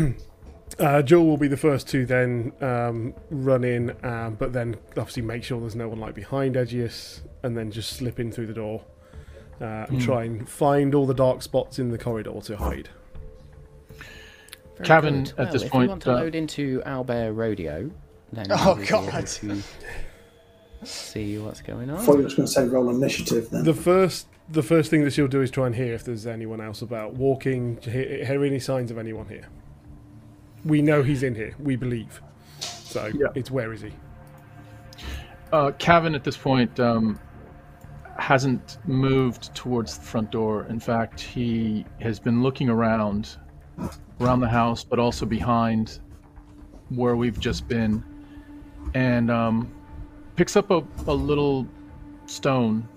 [0.78, 5.22] uh, Joe will be the first to then um, run in, um, but then obviously
[5.22, 8.54] make sure there's no one like behind Edgius, and then just slip in through the
[8.54, 8.84] door
[9.60, 12.88] uh, and try and find all the dark spots in the corridor to hide.
[14.76, 15.30] Very Kevin, good.
[15.30, 17.90] at Well, this if point, you want to uh, load into Owlbear Rodeo,
[18.32, 19.26] then Oh, God.
[19.26, 19.62] to
[20.84, 22.04] see what's going I on.
[22.04, 23.64] thought you were going to say roll initiative then.
[23.64, 26.60] The first, the first thing that she'll do is try and hear if there's anyone
[26.60, 27.78] else about walking.
[27.82, 29.48] Hear, hear any signs of anyone here?
[30.64, 31.54] We know he's in here.
[31.58, 32.20] We believe.
[32.60, 33.28] So Yeah.
[33.34, 33.92] it's where is he?
[35.52, 37.18] Uh, Cavan at this point um,
[38.18, 40.66] hasn't moved towards the front door.
[40.68, 43.36] In fact, he has been looking around,
[44.20, 46.00] around the house, but also behind
[46.88, 48.02] where we've just been,
[48.94, 49.72] and um,
[50.36, 51.66] picks up a, a little
[52.26, 52.88] stone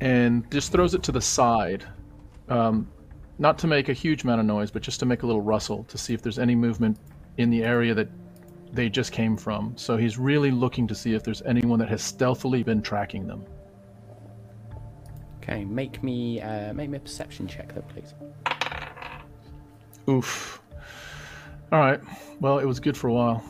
[0.00, 1.84] and just throws it to the side.
[2.48, 2.88] Um,
[3.38, 5.84] not to make a huge amount of noise, but just to make a little rustle
[5.84, 6.98] to see if there's any movement
[7.36, 8.08] in the area that
[8.72, 9.76] they just came from.
[9.76, 13.44] So he's really looking to see if there's anyone that has stealthily been tracking them.
[15.38, 18.14] Okay, make me uh, make me a perception check, though, please.
[20.08, 20.60] Oof.
[21.72, 22.00] All right.
[22.40, 23.44] Well, it was good for a while.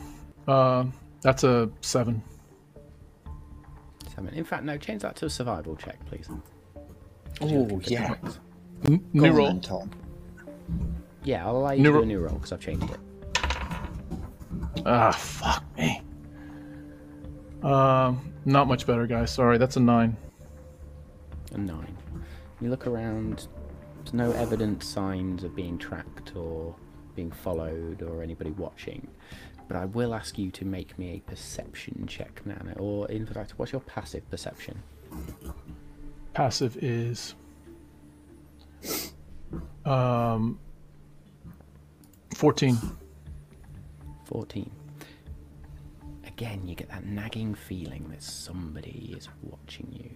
[0.47, 0.85] Uh,
[1.21, 2.21] that's a seven.
[4.15, 4.33] Seven.
[4.33, 6.29] In fact, no, change that to a survival check, please.
[7.41, 8.15] Oh yeah.
[8.85, 9.47] N- new roll.
[9.47, 9.91] then, Tom.
[11.23, 12.99] Yeah, I'll allow you New to do a new roll because I've changed it.
[14.85, 16.01] Ah, fuck me.
[17.63, 19.31] Um, not much better, guys.
[19.33, 20.15] Sorry, that's a nine.
[21.53, 21.97] A nine.
[22.61, 23.47] You look around.
[23.97, 26.73] There's no evident signs of being tracked or
[27.15, 29.05] being followed or anybody watching.
[29.67, 32.73] But I will ask you to make me a perception check, Nana.
[32.77, 34.81] Or in fact, what's your passive perception?
[36.33, 37.35] Passive is
[39.85, 40.59] um,
[42.35, 42.77] 14.
[44.25, 44.71] 14.
[46.25, 50.11] Again, you get that nagging feeling that somebody is watching you.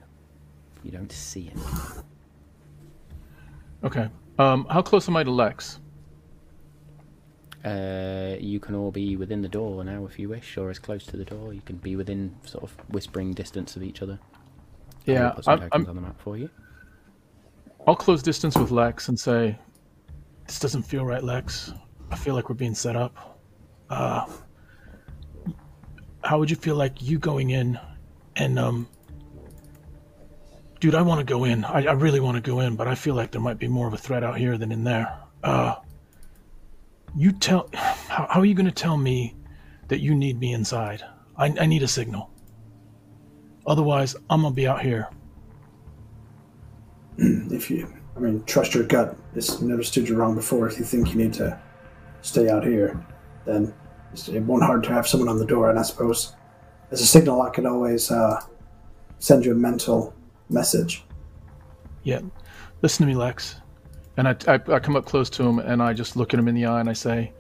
[0.83, 2.03] You don't see anything.
[3.83, 4.09] Okay.
[4.37, 5.79] Um, how close am I to Lex?
[7.63, 11.05] Uh, you can all be within the door now if you wish, or as close
[11.05, 11.53] to the door.
[11.53, 14.19] You can be within sort of whispering distance of each other.
[15.05, 16.49] Yeah, put some I'm, tokens I'm, on the map for you.
[17.87, 19.57] I'll close distance with Lex and say,
[20.47, 21.73] "This doesn't feel right, Lex.
[22.09, 23.39] I feel like we're being set up.
[23.89, 24.25] Uh,
[26.23, 27.79] how would you feel like you going in
[28.35, 28.87] and um,
[30.79, 31.63] dude, I want to go in.
[31.65, 33.87] I, I really want to go in, but I feel like there might be more
[33.87, 35.17] of a threat out here than in there.
[35.43, 35.75] Uh,
[37.15, 39.35] you tell, how, how are you going to tell me
[39.87, 41.03] that you need me inside?
[41.37, 42.29] I, I need a signal.
[43.65, 45.09] Otherwise, I'm gonna be out here.
[47.17, 49.15] If you, I mean, trust your gut.
[49.35, 50.67] It's never stood you wrong before.
[50.67, 51.59] If you think you need to
[52.21, 53.05] stay out here,
[53.45, 53.73] then
[54.31, 55.69] it won't hard to have someone on the door.
[55.69, 56.35] And I suppose
[56.89, 58.41] as a signal, I could always uh,
[59.19, 60.15] send you a mental
[60.49, 61.03] message.
[62.03, 62.21] Yeah,
[62.81, 63.57] listen to me, Lex.
[64.17, 66.47] And I, I, I come up close to him and I just look at him
[66.47, 67.31] in the eye and I say,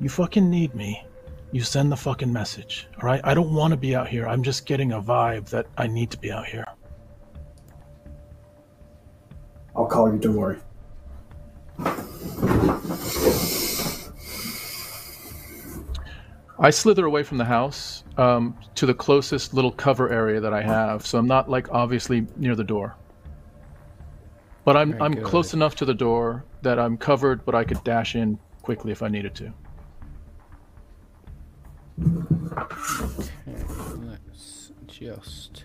[0.00, 1.04] You fucking need me.
[1.50, 3.22] You send the fucking message, all right?
[3.24, 4.28] I don't want to be out here.
[4.28, 6.66] I'm just getting a vibe that I need to be out here.
[9.74, 10.18] I'll call you.
[10.18, 10.58] Don't worry.
[16.60, 20.60] I slither away from the house um, to the closest little cover area that I
[20.60, 22.96] have, so I'm not like obviously near the door.
[24.68, 25.24] But I'm Very I'm good.
[25.24, 29.02] close enough to the door that I'm covered, but I could dash in quickly if
[29.02, 29.54] I needed to.
[32.52, 33.64] Okay,
[34.04, 35.64] let's just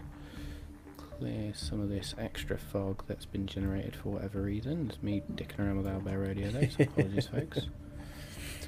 [0.96, 4.88] clear some of this extra fog that's been generated for whatever reason.
[4.90, 7.60] It's me dicking around with Owlbear Rodeo there, so apologies, folks.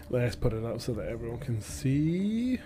[0.10, 2.60] Let's put it up so that everyone can see.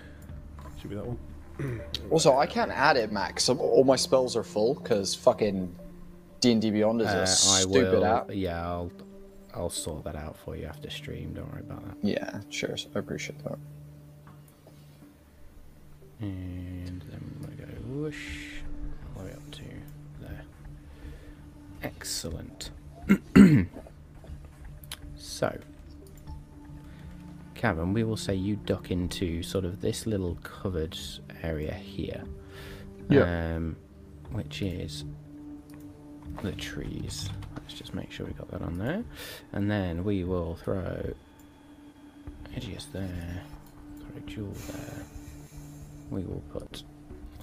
[0.80, 1.80] Should be that one.
[2.10, 3.48] Also, I can't add it, Max.
[3.48, 5.72] All my spells are full because fucking
[6.40, 8.30] D and D Beyond is Uh, a I stupid will, app.
[8.32, 8.90] yeah, I'll,
[9.54, 11.34] I'll sort that out for you after stream.
[11.34, 11.96] Don't worry about that.
[12.06, 12.74] Yeah, sure.
[12.94, 13.58] I appreciate that.
[16.20, 18.60] And then we're going to go whoosh
[19.16, 19.62] all the way up to
[20.20, 20.42] there.
[21.82, 22.70] Excellent.
[25.16, 25.58] so,
[27.54, 30.96] Cavan, we will say you duck into sort of this little covered
[31.42, 32.22] area here.
[33.08, 33.56] Yeah.
[33.56, 33.76] Um,
[34.32, 35.04] which is
[36.42, 37.30] the trees.
[37.56, 39.04] Let's just make sure we got that on there.
[39.52, 41.12] And then we will throw
[42.54, 43.42] Edgius there,
[43.98, 45.04] throw Jewel there.
[46.10, 46.82] We will put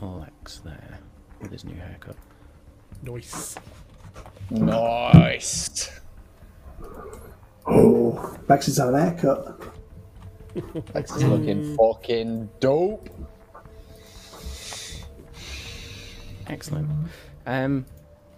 [0.01, 0.99] Alex there
[1.41, 2.15] with his new haircut.
[3.03, 3.55] Nice.
[4.49, 5.99] Nice.
[7.65, 9.73] Oh, Bex is having a haircut.
[10.95, 13.09] is looking fucking dope.
[16.47, 16.89] Excellent.
[17.45, 17.85] Um,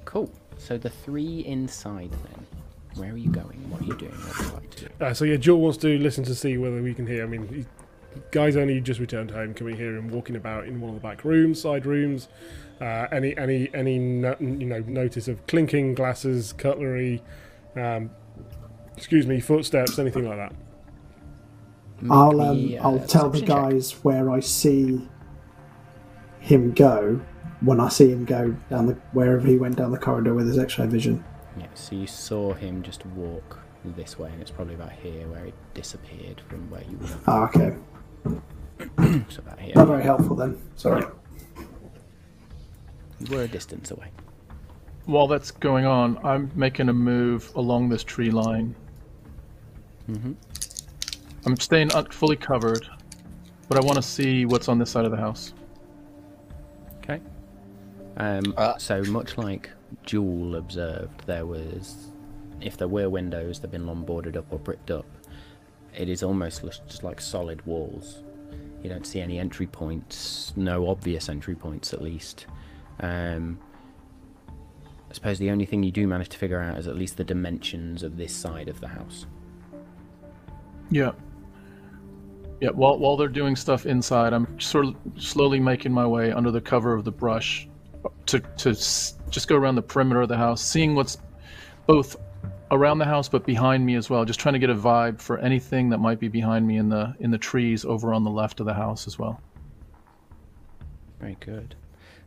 [0.10, 0.32] cool.
[0.58, 2.48] So the three inside then.
[2.96, 3.70] Where are you going?
[3.70, 4.12] What are you doing?
[4.12, 5.06] What would you like to do?
[5.06, 7.24] Uh, so yeah, Joel wants to listen to see whether we can hear.
[7.24, 7.66] I mean, he,
[8.32, 9.54] guy's only just returned home.
[9.54, 12.28] Can we hear him walking about in one of the back rooms, side rooms?
[12.82, 17.22] Uh, any any any no, you know notice of clinking glasses, cutlery,
[17.76, 18.10] um,
[18.98, 20.54] excuse me, footsteps, anything like that?
[22.10, 23.48] I'll um, uh, I'll tell the perception check.
[23.48, 25.08] guys where I see
[26.40, 27.22] him go
[27.62, 30.58] when I see him go down the wherever he went down the corridor with his
[30.58, 31.24] X-ray vision.
[31.58, 35.46] Yeah, so you saw him just walk this way, and it's probably about here where
[35.46, 37.08] he disappeared from where you were.
[37.28, 37.76] Ah, okay,
[39.30, 39.74] So about here.
[39.76, 40.58] not very helpful then.
[40.76, 41.04] Sorry.
[43.20, 44.08] You were a distance away.
[45.06, 48.76] While that's going on, I'm making a move along this tree line.
[50.10, 50.34] Mm-hmm.
[51.46, 52.86] I'm staying un- fully covered,
[53.68, 55.54] but I want to see what's on this side of the house.
[58.20, 58.38] Okay.
[58.38, 58.78] Um, Uh.
[58.78, 59.70] so much like
[60.06, 62.08] Jewel observed, there was,
[62.62, 65.06] if there were windows, they've been long boarded up or bricked up.
[65.96, 68.24] It is almost just like solid walls.
[68.84, 72.46] You don't see any entry points, no obvious entry points at least.
[73.00, 73.60] Um,
[74.50, 77.24] I suppose the only thing you do manage to figure out is at least the
[77.24, 79.26] dimensions of this side of the house.
[80.92, 81.12] Yeah.
[82.62, 86.52] Yeah, while while they're doing stuff inside, I'm sort of slowly making my way under
[86.52, 87.69] the cover of the brush
[88.32, 91.18] to to just go around the perimeter of the house, seeing what's
[91.88, 92.16] both
[92.72, 94.26] around the house but behind me as well.
[94.26, 97.16] Just trying to get a vibe for anything that might be behind me in the
[97.20, 99.42] in the trees over on the left of the house as well.
[101.20, 101.76] Very good.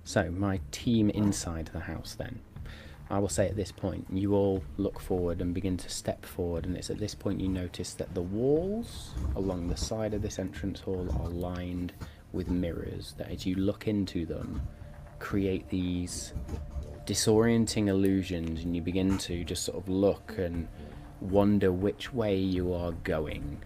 [0.04, 2.40] So, my team inside the house then.
[3.10, 6.64] I will say at this point, you all look forward and begin to step forward,
[6.64, 10.38] and it's at this point you notice that the walls along the side of this
[10.38, 11.92] entrance hall are lined
[12.32, 14.62] with mirrors that, as you look into them,
[15.22, 16.34] create these
[17.06, 20.66] disorienting illusions, and you begin to just sort of look and
[21.20, 23.62] wonder which way you are going.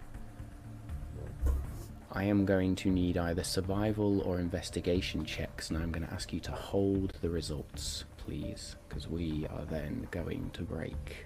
[2.11, 6.31] I am going to need either survival or investigation checks, and I'm going to ask
[6.31, 11.25] you to hold the results, please, because we are then going to break.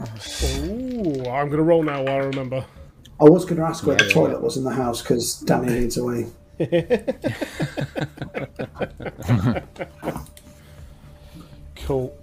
[0.00, 2.64] Ooh, I'm gonna roll now while I remember.
[3.20, 4.38] I was going to ask where Yeah, the yeah, toilet yeah.
[4.38, 6.26] was in the house because Danny leads away.
[11.88, 12.14] Cool.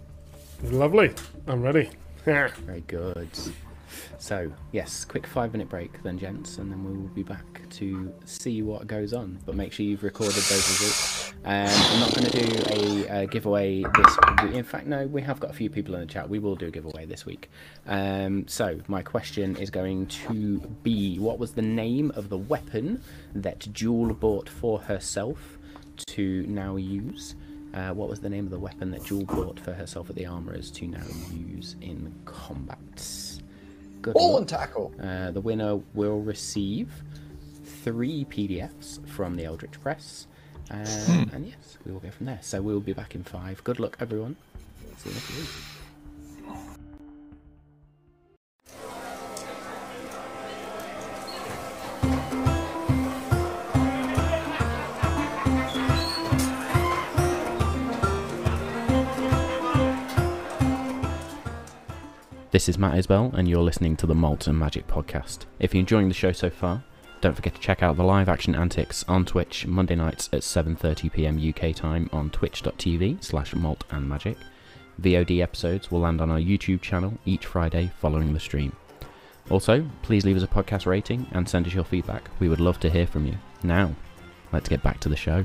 [0.64, 1.12] Lovely.
[1.48, 1.90] I'm ready.
[2.24, 3.30] Very good.
[4.20, 8.14] So, yes, quick five minute break then, gents, and then we will be back to
[8.26, 9.40] see what goes on.
[9.46, 11.34] But make sure you've recorded those results.
[11.44, 14.56] Um, I'm not going to do a, uh giveaway this week.
[14.56, 16.30] In fact, no, we have got a few people in the chat.
[16.30, 17.50] We will do a giveaway this week.
[17.88, 23.02] Um, so, my question is going to be what was the name of the weapon
[23.34, 25.58] that Jewel bought for herself
[26.08, 27.36] to now use?
[27.74, 30.26] Uh, what was the name of the weapon that Jewel bought for herself at the
[30.26, 33.25] Armourers to now use in combat?
[34.06, 34.40] Good Ball luck.
[34.42, 34.94] and tackle.
[35.02, 36.92] Uh, the winner will receive
[37.84, 40.28] three PDFs from the Eldritch Press.
[40.72, 42.40] Um, And yes, we will go from there.
[42.42, 43.64] So we will be back in five.
[43.64, 44.36] Good luck, everyone.
[44.98, 45.48] See you next week.
[62.56, 65.40] This is Matt Isbell, and you're listening to the Malt and Magic podcast.
[65.60, 66.82] If you're enjoying the show so far,
[67.20, 71.38] don't forget to check out the live action antics on Twitch Monday nights at 7:30pm
[71.50, 74.38] UK time on twitch.tv slash malt and magic.
[75.02, 78.74] VOD episodes will land on our YouTube channel each Friday following the stream.
[79.50, 82.30] Also, please leave us a podcast rating and send us your feedback.
[82.40, 83.38] We would love to hear from you.
[83.64, 83.94] Now,
[84.54, 85.44] let's get back to the show.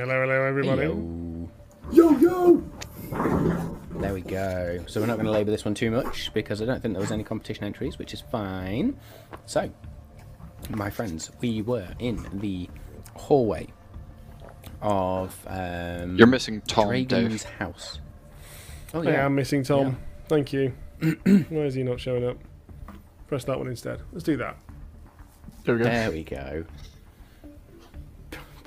[0.00, 0.84] Hello, hello, everybody.
[0.84, 1.50] Yo.
[1.92, 2.64] Yo, yo!
[4.00, 4.82] There we go.
[4.86, 7.02] So we're not going to labour this one too much because I don't think there
[7.02, 8.98] was any competition entries, which is fine.
[9.44, 9.70] So,
[10.70, 12.70] my friends, we were in the
[13.14, 13.66] hallway
[14.80, 17.52] of um, You're missing Tom, Dragon's Dave.
[17.58, 18.00] house.
[18.94, 19.10] Oh yeah.
[19.10, 19.86] I am missing Tom.
[19.86, 19.94] Yeah.
[20.28, 20.72] Thank you.
[21.00, 22.38] Why is he not showing up?
[23.28, 24.00] Press that one instead.
[24.12, 24.56] Let's do that.
[25.66, 25.84] There we go.
[25.84, 26.64] there we go.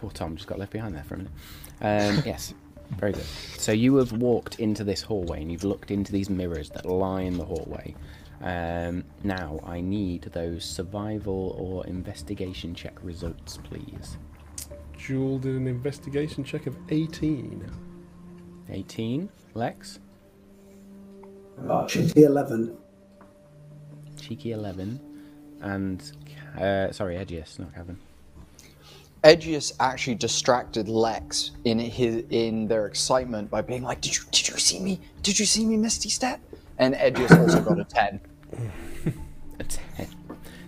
[0.03, 1.31] Poor Tom just got left behind there for a minute.
[1.79, 2.53] Um, yes,
[2.99, 3.23] very good.
[3.23, 7.37] So you have walked into this hallway and you've looked into these mirrors that line
[7.37, 7.95] the hallway.
[8.41, 14.17] Um, now I need those survival or investigation check results, please.
[14.97, 17.71] Jewel did an investigation check of 18.
[18.71, 19.99] 18, Lex,
[21.65, 22.75] Uh, cheeky 11.
[24.17, 24.99] cheeky 11,
[25.61, 26.11] and
[26.59, 27.97] uh, sorry, Edgius, not Kevin.
[29.23, 34.49] Edgius actually distracted Lex in his in their excitement by being like, "Did you did
[34.49, 34.99] you see me?
[35.21, 36.41] Did you see me, Misty Step?"
[36.77, 38.19] And Edgius also got a ten.
[39.59, 40.07] A 10.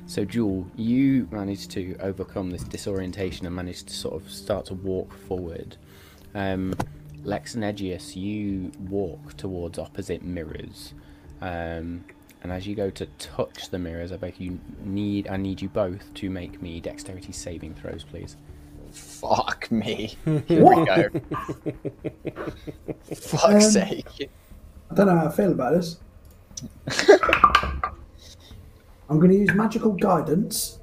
[0.05, 4.75] So, Jewel, you managed to overcome this disorientation and managed to sort of start to
[4.75, 5.77] walk forward.
[6.35, 6.75] Um,
[7.23, 10.93] Lex and Edgius, you walk towards opposite mirrors.
[11.41, 12.05] Um,
[12.45, 15.67] and as you go to touch the mirrors, I beg you need I need you
[15.67, 18.37] both to make me dexterity saving throws, please.
[18.91, 20.15] Fuck me.
[20.47, 21.09] Here we go.
[23.15, 24.29] Fuck's Um, sake.
[24.91, 25.97] I don't know how I feel about this.
[29.09, 30.77] I'm going to use magical guidance.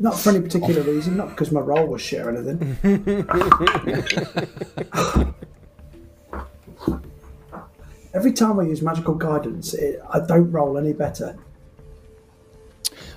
[0.00, 2.76] Not for any particular reason, not because my role was shit or anything.
[8.14, 11.36] Every time I use magical guidance, it, I don't roll any better.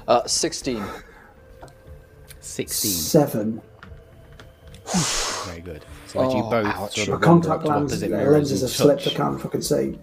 [0.08, 0.84] Uh, Sixteen.
[2.40, 2.92] 16.
[2.92, 3.62] Seven.
[5.46, 5.86] Very good.
[6.08, 6.96] So as you Oh, both ouch.
[6.96, 9.08] sort My of wander contact to lenses, opposite the lenses and have slipped.
[9.08, 10.00] I can't fucking see.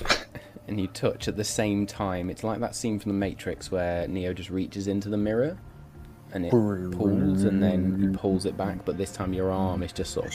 [0.68, 2.30] and you touch at the same time.
[2.30, 5.56] It's like that scene from the Matrix where Neo just reaches into the mirror
[6.32, 9.92] and it pulls and then he pulls it back, but this time your arm is
[9.92, 10.32] just sort of.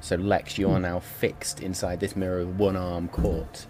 [0.00, 3.66] So Lex, you are now fixed inside this mirror with one arm caught.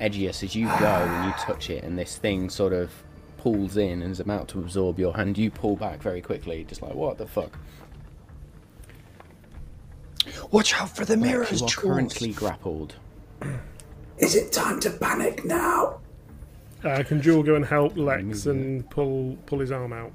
[0.00, 2.90] Edgius, as you go and you touch it, and this thing sort of
[3.36, 6.82] pulls in and is about to absorb your hand, you pull back very quickly, just
[6.82, 7.58] like what the fuck.
[10.50, 11.74] Watch out for the mirrors, You are Jules.
[11.76, 12.94] currently grappled.
[14.18, 16.00] Is it time to panic now?
[16.84, 20.12] Uh, can Jewel go and help Lex and pull pull his arm out?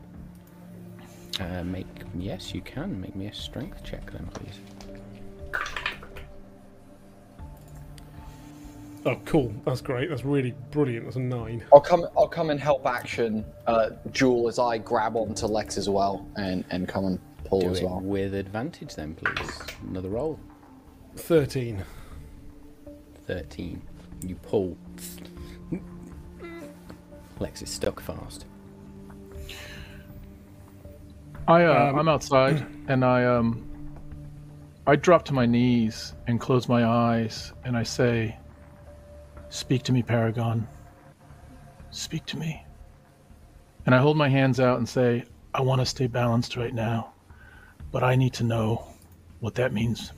[1.40, 4.60] Uh, make yes, you can make me a strength check then, please.
[9.06, 9.54] Oh, cool.
[9.66, 10.10] That's great.
[10.10, 11.06] That's really brilliant.
[11.06, 11.64] That's a nine.
[11.74, 12.06] I'll come.
[12.18, 16.64] I'll come and help action, uh, Jewel, as I grab onto Lex as well, and
[16.70, 18.00] and come and pull Do as it well.
[18.00, 19.60] with advantage then, please.
[19.90, 20.40] Another roll.
[21.18, 21.84] Thirteen.
[23.28, 23.82] Thirteen.
[24.26, 24.78] You pull.
[27.40, 28.46] Lex is stuck fast.
[31.46, 33.68] I uh, Um, I'm outside and I um
[34.88, 38.38] I drop to my knees and close my eyes and I say,
[39.54, 40.68] "Speak to me, Paragon.
[41.92, 42.66] Speak to me."
[43.86, 47.14] And I hold my hands out and say, "I want to stay balanced right now,
[47.92, 48.88] but I need to know
[49.42, 50.12] what that means."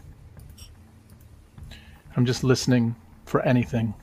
[2.16, 2.96] I'm just listening
[3.26, 3.94] for anything.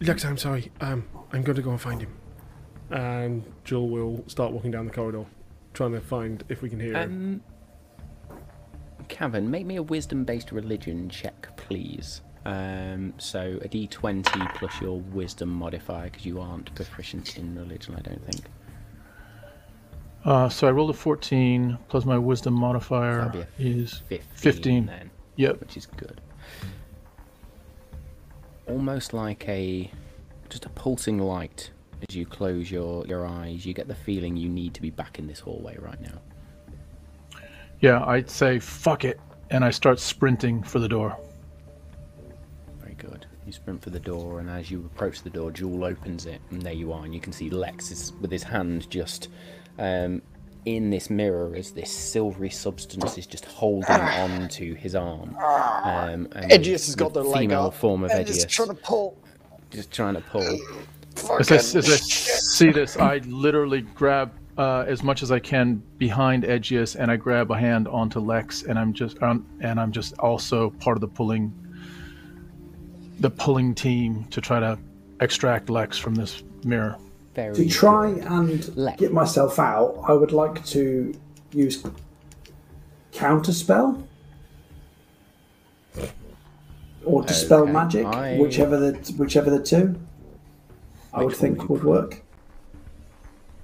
[0.00, 0.70] Lex, I'm sorry.
[0.80, 2.14] Um, I'm going to go and find him.
[2.90, 5.24] And Jewel will start walking down the corridor,
[5.72, 7.42] trying to find if we can hear him.
[8.30, 8.36] Um,
[9.08, 12.20] Cavan, make me a wisdom-based religion check, please.
[12.46, 18.00] Um, so a d20 plus your wisdom modifier, because you aren't proficient in religion, I
[18.02, 18.44] don't think.
[20.24, 24.86] Uh, so I rolled a 14 plus my wisdom modifier is 15, 15.
[24.86, 25.60] then, Yep.
[25.60, 26.20] which is good.
[28.68, 29.90] Almost like a
[30.48, 31.70] just a pulsing light
[32.08, 33.66] as you close your, your eyes.
[33.66, 36.20] You get the feeling you need to be back in this hallway right now.
[37.80, 41.16] Yeah, I'd say fuck it, and I start sprinting for the door.
[43.58, 43.78] Very good.
[43.78, 46.62] You sprint for the door, and as you approach the door, Jewel opens it, and
[46.62, 49.28] there you are, and you can see Lex is with his hand just
[49.78, 50.22] um,
[50.64, 55.36] in this mirror as this silvery substance is just holding on to his arm.
[55.36, 57.74] Um, and Edgius has got the their leg female up.
[57.74, 59.16] form of and Edgius just trying to pull.
[59.70, 60.58] just trying to pull.
[61.38, 65.82] As I, as I see this, I literally grab uh, as much as I can
[65.98, 69.92] behind Edgius, and I grab a hand onto Lex, and I'm just um, and I'm
[69.92, 71.52] just also part of the pulling,
[73.20, 74.78] the pulling team to try to
[75.20, 76.96] extract Lex from this mirror.
[77.34, 78.24] Very To try good.
[78.24, 78.98] and Left.
[78.98, 81.14] get myself out, I would like to
[81.52, 81.82] use
[83.12, 84.02] counterspell
[87.04, 89.94] or dispel Okay, magic, I- whichever the whichever the two.
[91.12, 92.22] I would think would would work.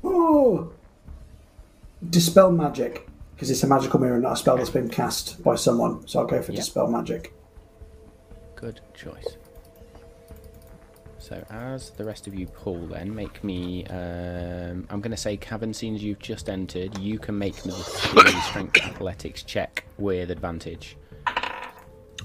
[0.05, 0.70] Oh,
[2.09, 6.06] dispel magic because it's a magical mirror, not a spell that's been cast by someone.
[6.06, 6.59] So I'll go for Yeah.
[6.60, 7.32] dispel magic.
[8.56, 9.36] Good choice.
[11.20, 13.84] So as the rest of you pull, then make me.
[13.86, 18.42] Um, I'm going to say, Cavan, scenes you've just entered, you can make me the
[18.48, 20.97] strength athletics check with advantage.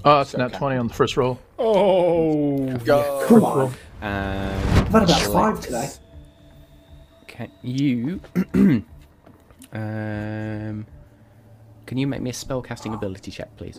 [0.04, 1.38] Oh, it's not 20 on the first roll.
[1.58, 3.24] Oh, Go.
[3.28, 5.88] Come on, Um, I've had about five Lex, today.
[7.26, 8.20] Can you?
[9.72, 10.86] um,
[11.84, 13.78] can you make me a spellcasting ability check, please?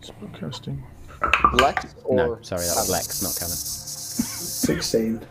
[0.00, 0.82] Spellcasting.
[1.54, 3.56] Lex or no, sorry, that was Lex, not Cavan.
[3.56, 5.26] Sixteen.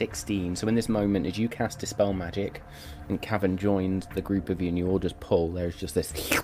[0.00, 0.56] 16.
[0.56, 2.62] So in this moment, as you cast Dispel Magic,
[3.10, 6.12] and Cavan joins the group of you, and you all just pull, there's just this...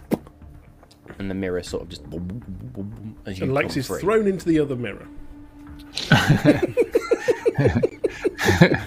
[1.18, 2.02] And the mirror sort of just...
[3.24, 4.00] As you and Lex is free.
[4.00, 5.08] thrown into the other mirror.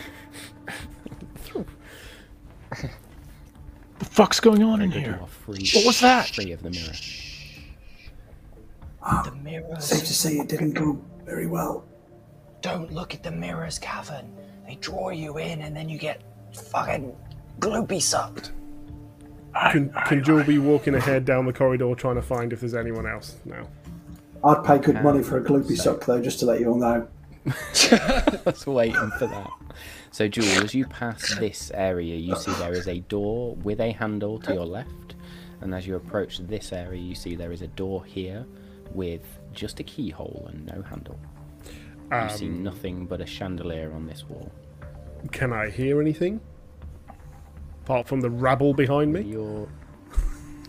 [3.99, 5.19] The fuck's going on in here?
[5.45, 6.29] What was that?
[6.29, 6.93] Free of the mirror.
[9.01, 9.85] Ah, the mirrors.
[9.85, 11.85] Safe to say it didn't go very well.
[12.61, 14.35] Don't look at the mirrors, Cavan.
[14.67, 16.21] They draw you in, and then you get
[16.53, 17.15] fucking
[17.59, 18.51] gloopy sucked.
[19.71, 23.07] Can, can Jewel be walking ahead down the corridor trying to find if there's anyone
[23.07, 23.67] else now?
[24.43, 26.77] I'd pay good money for a gloopy so- suck though, just to let you all
[26.77, 27.07] know.
[27.91, 29.49] I was waiting for that.
[30.11, 33.91] So, Jewel, as you pass this area, you see there is a door with a
[33.91, 35.15] handle to your left.
[35.61, 38.45] And as you approach this area, you see there is a door here
[38.93, 41.19] with just a keyhole and no handle.
[42.11, 44.51] You see Um, nothing but a chandelier on this wall.
[45.31, 46.39] Can I hear anything?
[47.83, 49.33] Apart from the rabble behind With me?
[49.33, 49.67] your,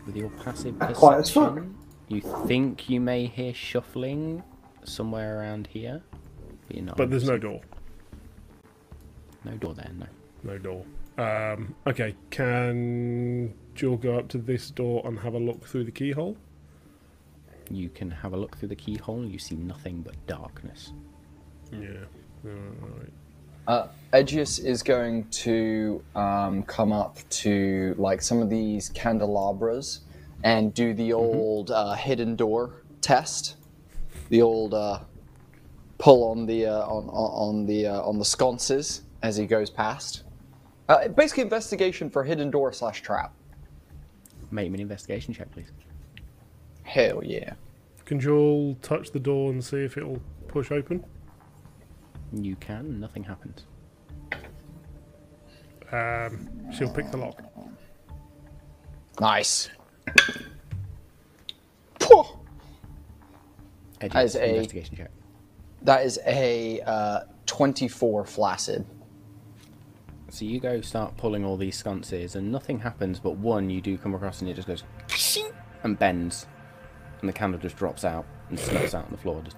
[0.06, 1.54] with your passive Quiet as fuck.
[1.54, 1.74] perception,
[2.08, 4.42] you think you may hear shuffling
[4.84, 6.02] somewhere around here.
[6.66, 7.60] But, you're not But there's no door.
[9.44, 9.90] no door there.
[9.98, 10.06] No.
[10.42, 10.84] No door.
[11.18, 15.90] Um, okay, can Jewel go up to this door and have a look through the
[15.90, 16.36] keyhole?
[17.70, 19.24] You can have a look through the keyhole.
[19.24, 20.92] You see nothing but darkness.
[21.72, 22.04] Yeah.
[22.44, 23.12] Alright.
[23.68, 30.00] Uh, Edgius is going to um, come up to like some of these candelabras
[30.42, 33.56] and do the old uh, hidden door test.
[34.30, 35.00] The old uh,
[35.98, 39.70] pull on the uh, on on on the uh, on the sconces as he goes
[39.70, 40.24] past.
[40.88, 43.32] Uh, basically, investigation for hidden door slash trap.
[44.50, 45.70] Make me an investigation check, please.
[46.90, 47.52] Hell yeah!
[48.04, 51.04] Can Jewel touch the door and see if it'll push open?
[52.32, 52.98] You can.
[52.98, 53.64] Nothing happens.
[55.92, 57.44] Um, she'll pick the lock.
[59.20, 59.70] Nice.
[62.00, 62.24] Phew.
[64.00, 65.10] Edge As a- investigation check.
[65.82, 68.84] That is a uh, twenty-four flaccid.
[70.28, 73.20] So you go start pulling all these sconces, and nothing happens.
[73.20, 74.82] But one you do come across, and it just goes
[75.84, 76.46] and bends,
[77.20, 79.42] and the candle just drops out and smokes out on the floor.
[79.42, 79.56] Just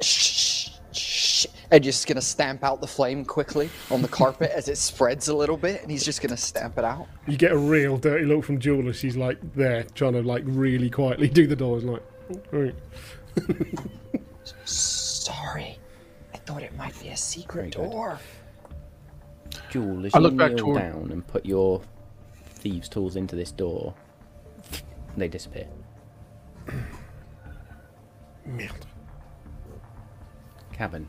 [0.00, 1.46] Shh, shh.
[1.70, 5.36] And just gonna stamp out the flame quickly on the carpet as it spreads a
[5.36, 7.06] little bit, and he's just gonna stamp it out.
[7.26, 10.44] You get a real dirty look from Jewel as she's like there trying to like
[10.46, 12.02] really quietly do the doors like.
[12.52, 12.74] Alright.
[14.64, 15.78] Sorry,
[16.34, 18.18] I thought it might be a secret Very door.
[19.70, 21.82] Jewel, as I you look back kneel toward- down and put your
[22.50, 23.94] thieves' tools into this door,
[25.18, 25.66] they disappear.
[28.46, 28.74] Merde.
[30.72, 31.08] Cabin.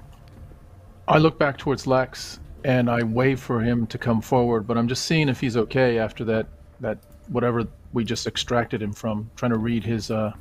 [1.07, 4.87] I look back towards Lex and I wave for him to come forward, but I'm
[4.87, 6.47] just seeing if he's okay after that
[6.81, 6.97] that
[7.29, 9.29] whatever we just extracted him from.
[9.35, 10.33] Trying to read his uh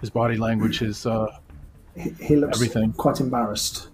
[0.00, 1.26] his body language, his uh
[1.96, 2.92] He, he looks Everything.
[2.92, 3.88] quite embarrassed.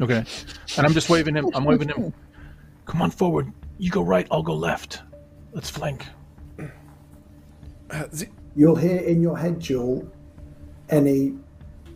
[0.00, 0.24] okay.
[0.76, 1.50] And I'm just waving him.
[1.54, 2.12] I'm waving him.
[2.86, 3.52] Come on forward.
[3.78, 4.26] You go right.
[4.30, 5.02] I'll go left.
[5.52, 6.06] Let's flank.
[7.92, 10.10] Uh, zi- You'll hear in your head, Jewel,
[10.88, 11.34] any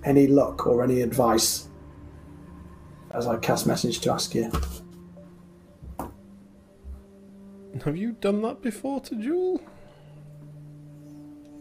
[0.05, 1.69] any luck or any advice
[3.11, 4.51] as I cast message to ask you.
[7.85, 9.61] have you done that before to Jewel?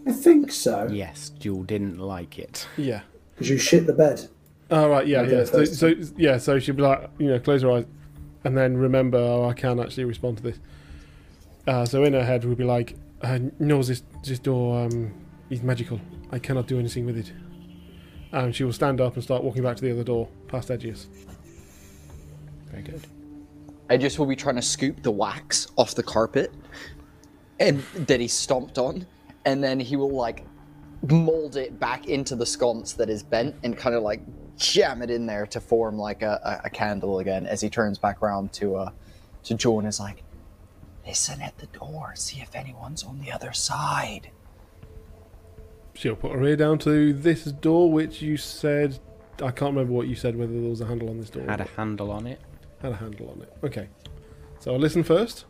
[0.07, 0.87] I think so.
[0.91, 2.67] Yes, Jewel didn't like it.
[2.77, 3.01] Yeah.
[3.33, 4.27] Because you shit the bed.
[4.71, 5.43] Oh right, yeah, yeah.
[5.43, 7.85] So, so yeah, so she'd be like, you know, close her eyes,
[8.43, 10.59] and then remember, oh, I can actually respond to this.
[11.67, 12.95] Uh, so in her head, we'd be like,
[13.26, 15.14] uh, no, this this door um,
[15.49, 15.99] is magical.
[16.31, 17.34] I cannot do anything with it.
[18.31, 21.07] And she will stand up and start walking back to the other door, past Edgius.
[22.69, 23.07] Very good.
[23.89, 26.53] Edgius will be trying to scoop the wax off the carpet,
[27.60, 29.07] and that he stomped on,
[29.45, 30.45] and then he will like
[31.10, 34.22] mold it back into the sconce that is bent and kind of like
[34.57, 37.97] jam it in there to form like a, a, a candle again as he turns
[37.97, 38.89] back around to uh
[39.43, 40.23] to Joe and is like,
[41.06, 44.30] listen at the door, see if anyone's on the other side.
[45.94, 48.99] She'll put her ear down to this door, which you said.
[49.38, 50.36] I can't remember what you said.
[50.38, 51.44] Whether there was a handle on this door.
[51.48, 52.40] Had a handle on it.
[52.82, 53.53] had a handle on it.
[53.64, 53.88] Okay.
[54.60, 55.45] So I'll listen first.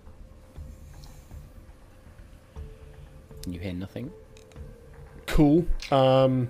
[3.48, 4.12] You hear nothing.
[5.28, 5.66] Cool.
[5.92, 6.50] Um,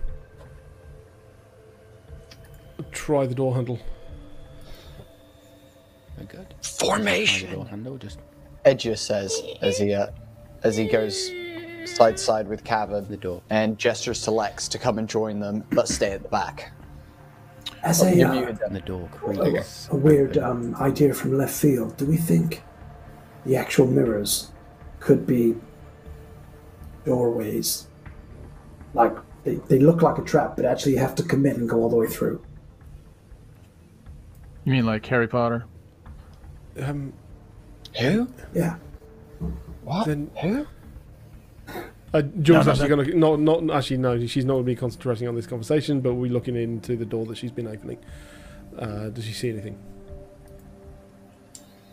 [2.92, 3.80] try the door handle.
[6.16, 6.50] Very good.
[6.50, 7.54] Try the Formation.
[7.54, 7.98] door handle.
[7.98, 8.20] Just
[8.66, 10.08] Edgius says as he uh,
[10.64, 11.30] as he goes
[11.86, 13.42] side to side with Cavan the door.
[13.50, 16.72] and gestures to Lex to come and join them, but stay at the back.
[17.84, 18.74] As a, You're uh, muted then.
[18.74, 19.88] The door creaks.
[19.92, 22.64] a weird um, idea from left field, do we think
[23.46, 24.52] the actual mirrors
[25.00, 25.56] could be
[27.06, 27.88] doorways?
[28.96, 31.82] Like, they, they look like a trap, but actually you have to commit and go
[31.82, 32.44] all the way through.
[34.64, 35.66] You mean like Harry Potter?
[36.82, 37.14] Um,
[38.00, 38.28] Who?
[38.54, 38.76] Yeah.
[39.84, 40.08] What?
[40.08, 40.68] Then- Who?
[42.14, 44.76] uh, Jules no, actually going to not not actually no, she's not going to be
[44.76, 47.98] concentrating on this conversation, but we're looking into the door that she's been opening.
[48.78, 49.78] Uh, does she see anything?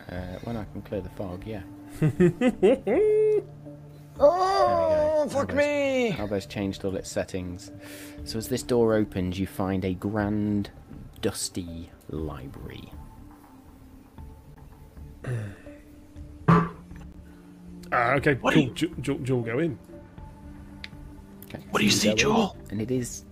[0.09, 1.61] Uh, when I can clear the fog, yeah.
[4.19, 6.11] Oh, fuck Owlbear's- me!
[6.11, 7.71] Owlbear's changed all its settings.
[8.25, 10.69] So as this door opens, you find a grand,
[11.21, 12.91] dusty library.
[17.93, 18.73] Ah, okay, What do cool.
[18.73, 19.77] Ju- Ju- Jewel, go in.
[21.45, 22.57] Okay, What do you see, go in, Joel?
[22.71, 23.23] And it is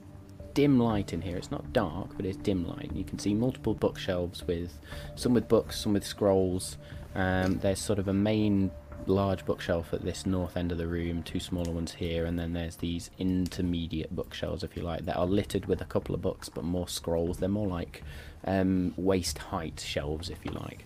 [0.54, 1.36] dim light in here.
[1.38, 2.92] It's not dark, but it's dim light.
[2.94, 4.72] You can see multiple bookshelves with
[5.16, 6.78] some with books, some with scrolls.
[7.16, 8.70] Um, there's sort of a main
[9.08, 12.54] large bookshelf at this north end of the room, two smaller ones here, and then
[12.54, 16.50] there's these intermediate bookshelves, if you like, that are littered with a couple of books,
[16.50, 17.38] but more scrolls.
[17.40, 18.04] They're more like
[18.46, 20.86] um, waist height shelves, if you like.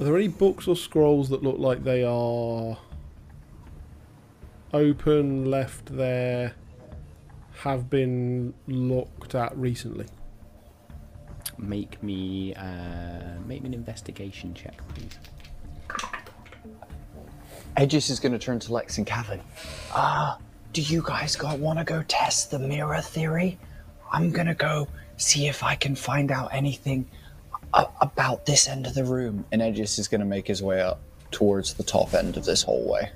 [0.00, 2.78] Are there any books or scrolls that look like they are
[4.72, 6.54] open, left there,
[7.58, 10.06] have been looked at recently?
[11.58, 15.18] Make me uh, make me an investigation check, please.
[17.76, 19.40] Edgius is going to turn to Lex and Kevin.
[19.92, 20.36] Uh,
[20.72, 23.58] do you guys got want to go test the mirror theory?
[24.10, 27.19] I'm gonna go see if I can find out anything a-
[27.74, 29.44] about this end of the room.
[29.52, 32.62] And Edgius is going to make his way up towards the top end of this
[32.62, 33.10] hallway.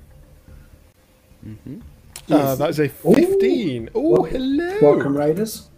[1.45, 1.79] Mm-hmm.
[2.31, 3.89] Uh, that is a 15.
[3.93, 4.79] Oh, Wel- hello.
[4.81, 5.69] Welcome, Raiders.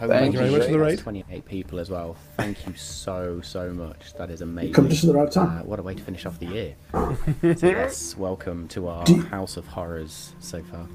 [0.00, 0.98] Thank you very much for the raid.
[1.00, 2.16] 28 people as well.
[2.36, 4.14] Thank you so, so much.
[4.14, 4.68] That is amazing.
[4.68, 5.66] You come just at the right Uh, time.
[5.66, 6.74] what a way to finish off the year.
[7.56, 10.86] so yes, welcome to our you- House of Horrors so far.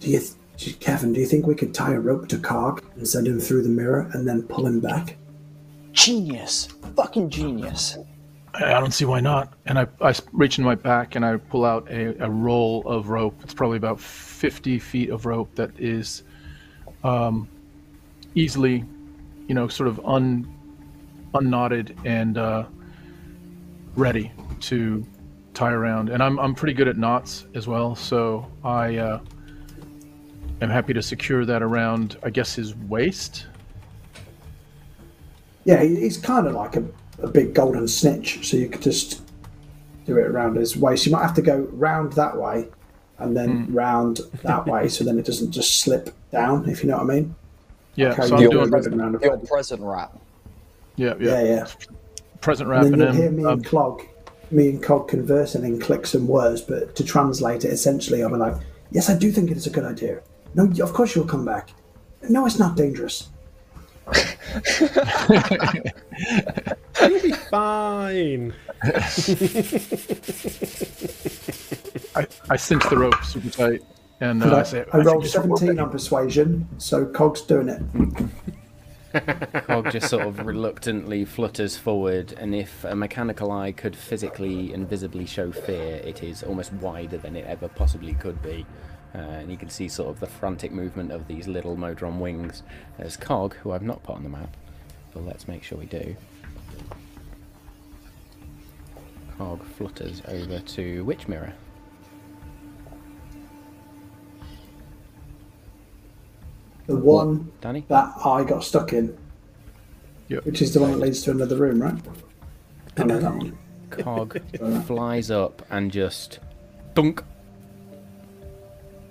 [0.00, 0.20] Do you,
[0.56, 1.12] th- Kevin?
[1.12, 3.68] Do you think we could tie a rope to Cog and send him through the
[3.68, 5.16] mirror and then pull him back?
[5.92, 6.68] Genius.
[6.96, 7.98] Fucking genius.
[8.54, 9.54] I I don't see why not.
[9.66, 13.08] And I, I reach in my back and I pull out a, a roll of
[13.08, 13.38] rope.
[13.42, 16.22] It's probably about 50 feet of rope that is
[17.04, 17.48] um,
[18.34, 18.84] easily,
[19.48, 20.52] you know, sort of un,
[21.34, 22.64] unknotted and uh,
[23.96, 25.06] ready to
[25.54, 26.10] tie around.
[26.10, 27.94] And I'm, I'm pretty good at knots as well.
[27.94, 29.20] So I uh,
[30.62, 33.46] am happy to secure that around, I guess, his waist.
[35.64, 36.84] Yeah, he's kind of like a,
[37.22, 39.22] a big golden snitch, so you could just
[40.06, 41.06] do it around his waist.
[41.06, 42.68] You might have to go round that way
[43.18, 43.74] and then Hmm.
[43.74, 46.68] round that way, so then it doesn't just slip down.
[46.68, 47.34] If you know what I mean?
[47.94, 50.18] Yeah, Okay, so the I'm doing, ribbon round The old present wrap.
[50.96, 51.66] yeah, yeah, Yeah, yeah.
[52.40, 53.36] present And then wrapping you'll hear him.
[53.36, 54.02] me Um, and Clog,
[54.50, 58.36] me and Cog conversing in clicks and words, but to translate it, essentially, I'll be
[58.36, 58.56] like,
[58.90, 60.20] "Yes, I do think it is a good idea.
[60.54, 61.70] No, of course you'll come back.
[62.28, 63.28] No, it's not dangerous.
[67.00, 68.52] You'll be fine.
[72.14, 73.82] I, I cinch the rope super tight,
[74.20, 77.80] and uh, I, I say, I think rolled 17 on persuasion, so Cog's doing it.
[79.66, 84.88] Cog just sort of reluctantly flutters forward, and if a mechanical eye could physically and
[84.88, 88.66] visibly show fear, it is almost wider than it ever possibly could be.
[89.14, 92.62] Uh, and you can see sort of the frantic movement of these little Modron wings.
[92.98, 94.56] There's Cog, who I've not put on the map,
[95.12, 96.16] but let's make sure we do.
[99.36, 101.52] Cog flutters over to which mirror?
[106.86, 107.84] The one Danny?
[107.88, 109.16] that I got stuck in,
[110.28, 110.44] Yep.
[110.46, 111.94] which is the one that leads to another room, right?
[112.96, 113.58] I know that one.
[113.90, 114.40] Cog
[114.86, 116.40] flies up and just
[116.94, 117.22] dunk.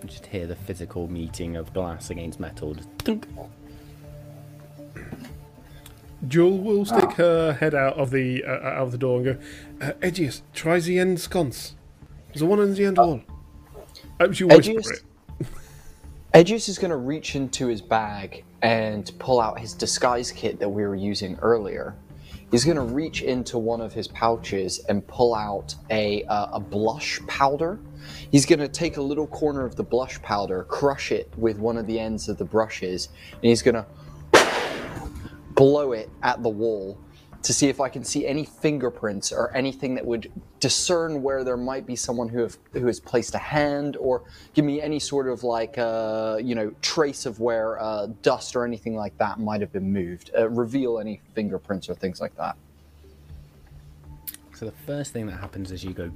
[0.02, 2.74] You just hear the physical meeting of glass against metal.
[2.74, 3.28] Just dunk.
[6.28, 9.38] Jewel will stick her head out of the uh, out of the door and go,
[9.86, 11.76] uh, Edgius, try the end sconce.
[12.28, 13.22] There's a one in the end wall.
[14.20, 14.92] Oh, she whisper Edgius?
[14.92, 15.48] it.
[16.34, 20.70] Edgius is going to reach into his bag and pull out his disguise kit that
[20.70, 21.96] we were using earlier.
[22.52, 26.60] He's going to reach into one of his pouches and pull out a, uh, a
[26.60, 27.80] blush powder.
[28.30, 31.78] He's going to take a little corner of the blush powder, crush it with one
[31.78, 33.86] of the ends of the brushes, and he's going to
[35.56, 36.98] blow it at the wall
[37.44, 41.58] to see if I can see any fingerprints or anything that would discern where there
[41.58, 44.24] might be someone who have, who has placed a hand or
[44.54, 48.64] give me any sort of like uh, you know trace of where uh, dust or
[48.64, 50.32] anything like that might have been moved.
[50.38, 52.56] Uh, reveal any fingerprints or things like that.
[54.54, 56.12] So the first thing that happens as you go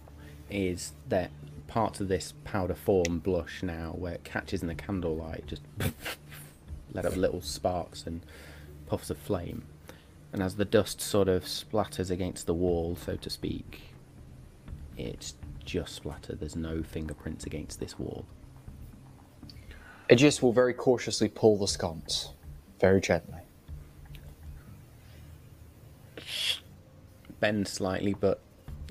[0.50, 1.30] is that
[1.66, 5.62] parts of this powder form blush now, where it catches in the candlelight, just
[6.92, 8.22] let up little sparks and
[8.86, 9.62] puffs of flame.
[10.32, 13.80] And as the dust sort of splatters against the wall, so to speak,
[14.96, 15.34] it's
[15.64, 16.34] just splatter.
[16.34, 18.24] There's no fingerprints against this wall.
[20.08, 22.30] Edgius will very cautiously pull the sconce,
[22.80, 23.38] very gently.
[27.40, 28.40] Bend slightly, but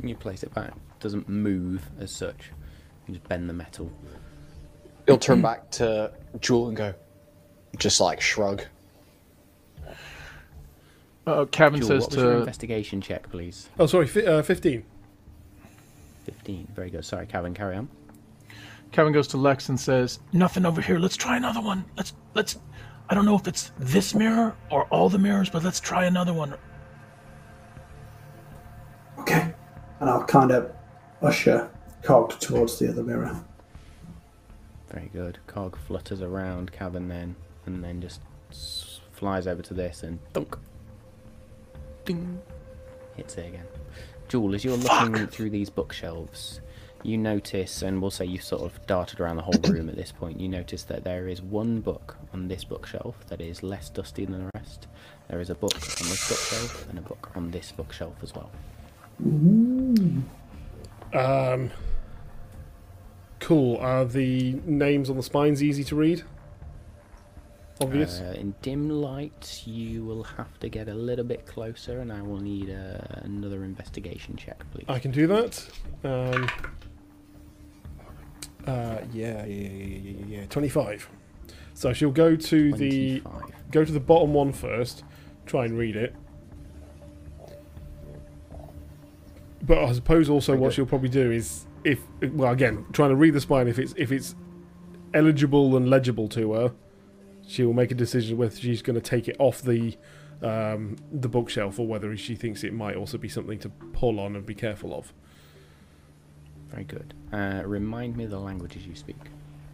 [0.02, 0.74] you place it back.
[1.00, 2.52] Doesn't move as such.
[3.08, 3.92] You just bend the metal.
[5.06, 6.94] He'll turn back to Jewel and go,
[7.78, 8.64] just like shrug.
[11.28, 13.70] Uh, Kevin Jewel, says what was your to investigation check, please?
[13.78, 14.84] Oh, sorry, fi- uh, 15.
[16.26, 16.68] 15.
[16.76, 17.06] Very good.
[17.06, 17.88] Sorry, Cavan, carry on.
[18.92, 20.98] Kevin goes to Lex and says, Nothing over here.
[20.98, 21.86] Let's try another one.
[21.96, 22.58] Let's let's.
[23.10, 26.34] I don't know if it's this mirror or all the mirrors, but let's try another
[26.34, 26.56] one.
[29.20, 29.54] Okay.
[30.00, 30.72] and I'll kind of
[31.22, 31.70] usher
[32.04, 33.40] Cog towards the other mirror.
[34.92, 35.38] Very good.
[35.48, 37.36] Cog flutters around Cavan then,
[37.66, 38.22] and then just
[39.12, 40.58] flies over to this and thunk.
[42.10, 42.42] Ding.
[43.16, 43.68] Hits it again.
[44.30, 46.60] Jewel, as you're looking through these bookshelves,
[47.04, 50.12] you notice, and we'll say you've sort of darted around the whole room at this
[50.12, 54.26] point, you notice that there is one book on this bookshelf that is less dusty
[54.26, 54.88] than the rest.
[55.28, 58.50] There is a book on this bookshelf and a book on this bookshelf as well.
[61.14, 61.70] Um,
[63.40, 63.78] cool.
[63.78, 66.24] Are the names on the spines easy to read?
[67.82, 68.20] Obvious.
[68.20, 72.22] Uh, in dim light, you will have to get a little bit closer, and I
[72.22, 74.86] will need uh, another investigation check, please.
[74.90, 75.66] I can do that.
[76.04, 76.50] Um,
[78.68, 80.46] uh, yeah, yeah, yeah, yeah, yeah.
[80.48, 81.10] Twenty-five.
[81.74, 83.24] So she'll go to the
[83.72, 85.04] go to the bottom one first,
[85.46, 86.14] try and read it.
[89.62, 90.76] But I suppose also Very what good.
[90.76, 94.12] she'll probably do is if well again trying to read the spine if it's if
[94.12, 94.36] it's
[95.14, 96.74] eligible and legible to her,
[97.50, 99.98] she will make a decision whether she's going to take it off the
[100.44, 104.36] um, the bookshelf or whether she thinks it might also be something to pull on
[104.36, 105.12] and be careful of.
[106.70, 107.14] Very good.
[107.34, 109.18] Uh, remind me the languages you speak.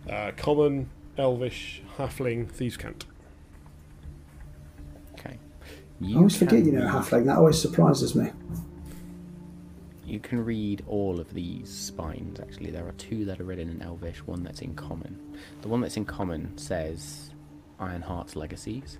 [0.09, 3.05] Uh, common, Elvish, Halfling, Thieves' Cant.
[5.19, 5.37] Okay.
[5.37, 7.25] I You always forget you know read- halfling.
[7.25, 8.31] That always surprises me.
[10.05, 12.71] You can read all of these spines, actually.
[12.71, 15.19] There are two that are written in Elvish, one that's in common.
[15.61, 17.31] The one that's in common says
[17.79, 18.99] Ironheart's Legacies.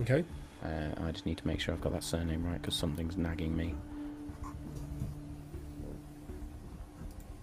[0.00, 0.24] Okay.
[0.64, 3.56] Uh, I just need to make sure I've got that surname right because something's nagging
[3.56, 3.74] me.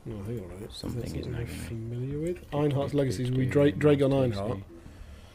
[0.05, 0.71] No, I think all right.
[0.73, 1.65] Something That's is something I'm nagging me.
[1.67, 2.51] familiar with.
[2.51, 3.31] Ironheart's Legacies.
[3.31, 4.59] We Dra- Dragon Ironheart.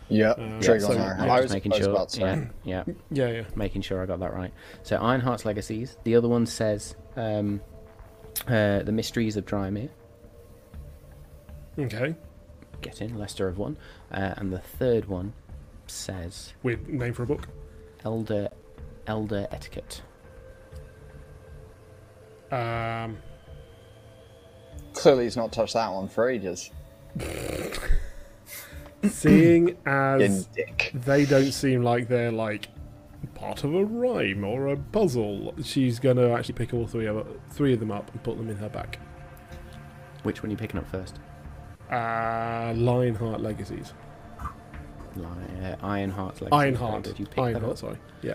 [0.09, 0.39] Yep.
[0.39, 1.19] Uh, Dragon so- Iron.
[1.19, 1.93] yeah, I just was, making I was sure.
[1.95, 2.49] about to say.
[2.65, 3.45] Yeah, yeah, Yeah, yeah.
[3.55, 4.53] making sure I got that right.
[4.83, 5.97] So Ironheart's Legacies.
[6.05, 7.61] The other one says um,
[8.49, 9.91] uh, The Mysteries of Drymere.
[11.79, 12.15] Okay.
[12.81, 13.77] Get in, Lester of one.
[14.15, 15.33] Uh, and the third one
[15.87, 17.49] says Weird name for a book.
[18.05, 18.49] Elder
[19.07, 20.03] Elder Etiquette.
[22.51, 23.19] Um,
[24.93, 26.71] Clearly, he's not touched that one for ages.
[29.09, 30.93] seeing In as dick.
[30.95, 32.69] they don't seem like they're like
[33.35, 37.27] part of a rhyme or a puzzle, she's going to actually pick all three of
[37.51, 38.99] three of them up and put them in her back.
[40.23, 41.19] Which one are you picking up first?
[41.91, 43.93] Uh, Lionheart Legacies.
[45.17, 46.49] Uh, Ironheart's Legacies.
[46.51, 47.05] Very Ironheart.
[47.05, 47.19] good.
[47.21, 47.79] You pick that up.
[47.79, 47.97] Sorry.
[48.23, 48.35] Yeah.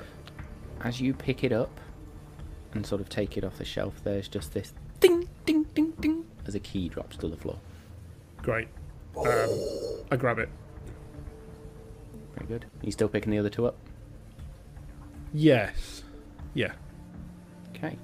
[0.82, 1.80] As you pick it up
[2.74, 6.26] and sort of take it off the shelf, there's just this ding, ding, ding, ding
[6.46, 7.58] as a key drops to the floor.
[8.42, 8.68] Great.
[9.18, 9.50] Um,
[10.12, 10.50] I grab it.
[12.36, 12.64] Very good.
[12.66, 13.76] Are you still picking the other two up?
[15.34, 16.04] Yes.
[16.54, 16.72] Yeah.
[17.76, 17.98] Okay.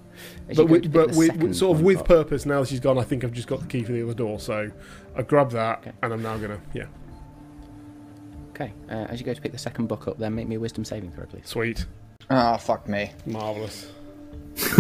[0.50, 2.46] As but with, but with, sort of with up- purpose.
[2.46, 4.40] Now that she's gone, I think I've just got the key for the other door.
[4.40, 4.72] So
[5.16, 5.92] I grab that, Okay.
[6.04, 6.86] and I'm now gonna yeah,
[8.56, 8.72] Okay.
[8.90, 10.86] Uh, as you go to pick the second book up, then make me a wisdom
[10.86, 11.46] saving throw, please.
[11.46, 11.86] sweet,
[12.30, 13.12] Ah, fuck me.
[13.26, 13.88] marvelous.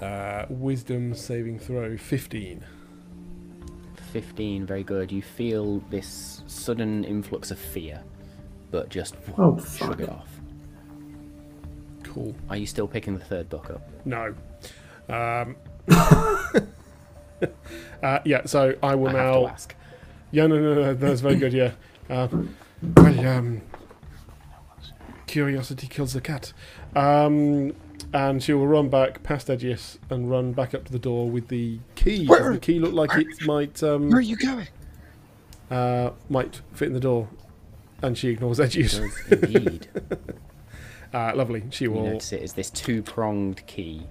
[0.00, 2.64] uh, wisdom saving throw fifteen.
[4.12, 5.10] 15, very good.
[5.10, 8.00] You feel this sudden influx of fear,
[8.70, 10.00] but just Oh, shrug fuck.
[10.00, 10.28] it off.
[12.04, 12.32] Cool.
[12.48, 13.82] Are you still picking the third book up?
[14.04, 14.32] No.
[15.08, 15.56] Um,
[18.02, 18.44] uh, yeah.
[18.46, 19.40] So I will I have now.
[19.42, 19.74] to ask.
[20.30, 21.52] Yeah, no, no, no, that's very good.
[21.52, 21.72] Yeah.
[22.10, 22.54] Um,
[22.96, 23.62] well, um,
[25.26, 26.52] curiosity kills the cat.
[26.96, 27.74] Um,
[28.12, 31.48] and she will run back past Edgius and run back up to the door with
[31.48, 32.26] the key.
[32.26, 34.68] Where- the key look like it might um, Where are you going?
[35.70, 37.28] uh, might fit in the door?
[38.02, 39.00] And she ignores Edgius.
[39.30, 39.88] Does indeed.
[41.14, 41.62] Uh, lovely.
[41.70, 42.06] She you will.
[42.06, 44.02] notice it is this two-pronged key.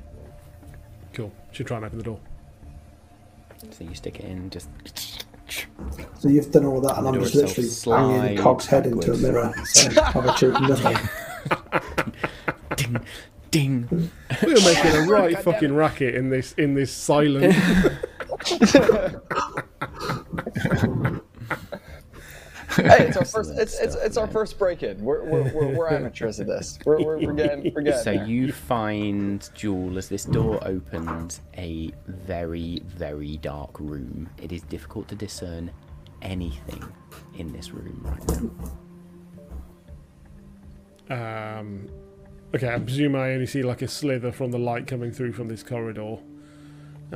[1.11, 1.33] Cool.
[1.51, 2.19] She'll try and open the door.
[3.71, 4.69] So you stick it in, just
[6.19, 9.13] So you've done all that, and The I'm just literally banging slides Cog's head into
[9.13, 9.53] a mirror.
[9.65, 10.97] So I've achieved nothing.
[12.75, 12.97] ding,
[13.51, 14.09] ding.
[14.43, 17.55] We're making a right fucking racket in this in this silent.
[22.75, 25.03] Hey, it's our first—it's—it's stuff, it's our first break-in.
[25.03, 26.79] We're we're, we're, we're amateurs at this.
[26.85, 28.03] We're, we're, we're getting we're getting.
[28.03, 28.25] So there.
[28.25, 34.29] you find Jewel as this door opens a very, very dark room.
[34.37, 35.71] It is difficult to discern
[36.21, 36.83] anything
[37.35, 38.41] in this room right
[41.09, 41.59] now.
[41.59, 41.87] Um,
[42.55, 45.47] okay, I presume I only see like a slither from the light coming through from
[45.47, 46.17] this corridor.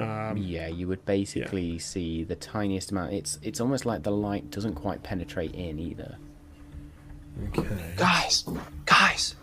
[0.01, 3.13] Um, yeah, you would basically see the tiniest amount.
[3.13, 6.17] It's it's almost like the light doesn't quite penetrate in either.
[7.49, 7.93] Okay.
[7.95, 8.45] Guys,
[8.85, 9.35] guys,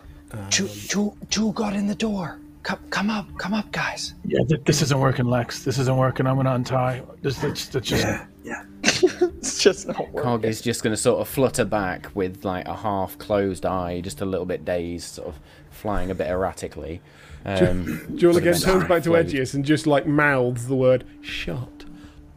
[0.51, 2.41] Jewel, Jewel, Jewel got in the door.
[2.63, 4.15] Come, come up, come up, guys.
[4.25, 5.65] Yeah, th- this isn't working, Lex.
[5.65, 6.27] This isn't working.
[6.27, 7.03] I'm gonna untie.
[7.21, 8.03] This, that's, that's just.
[8.03, 8.63] Yeah, yeah.
[9.39, 10.23] It's just not working.
[10.23, 14.01] Cog is just going to sort of flutter back with like a half closed eye,
[14.01, 15.39] just a little bit dazed, sort of
[15.71, 17.03] flying a bit erratically.
[17.45, 19.33] Um, Jewel again turns back to floats.
[19.33, 21.85] Edgius and just like mouths the word "shut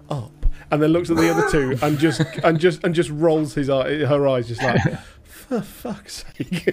[0.09, 3.53] up," and then looks at the other two and just and just and just rolls
[3.53, 4.81] his eye, her eyes, just like,
[5.23, 6.67] for fuck's sake.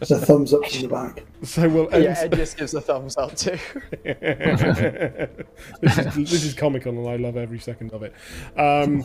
[0.00, 1.22] It's a thumbs up from the back.
[1.44, 2.02] so we'll end.
[2.02, 3.56] Yeah, Ed just gives a thumbs up too.
[4.02, 8.12] this, is, this is comical, and I love every second of it.
[8.56, 9.04] Um,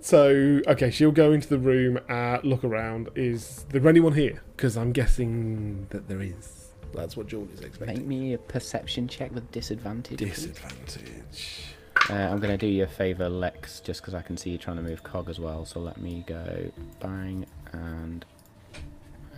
[0.00, 3.10] so okay, she'll go into the room, uh, look around.
[3.14, 4.42] Is there anyone here?
[4.56, 6.57] Because I'm guessing that there is.
[6.98, 7.96] That's what Jewel is expecting.
[7.96, 10.18] Make me a perception check with disadvantage.
[10.18, 11.74] Disadvantage.
[12.10, 14.58] Uh, I'm going to do you a favour, Lex, just because I can see you
[14.58, 15.64] trying to move Cog as well.
[15.64, 16.70] So let me go
[17.00, 18.24] bang and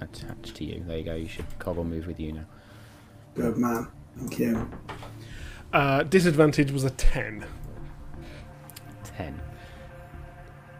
[0.00, 0.82] attach to you.
[0.86, 1.14] There you go.
[1.14, 2.44] You should Cog will move with you now.
[3.34, 3.88] Good man.
[4.16, 4.70] Thank you.
[5.72, 7.44] Uh, disadvantage was a ten.
[9.04, 9.40] Ten.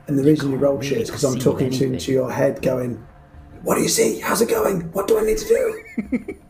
[0.07, 1.99] And the reason you roll really shit is because I'm talking to, anything.
[1.99, 3.05] to your head, going,
[3.63, 4.19] "What do you see?
[4.19, 4.93] How's it going?
[4.93, 6.37] What do I need to do?"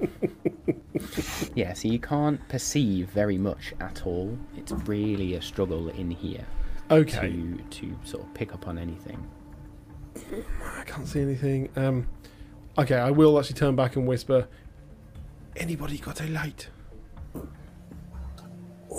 [1.54, 1.72] Yeah.
[1.72, 4.38] So you can't perceive very much at all.
[4.56, 6.44] It's really a struggle in here
[6.90, 9.28] Okay, to to sort of pick up on anything.
[10.16, 11.68] I can't see anything.
[11.76, 12.08] Um,
[12.78, 14.48] okay, I will actually turn back and whisper.
[15.56, 16.68] Anybody got a light?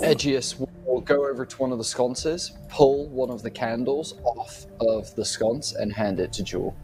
[0.04, 4.66] Edgius will go over to one of the sconces, pull one of the candles off
[4.80, 6.76] of the sconce, and hand it to Jewel.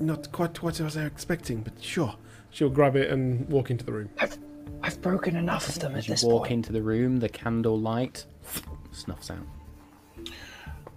[0.00, 2.14] Not quite what I was expecting, but sure.
[2.50, 4.08] She'll grab it and walk into the room.
[4.18, 4.36] I've,
[4.82, 6.52] I've broken enough of them at As you this walk point.
[6.52, 8.24] into the room, the candle light
[8.92, 9.46] snuffs out.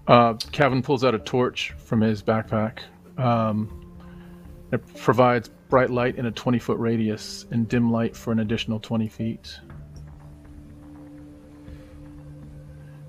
[0.08, 2.80] Uh, Kevin pulls out a torch from his backpack.
[3.18, 3.94] Um,
[4.72, 8.80] it provides bright light in a 20 foot radius and dim light for an additional
[8.80, 9.60] 20 feet.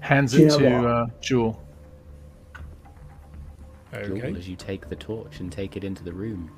[0.01, 1.64] Hands Do you it know to uh, Jewel.
[4.03, 4.35] Jewel, Okay.
[4.37, 6.51] as you take the torch and take it into the room.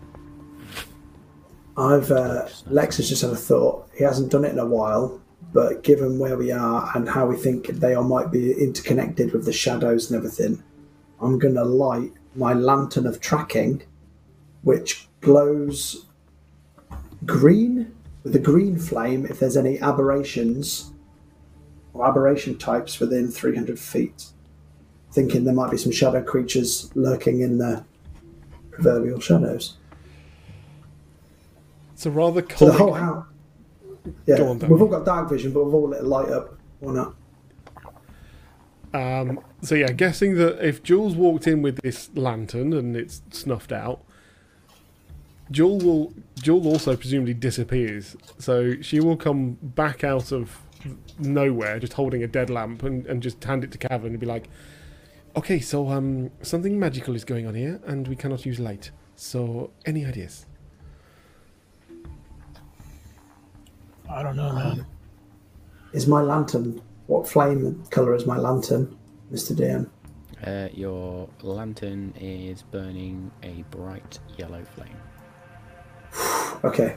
[1.77, 3.89] I've uh, Lex has just had a thought.
[3.97, 5.21] He hasn't done it in a while,
[5.53, 9.45] but given where we are and how we think they all might be interconnected with
[9.45, 10.63] the shadows and everything,
[11.21, 13.83] I'm going to light my lantern of tracking,
[14.63, 16.07] which glows
[17.27, 20.93] green with a green flame if there's any aberrations
[21.93, 24.27] or aberration types within 300 feet.
[25.17, 27.83] Thinking there might be some shadow creatures lurking in the
[28.71, 29.79] proverbial shadows.
[31.95, 33.25] It's a rather So the whole house.
[34.27, 36.59] Yeah, on, we've all got dark vision, but we've all lit a light up.
[36.83, 37.15] Or not?
[38.93, 43.73] Um, so yeah, guessing that if Jules walked in with this lantern and it's snuffed
[43.73, 44.05] out,
[45.51, 46.13] Jewel will
[46.43, 48.17] Jewel also presumably disappears.
[48.39, 50.61] So she will come back out of
[51.19, 54.27] nowhere, just holding a dead lamp, and, and just hand it to Cavan and be
[54.27, 54.51] like,
[55.37, 58.91] "Okay, so um, something magical is going on here, and we cannot use light.
[59.15, 60.47] So any ideas?"
[64.09, 64.87] I don't know, man.
[65.93, 66.81] Is my lantern?
[67.07, 68.97] What flame color is my lantern,
[69.31, 69.89] Mister DM?
[70.45, 74.97] Uh, your lantern is burning a bright yellow flame.
[76.65, 76.97] Okay.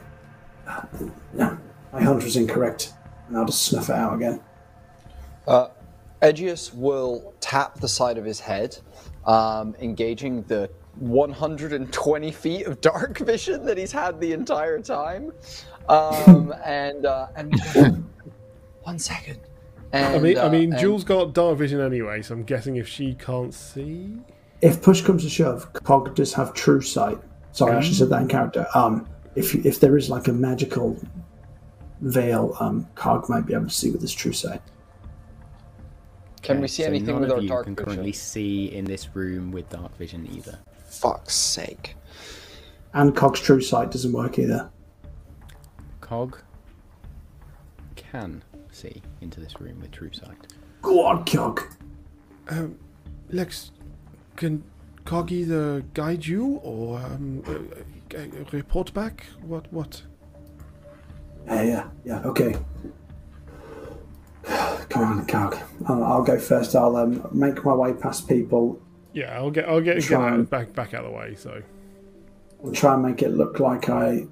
[1.33, 1.57] No,
[1.91, 2.93] my hunter is incorrect,
[3.27, 4.39] and I'll just snuff it out again.
[5.47, 5.67] Uh,
[6.21, 8.77] Edgius will tap the side of his head,
[9.25, 15.31] um, engaging the 120 feet of dark vision that he's had the entire time.
[15.87, 17.53] Um, and uh, and
[18.83, 19.39] one second.
[19.91, 22.75] And, I mean, I uh, mean, and- Jules got dark vision anyway, so I'm guessing
[22.75, 24.17] if she can't see,
[24.61, 27.17] If push comes to shove, Cog does have true sight.
[27.53, 28.67] Sorry, I should have said that in character.
[28.75, 30.95] Um, if if there is like a magical
[32.01, 34.61] veil, um, Cog might be able to see with his true sight.
[36.41, 37.85] Can Okay, we see so anything none with of our you dark can vision?
[37.85, 40.57] currently see in this room with dark vision either.
[40.87, 41.95] Fuck's sake.
[42.93, 44.69] And Cog's true sight doesn't work either.
[46.01, 46.39] Cog
[47.95, 50.53] can see into this room with true sight.
[50.81, 51.61] Go on, Cog.
[53.29, 53.71] Lex,
[54.35, 54.63] can
[55.05, 59.25] Cog either guide you or um, uh, uh, report back?
[59.41, 59.71] What?
[59.71, 60.01] What?
[61.45, 62.19] Yeah, yeah, yeah.
[62.21, 62.55] Okay.
[64.43, 65.57] Come on, Cog.
[65.87, 66.75] I'll, I'll go first.
[66.75, 68.81] I'll um, make my way past people
[69.13, 71.35] Yeah, I'll get I'll get, get out, and- back back out of the way.
[71.35, 71.61] So
[72.63, 74.25] I'll try and make it look like I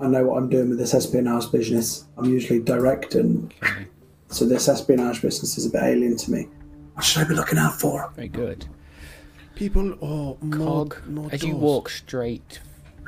[0.00, 2.04] I know what I'm doing with this espionage business.
[2.18, 3.86] I'm usually direct, and Okay,
[4.28, 6.48] so this espionage business is a bit alien to me.
[6.94, 8.10] What should I be looking out for?
[8.14, 8.66] very good.
[9.54, 12.60] people or more, Cog, more as you walk straight,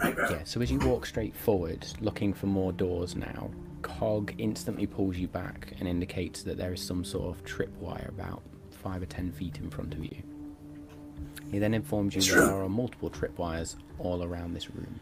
[0.03, 0.31] Right, right.
[0.31, 0.39] yeah.
[0.45, 3.51] So as you walk straight forward, looking for more doors now,
[3.83, 8.43] Cog instantly pulls you back and indicates that there is some sort of tripwire about
[8.71, 10.23] five or ten feet in front of you.
[11.51, 15.01] He then informs you that there are multiple tripwires all around this room.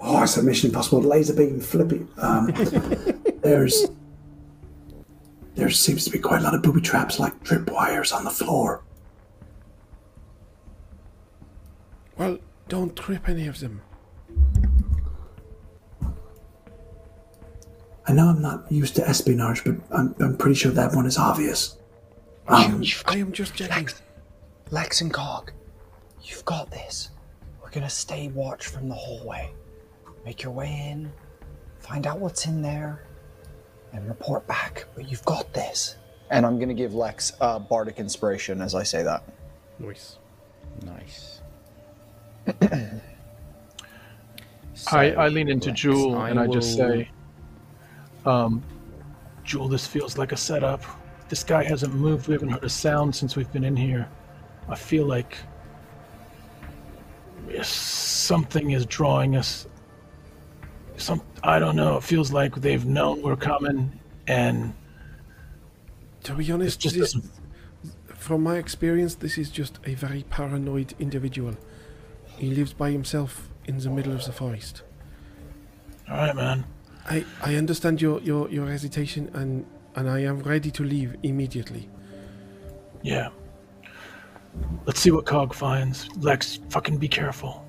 [0.00, 2.06] Oh, it's a Mission Impossible laser beam flippy.
[2.18, 2.46] Um,
[3.42, 3.86] there's
[5.54, 8.82] there seems to be quite a lot of booby traps, like tripwires on the floor.
[12.18, 12.38] Well,
[12.68, 13.80] don't trip any of them.
[18.08, 21.18] I know I'm not used to espionage, but I'm, I'm pretty sure that one is
[21.18, 21.76] obvious.
[22.48, 23.74] Um, I am just checking.
[23.76, 24.02] Lex,
[24.70, 25.50] Lex and Cog,
[26.22, 27.10] you've got this.
[27.62, 29.52] We're gonna stay watch from the hallway.
[30.24, 31.12] Make your way in,
[31.80, 33.02] find out what's in there,
[33.92, 34.84] and report back.
[34.94, 35.96] But you've got this.
[36.30, 39.24] And I'm gonna give Lex uh, bardic inspiration as I say that.
[39.80, 40.18] Nice.
[40.84, 41.40] Nice.
[42.60, 43.00] I,
[44.74, 47.08] So, I lean into Lex, Jewel and I just say,
[48.26, 48.62] um,
[49.44, 50.82] Jewel, this feels like a setup.
[51.28, 52.28] This guy hasn't moved.
[52.28, 54.08] We haven't heard a sound since we've been in here.
[54.68, 55.36] I feel like
[57.62, 59.66] something is drawing us.
[60.96, 61.96] Some I don't know.
[61.98, 64.74] It feels like they've known we're coming, and
[66.24, 67.16] To be honest, just this,
[68.08, 71.56] from my experience, this is just a very paranoid individual.
[72.26, 74.82] He lives by himself in the middle of the forest.
[76.10, 76.64] All right, man.
[77.08, 79.64] I, I understand your, your, your hesitation and,
[79.94, 81.88] and I am ready to leave immediately.
[83.02, 83.28] Yeah.
[84.86, 86.08] Let's see what Cog finds.
[86.16, 87.66] Lex, fucking be careful.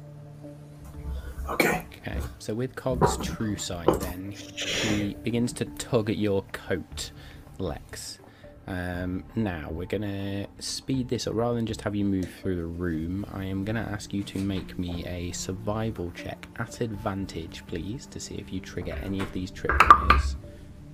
[1.49, 1.85] okay.
[2.07, 7.11] Okay, so with Cog's true side, then he begins to tug at your coat,
[7.59, 8.19] Lex.
[8.67, 12.65] Um, now we're gonna speed this up rather than just have you move through the
[12.65, 13.25] room.
[13.33, 18.19] I am gonna ask you to make me a survival check at advantage, please, to
[18.19, 20.35] see if you trigger any of these tripwires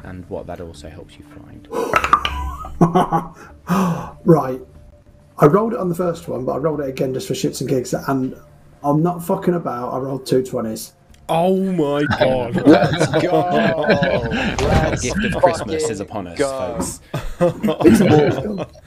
[0.03, 1.67] and what that also helps you find.
[4.25, 4.61] Right.
[5.37, 7.59] I rolled it on the first one, but I rolled it again just for shits
[7.59, 8.39] and gigs, and
[8.83, 9.93] I'm not fucking about.
[9.93, 10.93] I rolled two 20s.
[11.35, 12.55] Oh my god.
[12.67, 13.85] Let's go.
[14.61, 16.79] Let's Gift of Christmas is upon us, go.
[17.39, 18.69] folks.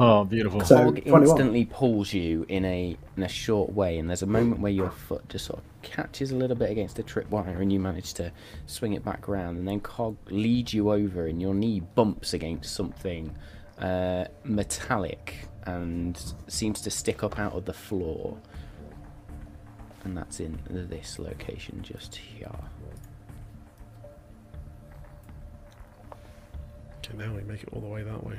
[0.00, 0.60] Oh, beautiful.
[0.60, 4.60] So, Cog instantly pulls you in a in a short way, and there's a moment
[4.60, 7.80] where your foot just sort of catches a little bit against the tripwire, and you
[7.80, 8.30] manage to
[8.66, 12.76] swing it back around, and then Cog leads you over, and your knee bumps against
[12.76, 13.34] something
[13.80, 15.34] uh, metallic
[15.64, 18.38] and seems to stick up out of the floor,
[20.08, 22.50] and that's in this location just here.
[27.04, 28.38] okay, now we make it all the way that way.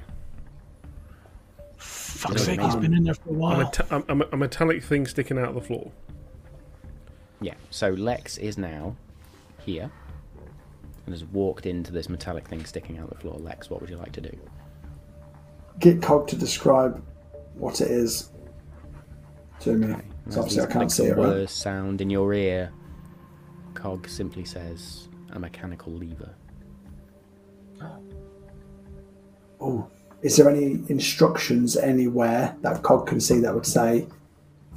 [1.78, 3.58] Fuck's sake, he's been in there for a A, while.
[3.64, 5.92] meta- a, a- a metallic thing sticking out of the floor.
[7.40, 8.96] Yeah, so Lex is now
[9.60, 9.90] here
[11.06, 13.38] and has walked into this metallic thing sticking out of the floor.
[13.40, 14.36] Lex, what would you like to do?
[15.80, 17.02] Get Cog to describe
[17.54, 18.30] what it is
[19.62, 19.96] to me.
[20.30, 20.36] Okay.
[20.36, 21.36] So As obviously I can't see it, clicks right?
[21.38, 22.72] whirs sound in your ear.
[23.74, 26.34] Cog simply says, "A mechanical lever."
[29.62, 29.88] Oh,
[30.22, 34.08] is there any instructions anywhere that Cog can see that would say?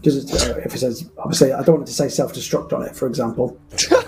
[0.03, 2.83] Does it, uh, if it says, obviously, I don't want it to say self-destruct on
[2.83, 3.57] it, for example.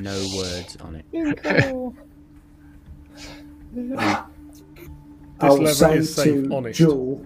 [0.00, 1.04] No words on it.
[5.40, 6.78] I'll lever say is safe, to honest.
[6.78, 7.24] Jewel,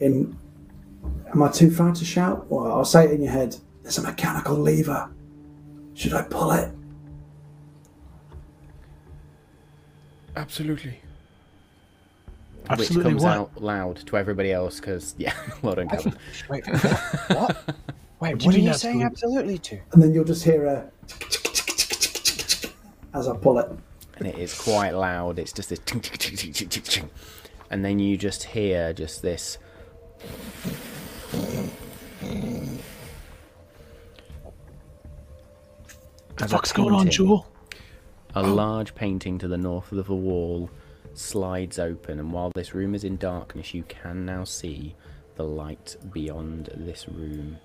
[0.00, 0.36] in,
[1.32, 2.50] am I too far to shout?
[2.50, 3.56] Well, I'll say it in your head.
[3.82, 5.10] There's a mechanical lever.
[5.94, 6.70] Should I pull it?
[10.36, 11.00] Absolutely.
[12.76, 13.36] Which comes what?
[13.36, 16.16] out loud to everybody else because, yeah, well done, Kevin.
[16.50, 16.82] Wait, what?
[17.30, 17.76] what?
[18.20, 19.54] Wait, do what are you saying absolutely?
[19.54, 19.80] absolutely to?
[19.92, 20.90] And then you'll just hear a
[23.14, 23.68] as I pull it.
[24.18, 25.38] and it is quite loud.
[25.38, 25.80] It's just this,
[27.70, 29.58] and then you just hear just this.
[36.36, 37.46] The As fuck's going on, painting- Jewel?
[38.34, 40.70] A large painting to the north of the wall
[41.14, 44.94] slides open, and while this room is in darkness, you can now see
[45.36, 47.56] the light beyond this room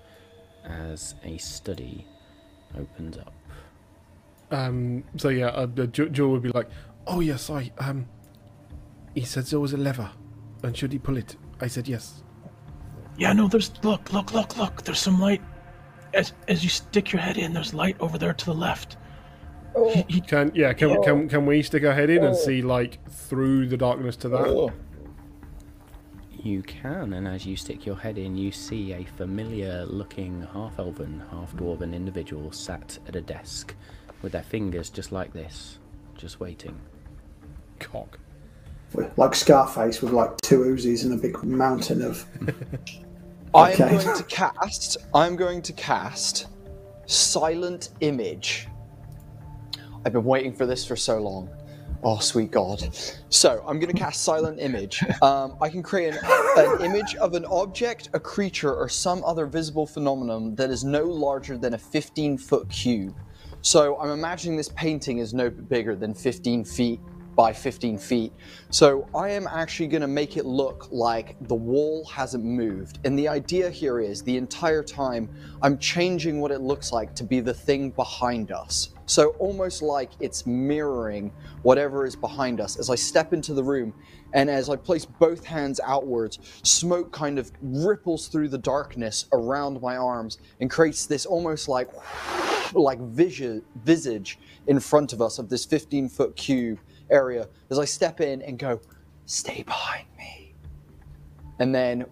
[0.64, 2.06] as a study
[2.76, 3.32] opens up.
[4.50, 6.68] Um, so yeah, uh, uh, Ju- Jewel would be like,
[7.06, 8.06] "Oh yes, I um."
[9.14, 10.10] He said there was a lever,
[10.64, 11.36] and should he pull it?
[11.60, 12.23] I said yes.
[13.16, 14.82] Yeah, no, there's look, look, look, look.
[14.82, 15.42] There's some light.
[16.12, 18.96] As as you stick your head in, there's light over there to the left.
[19.76, 19.90] Oh.
[19.90, 20.72] He, he, Can yeah?
[20.72, 21.02] Can oh.
[21.02, 22.38] can can we stick our head in and oh.
[22.38, 24.72] see like through the darkness to that?
[26.44, 30.78] You can, and as you stick your head in, you see a familiar looking half
[30.78, 33.74] elven, half dwarven individual sat at a desk
[34.20, 35.78] with their fingers just like this,
[36.16, 36.78] just waiting.
[37.78, 38.18] Cock.
[39.16, 42.26] Like Scarface with like two Uzis and a big mountain of.
[43.54, 43.90] I am Okay.
[43.90, 44.96] going to cast.
[45.14, 46.46] I'm going to cast
[47.06, 48.68] silent image.
[50.04, 51.48] I've been waiting for this for so long.
[52.02, 52.94] Oh, sweet God.
[53.30, 55.02] So, I'm going to cast Silent Image.
[55.22, 56.20] Um, I can create an,
[56.58, 61.04] an image of an object, a creature, or some other visible phenomenon that is no
[61.04, 63.16] larger than a 15 foot cube.
[63.62, 67.00] So, I'm imagining this painting is no bigger than 15 feet
[67.34, 68.32] by 15 feet.
[68.70, 72.98] So, I am actually to make it look like the wall hasn't moved.
[73.04, 75.28] And the idea here is the entire time
[75.62, 78.90] I'm changing what it looks like to be the thing behind us.
[79.06, 81.30] So almost like it's mirroring
[81.62, 83.92] whatever is behind us as I step into the room
[84.32, 89.80] and as I place both hands outwards, smoke kind of ripples through the darkness around
[89.80, 91.90] my arms and creates this almost like
[92.72, 96.78] like vision, visage in front of us of this 15 foot cube
[97.10, 98.80] area as I step in and go,
[99.26, 100.54] stay behind me.
[101.58, 102.06] And then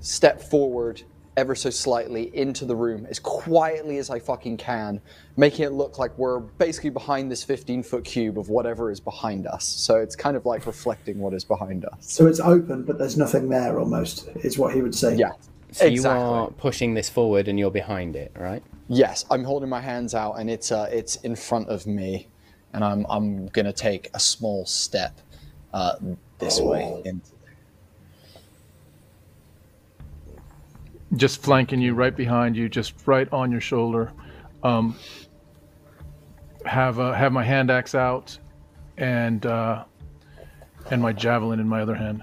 [0.00, 1.02] step forward
[1.38, 5.00] ever so slightly into the room as quietly as I fucking can,
[5.36, 9.46] making it look like we're basically behind this 15 foot cube of whatever is behind
[9.46, 9.64] us.
[9.64, 11.98] So it's kind of like reflecting what is behind us.
[12.00, 15.14] So it's open, but there's nothing there almost, is what he would say.
[15.14, 15.32] Yeah.
[15.70, 15.94] So exactly.
[15.94, 18.62] you are pushing this forward and you're behind it, right?
[18.88, 22.26] Yes, I'm holding my hands out and it's uh, it's in front of me,
[22.72, 25.20] and I'm I'm gonna take a small step
[25.72, 25.96] uh,
[26.38, 27.02] this way.
[27.04, 27.22] In.
[31.16, 34.12] just flanking you right behind you, just right on your shoulder.
[34.62, 34.96] Um,
[36.64, 38.38] have uh, have my hand axe out,
[38.96, 39.84] and uh,
[40.90, 42.22] and my javelin in my other hand.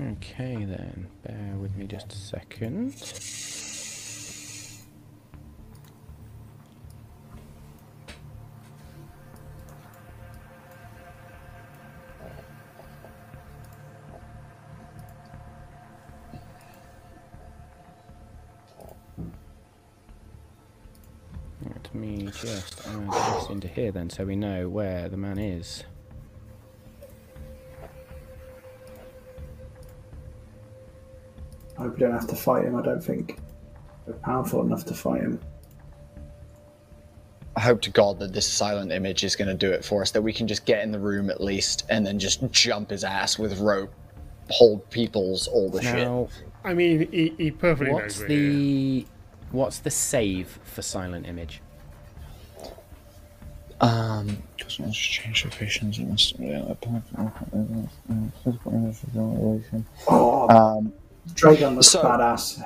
[0.00, 2.94] Okay then, bear with me just a second.
[21.94, 25.38] Let me just uh, add this into here then so we know where the man
[25.38, 25.84] is.
[31.78, 32.76] I hope we don't have to fight him.
[32.76, 33.38] I don't think
[34.06, 35.38] we're powerful enough to fight him.
[37.56, 40.12] I hope to God that this silent image is gonna do it for us.
[40.12, 43.04] That we can just get in the room at least and then just jump his
[43.04, 43.92] ass with rope,
[44.48, 46.08] hold people's all the shit.
[46.64, 49.06] I mean, he, he perfectly what's knows the
[49.50, 51.60] what's the save for silent image?
[53.82, 54.38] Um,
[54.68, 55.98] change locations.
[55.98, 56.38] It must
[60.08, 60.92] Oh, um,
[61.34, 62.62] Dragon looks so- badass.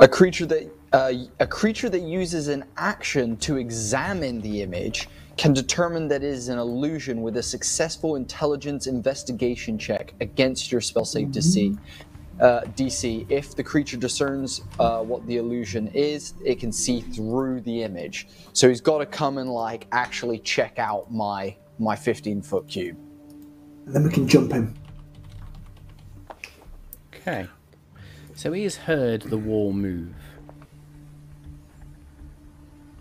[0.00, 5.52] A creature that uh, a creature that uses an action to examine the image can
[5.52, 11.04] determine that it is an illusion with a successful intelligence investigation check against your spell
[11.04, 11.76] save DC.
[12.40, 13.26] Uh, DC.
[13.28, 18.28] If the creature discerns uh, what the illusion is, it can see through the image.
[18.52, 22.96] So he's got to come and like actually check out my my 15 foot cube.
[23.86, 24.74] and then we can jump him.
[27.14, 27.48] Okay.
[28.34, 30.14] So he has heard the wall move.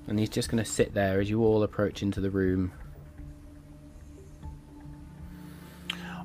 [0.08, 2.72] And he's just going to sit there as you all approach into the room.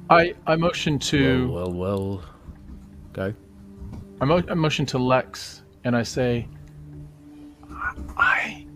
[0.08, 2.24] I I motion to Well, well, well.
[3.12, 3.34] Go.
[4.20, 6.48] I, mo- I motion to Lex and I say,
[8.16, 8.66] I.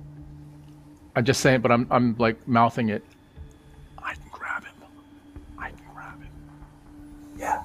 [1.15, 3.03] I just say it, but I'm I'm like mouthing it.
[3.99, 4.75] I can grab him.
[5.59, 6.29] I can grab him.
[7.39, 7.63] Yeah.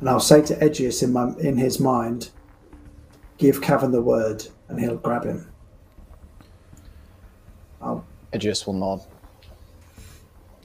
[0.00, 2.30] And I'll say to Edgius in my in his mind,
[3.36, 5.46] give Cavan the word, and he'll grab him.
[7.80, 9.00] I'll Edgius will nod.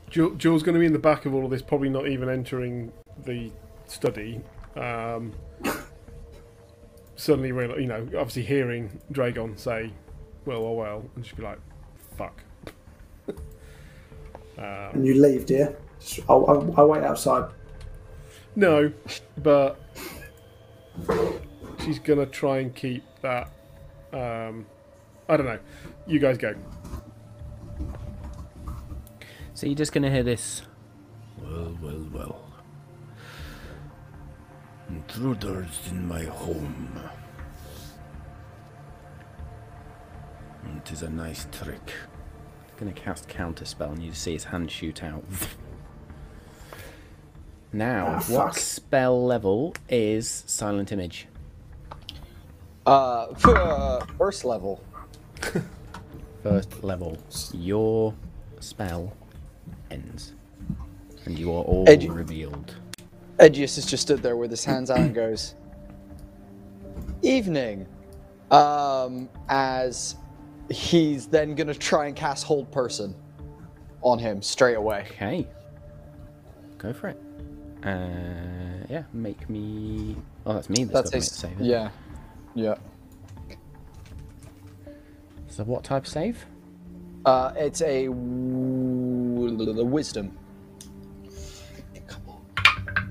[0.09, 2.29] Jewel, Jewel's going to be in the back of all of this, probably not even
[2.29, 2.91] entering
[3.25, 3.51] the
[3.93, 4.41] study.
[4.75, 5.33] Um,
[7.15, 9.91] suddenly, real, you know, obviously hearing Dragon say,
[10.45, 11.59] "Well, well, well," and just be like,
[12.17, 12.43] "Fuck."
[13.27, 13.35] um,
[14.57, 15.77] and you leave, dear.
[16.27, 17.49] I'll, I'll, I'll wait outside.
[18.55, 18.91] No,
[19.37, 19.79] but
[21.83, 23.49] she's gonna try and keep that.
[24.11, 24.65] Um,
[25.27, 25.59] I don't know.
[26.05, 26.53] You guys go.
[29.55, 30.61] So you're just going to hear this.
[31.41, 32.42] Well, well, well.
[34.97, 36.99] Intruders in my home.
[40.77, 41.93] It is a nice trick.
[42.71, 45.23] I'm Going to cast counter spell, and you see his hand shoot out.
[47.71, 48.57] Now, Ah, what fuck.
[48.59, 51.27] spell level is Silent Image?
[52.85, 54.83] Uh, uh, first level.
[56.43, 57.17] First level.
[57.51, 58.13] Your
[58.59, 59.13] spell
[59.89, 60.33] ends.
[61.25, 62.75] And you are all Edu- revealed.
[63.39, 65.55] Edgius has just stood there with his hands out and goes,
[67.21, 67.87] "Evening,"
[68.51, 70.15] um, as
[70.69, 73.15] he's then gonna try and cast Hold Person
[74.01, 75.05] on him straight away.
[75.11, 75.47] Okay.
[76.77, 77.17] Go for it.
[77.83, 80.15] Uh, yeah, make me.
[80.45, 80.83] Oh, that's me.
[80.85, 81.67] That's, That's got to a make the save.
[81.67, 81.89] yeah,
[82.55, 82.75] yeah.
[85.47, 86.45] So, what type of save?
[87.25, 90.37] Uh, it's a w- wisdom.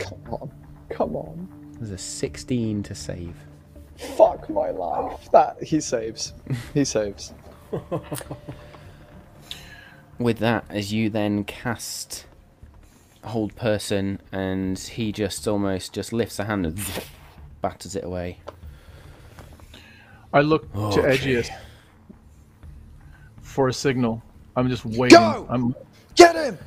[0.03, 0.51] Come on,
[0.91, 1.49] come on.
[1.79, 3.35] There's a 16 to save.
[4.17, 5.31] Fuck my life.
[5.33, 6.33] That he saves.
[6.75, 7.33] He saves.
[10.19, 12.27] With that, as you then cast
[13.25, 16.81] hold person, and he just almost just lifts a hand and
[17.61, 18.39] batters it away.
[20.33, 21.17] I look to Okay.
[21.17, 21.51] Edgius
[23.41, 24.23] for a signal.
[24.57, 25.19] I'm just waiting.
[25.19, 25.47] Go!
[25.49, 25.75] I'm,
[26.15, 26.59] Get him!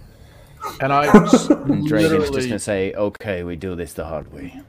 [0.82, 1.06] And I
[1.50, 4.62] And Dragon's just gonna say, "Okay, we do this the hard way."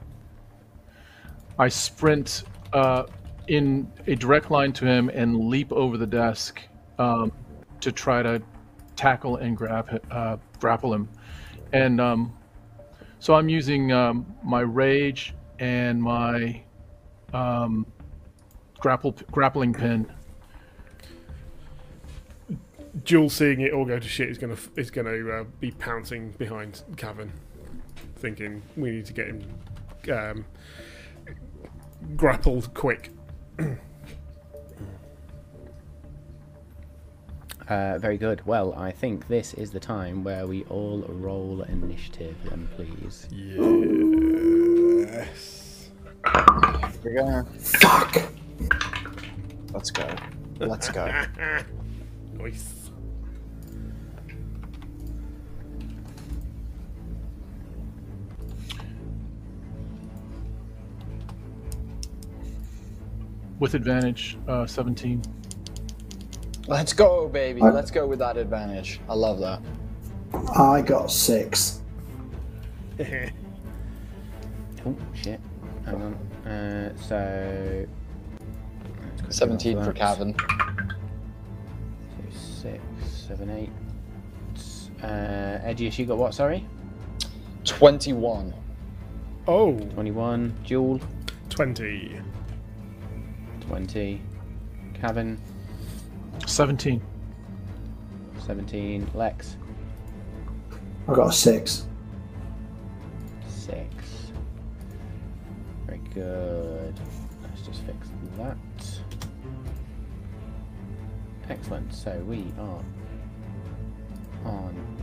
[1.58, 3.04] I sprint uh,
[3.48, 6.60] in a direct line to him and leap over the desk
[6.98, 7.32] um,
[7.80, 8.42] to try to
[8.94, 11.08] tackle and grab uh, grapple him.
[11.72, 12.36] And um,
[13.18, 16.62] so I'm using um, my rage and my
[17.32, 17.86] um,
[18.78, 20.06] grapple grappling pin.
[23.04, 26.82] Jules seeing it all go to shit is gonna is gonna uh, be pouncing behind
[26.96, 27.32] Cavan,
[28.16, 29.44] thinking we need to get him
[30.10, 30.44] um,
[32.16, 33.10] grappled quick.
[37.68, 38.46] Uh, very good.
[38.46, 43.26] Well, I think this is the time where we all roll initiative, then, please.
[43.32, 45.90] Yes.
[47.02, 47.44] We're gonna.
[47.58, 48.22] Fuck.
[49.72, 50.14] Let's go.
[50.60, 51.24] Let's go.
[52.38, 52.85] Nice.
[63.58, 65.22] With advantage, uh, 17.
[66.68, 67.62] Let's go, baby.
[67.62, 69.00] I- Let's go with that advantage.
[69.08, 69.60] I love that.
[70.56, 71.80] I got six.
[74.84, 75.40] Oh shit!
[75.84, 76.14] Hang on.
[76.48, 77.84] Uh, so
[79.30, 79.94] 17 for that.
[79.96, 80.32] Cavan.
[82.30, 82.80] So six,
[83.10, 83.70] seven, eight.
[85.02, 86.34] Uh, Edgius, you got what?
[86.34, 86.64] Sorry,
[87.64, 88.54] 21.
[89.48, 89.72] Oh.
[89.76, 90.54] 21.
[90.62, 91.00] Jewel,
[91.50, 92.20] 20.
[93.66, 94.20] Twenty.
[94.94, 95.38] Cavan,
[96.46, 97.02] 17.
[98.44, 99.06] seventeen.
[99.14, 99.56] Lex,
[101.08, 101.86] I got a six.
[103.46, 103.86] six.
[105.86, 106.98] Very good.
[107.42, 108.56] Let's just fix that.
[111.50, 111.92] Excellent.
[111.94, 112.82] So we are
[114.46, 114.96] on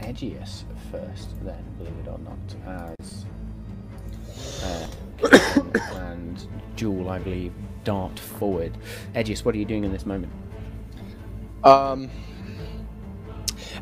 [0.00, 3.24] Edgius first, then, believe it or not, as
[4.62, 4.86] uh,
[5.96, 6.46] and
[6.76, 7.52] Jewel, I believe,
[7.86, 8.76] dart forward.
[9.14, 10.32] Edgius, what are you doing in this moment?
[11.64, 12.10] Um,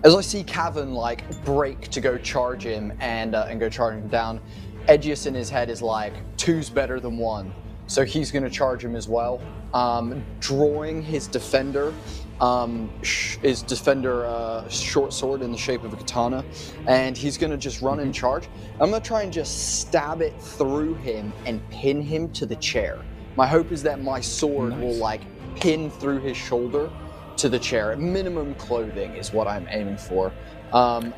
[0.04, 3.94] as I see Cavan like break to go charge him and uh, and go charge
[3.94, 4.40] him down,
[4.88, 7.52] Edgius in his head is like two's better than one,
[7.86, 9.40] so he's gonna charge him as well.
[9.72, 11.92] Um, drawing his defender,
[12.40, 16.44] um, sh- his defender uh, short sword in the shape of a katana,
[16.86, 18.48] and he's gonna just run and charge.
[18.78, 23.02] I'm gonna try and just stab it through him and pin him to the chair.
[23.36, 25.22] My hope is that my sword will like
[25.56, 26.90] pin through his shoulder
[27.36, 27.96] to the chair.
[27.96, 30.32] Minimum clothing is what I'm aiming for.
[30.72, 31.12] Um,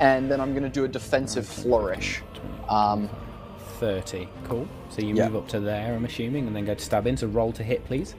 [0.00, 2.22] and then I'm going to do a defensive flourish.
[2.68, 3.08] Um,
[3.80, 4.28] 30.
[4.44, 4.66] Cool.
[4.90, 5.28] So you Yeah.
[5.28, 7.16] move up to there, I'm assuming, and then go to stab in.
[7.16, 8.14] So roll to hit, please.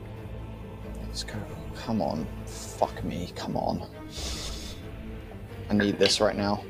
[1.07, 1.33] let's go.
[1.75, 2.27] Come on.
[2.45, 3.31] Fuck me.
[3.35, 3.83] Come on.
[5.69, 6.63] I need this right now.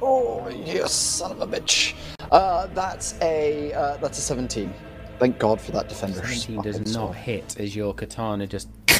[0.00, 1.94] Oh, you son of a bitch.
[2.30, 4.72] Uh, that's a uh, that's a 17.
[5.18, 6.20] Thank God for that defender.
[6.26, 7.16] 17 does not sword.
[7.16, 8.68] hit as your katana just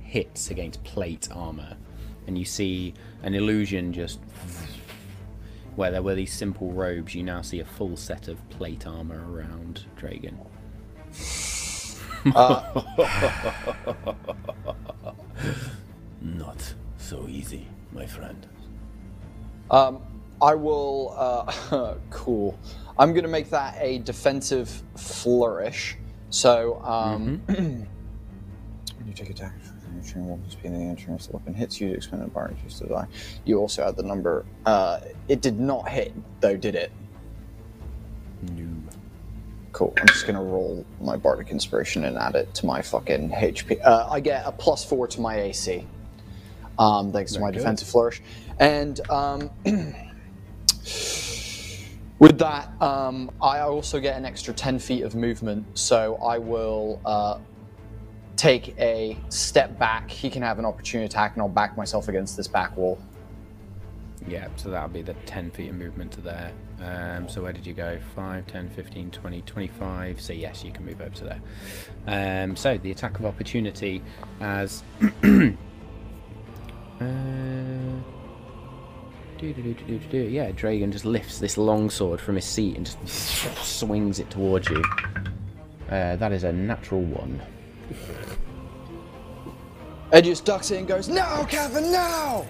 [0.00, 1.76] hits against plate armor.
[2.26, 4.20] And you see an illusion just
[5.76, 9.24] where there were these simple robes, you now see a full set of plate armor
[9.32, 10.38] around Dragon.
[16.22, 18.46] Not so easy, my friend.
[19.70, 20.00] Um,
[20.40, 21.14] I will.
[21.16, 22.58] Uh, cool.
[22.98, 25.96] I'm gonna make that a defensive flourish.
[26.30, 27.88] So, um, when
[29.06, 29.54] you take attack,
[29.96, 32.86] Entering will be the entering if the weapon hits you to expend a bar to
[32.86, 33.06] die.
[33.44, 34.44] You also add the number.
[34.66, 36.92] Uh, it did not hit though, did it?
[38.42, 38.66] No.
[39.72, 39.92] Cool.
[40.00, 43.80] I'm just gonna roll my bardic inspiration and add it to my fucking HP.
[43.84, 45.86] Uh, I get a plus four to my AC.
[46.78, 47.58] Um, thanks to my good.
[47.58, 48.20] defensive flourish,
[48.58, 49.50] and um,
[52.18, 55.66] with that, um, I also get an extra ten feet of movement.
[55.78, 57.38] So I will uh,
[58.36, 60.10] take a step back.
[60.10, 62.98] He can have an opportunity attack, and I'll back myself against this back wall.
[64.26, 66.50] Yeah, so that'll be the 10 feet of movement to there.
[66.80, 67.98] Um, so where did you go?
[68.14, 70.20] 5, 10, 15, 20, 25.
[70.20, 72.42] So yes, you can move over to there.
[72.42, 74.02] Um, so the attack of opportunity
[74.40, 74.82] as...
[77.00, 77.04] uh,
[79.38, 80.18] do-do-do-do-do-do.
[80.18, 84.68] Yeah, Dragon just lifts this long sword from his seat and just swings it towards
[84.68, 84.82] you.
[85.90, 87.40] Uh, that is a natural one.
[90.12, 92.46] Edgius ducks it and goes, "No, Kevin, no!"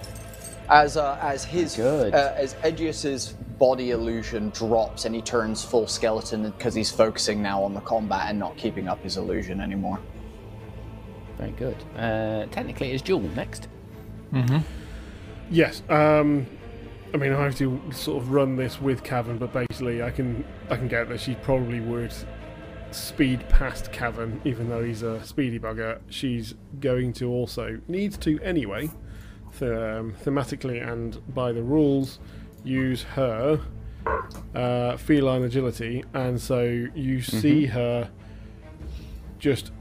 [0.69, 2.13] As uh, as his Good.
[2.13, 7.63] Uh, as Edgius's body illusion drops and he turns full skeleton because he's focusing now
[7.63, 9.99] on the combat and not keeping up his illusion anymore.
[11.37, 11.77] Very good.
[11.97, 13.67] Uh, technically, it's Jewel next.
[14.33, 14.63] Mhm.
[15.49, 15.81] Yes.
[15.89, 16.47] Um,
[17.13, 20.43] I mean, I have to sort of run this with Cavan, but basically, I can
[20.69, 22.13] I can get that she probably would
[22.91, 25.99] speed past Cavan, even though he's a speedy bugger.
[26.09, 28.89] She's going to also needs to anyway,
[29.59, 32.19] th- um, thematically and by the rules,
[32.63, 33.59] use her
[34.53, 36.63] uh, feline agility, and so
[36.95, 38.09] you see her
[39.39, 39.71] just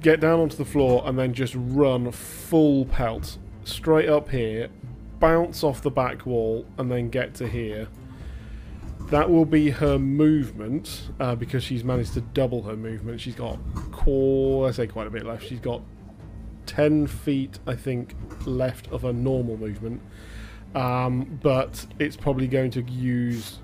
[0.00, 4.68] get down onto the floor and then just run full pelt straight up here,
[5.18, 7.88] bounce off the back wall, and then get to here.
[9.10, 13.20] That will be her movement uh, because she's managed to double her movement.
[13.20, 13.58] She's got,
[13.92, 15.46] core, I say quite a bit left.
[15.46, 15.80] She's got
[16.66, 18.14] 10 feet, I think,
[18.44, 20.02] left of her normal movement.
[20.74, 23.60] Um, but it's probably going to use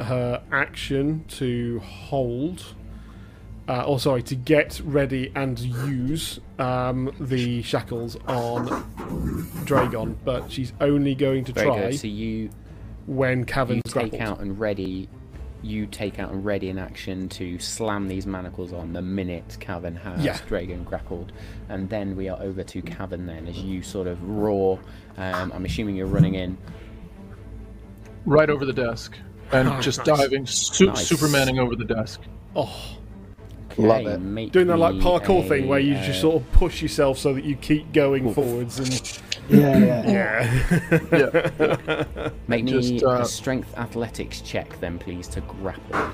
[0.00, 2.74] her action to hold
[3.72, 8.64] uh, or sorry, to get ready and use um, the shackles on
[9.64, 11.98] Dragon, but she's only going to Very try good.
[12.00, 12.50] So you
[13.06, 14.20] when you take grappled.
[14.20, 15.08] out and ready
[15.64, 19.94] you take out and ready in action to slam these manacles on the minute Cavan
[19.96, 20.36] has Yeah.
[20.48, 21.30] Dragon grappled
[21.68, 24.80] and then we are over to Cavan then as you sort of roar
[25.16, 26.58] um, I'm assuming you're running in
[28.24, 29.16] Right over the desk.
[29.52, 30.06] And Oh, just nice.
[30.18, 31.10] diving, su- Nice.
[31.12, 32.20] supermaning over the desk.
[32.56, 32.72] Oh,
[33.78, 34.20] Love it.
[34.20, 37.18] make doing that like parkour a, thing where you uh, just sort of push yourself
[37.18, 40.98] so that you keep going forwards and Yeah, yeah.
[41.12, 41.50] yeah.
[41.58, 42.30] Yeah.
[42.48, 46.12] make me uh, a strength athletics check then please to grapple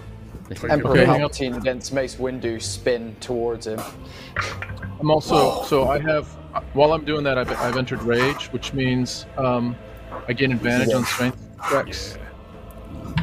[0.48, 1.30] this Emperor Okay, hang on.
[1.30, 3.80] Palpatine against Mace Windu spin towards him.
[5.00, 6.26] I'm also so I have
[6.72, 9.76] while I'm doing that I've, I've entered rage, which means um,
[10.26, 11.38] I gain advantage on strength
[11.70, 12.18] checks.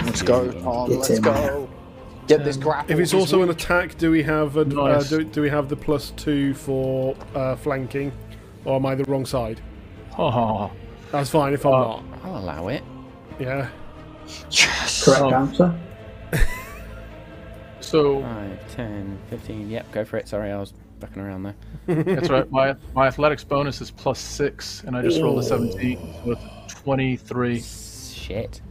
[0.04, 0.90] Let's go, Tom.
[0.90, 1.70] Let's go.
[2.28, 2.92] Get this grapple.
[2.92, 5.12] If it's He's also an attack, do we have a, Nice.
[5.12, 8.12] uh, do, do we have the plus two for uh, flanking,
[8.66, 9.62] or am I the wrong side?
[10.18, 10.72] Oh,
[11.12, 12.04] That's fine if I'm Uh, not.
[12.24, 12.84] I'll allow it
[13.40, 13.70] Yeah.
[15.04, 15.80] Correct Um, answer.
[17.80, 21.56] so 5 10 15 yep go for it sorry I was fucking around there
[22.04, 22.50] that's right.
[22.52, 26.74] My my athletics bonus is plus six, and I just rolled a 17, so it's
[26.82, 27.62] 23.
[27.62, 28.62] Shit.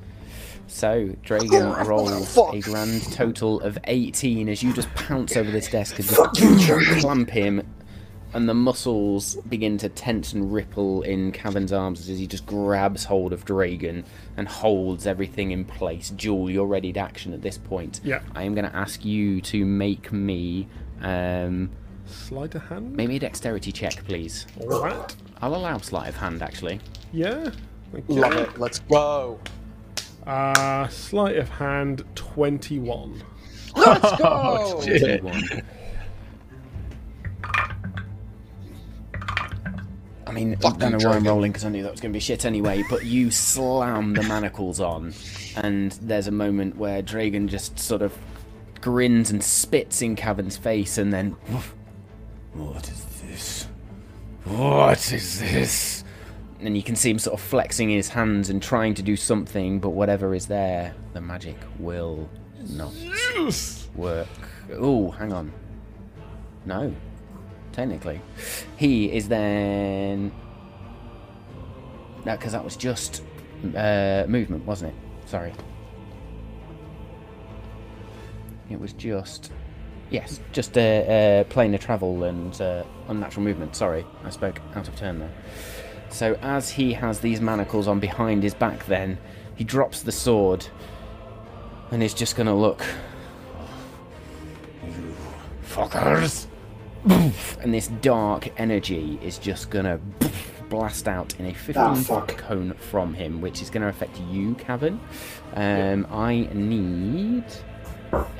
[0.75, 6.01] So, Dragon rolls a grand total of 18 as you just pounce over this desk
[6.01, 7.65] and just clamp him,
[8.33, 13.05] and the muscles begin to tense and ripple in Cavan's arms as he just grabs
[13.05, 14.05] hold of Dragon
[14.36, 16.11] and holds everything in place.
[16.11, 18.01] Jewel, you're ready to action at this point.
[18.03, 18.23] Yeah.
[18.35, 20.67] I am going to ask you to make me.
[21.01, 21.70] Um,
[22.07, 22.97] Sleight of hand.
[22.97, 24.49] make me a dexterity check, please.
[24.61, 25.17] All right.
[25.41, 26.81] I'll allow sleight of hand, actually.
[27.12, 27.51] Yeah.
[27.93, 28.17] Thank you.
[28.17, 28.59] Love it.
[28.59, 29.39] Let's go.
[30.27, 33.23] Uh, sleight of hand, 21.
[33.77, 34.19] Let's go.
[34.23, 35.20] Oh, shit.
[35.20, 35.62] 21.
[40.27, 42.17] I mean, I don't know why I'm rolling because I knew that was going to
[42.17, 45.12] be shit anyway, but you slam the manacles on,
[45.57, 48.17] and there's a moment where Dragon just sort of
[48.81, 51.36] grins and spits in Cavan's face, and then.
[52.55, 53.69] What is this?
[54.44, 56.03] What is this?
[56.60, 59.81] And you can see him sort of flexing his hands and trying to do something,
[59.81, 62.28] but whatever is there, the magic will
[62.70, 62.92] not
[63.94, 64.28] work.
[64.73, 65.52] Oh, hang on.
[66.65, 66.94] No,
[67.73, 68.20] technically.
[68.76, 70.33] He is then.
[72.24, 73.23] No, because that was just
[73.76, 75.28] uh, movement, wasn't it?
[75.28, 75.52] Sorry.
[78.70, 79.52] It was just
[80.10, 83.74] Yes, just uh, uh, plane of travel and uh, unnatural movement.
[83.74, 85.33] Sorry, I spoke out of turn there.
[86.15, 89.18] So as he has these manacles on behind his back, then
[89.57, 90.65] he drops the sword
[91.91, 92.84] and is just going to look.
[94.86, 95.17] You
[95.67, 96.47] fuckers!
[97.60, 99.99] And this dark energy is just going to
[100.68, 102.39] blast out in a 15 Ah, foot fuck.
[102.39, 105.01] cone from him, which is going to affect you, Cavan.
[105.55, 107.44] Um, I need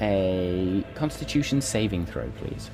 [0.01, 2.71] a Constitution saving throw, please.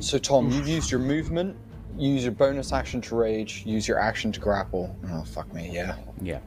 [0.00, 1.56] So Tom, you've used your movement,
[1.96, 4.94] use your bonus action to rage, use your action to grapple.
[5.10, 5.96] Oh fuck me, yeah.
[6.22, 6.38] Yeah.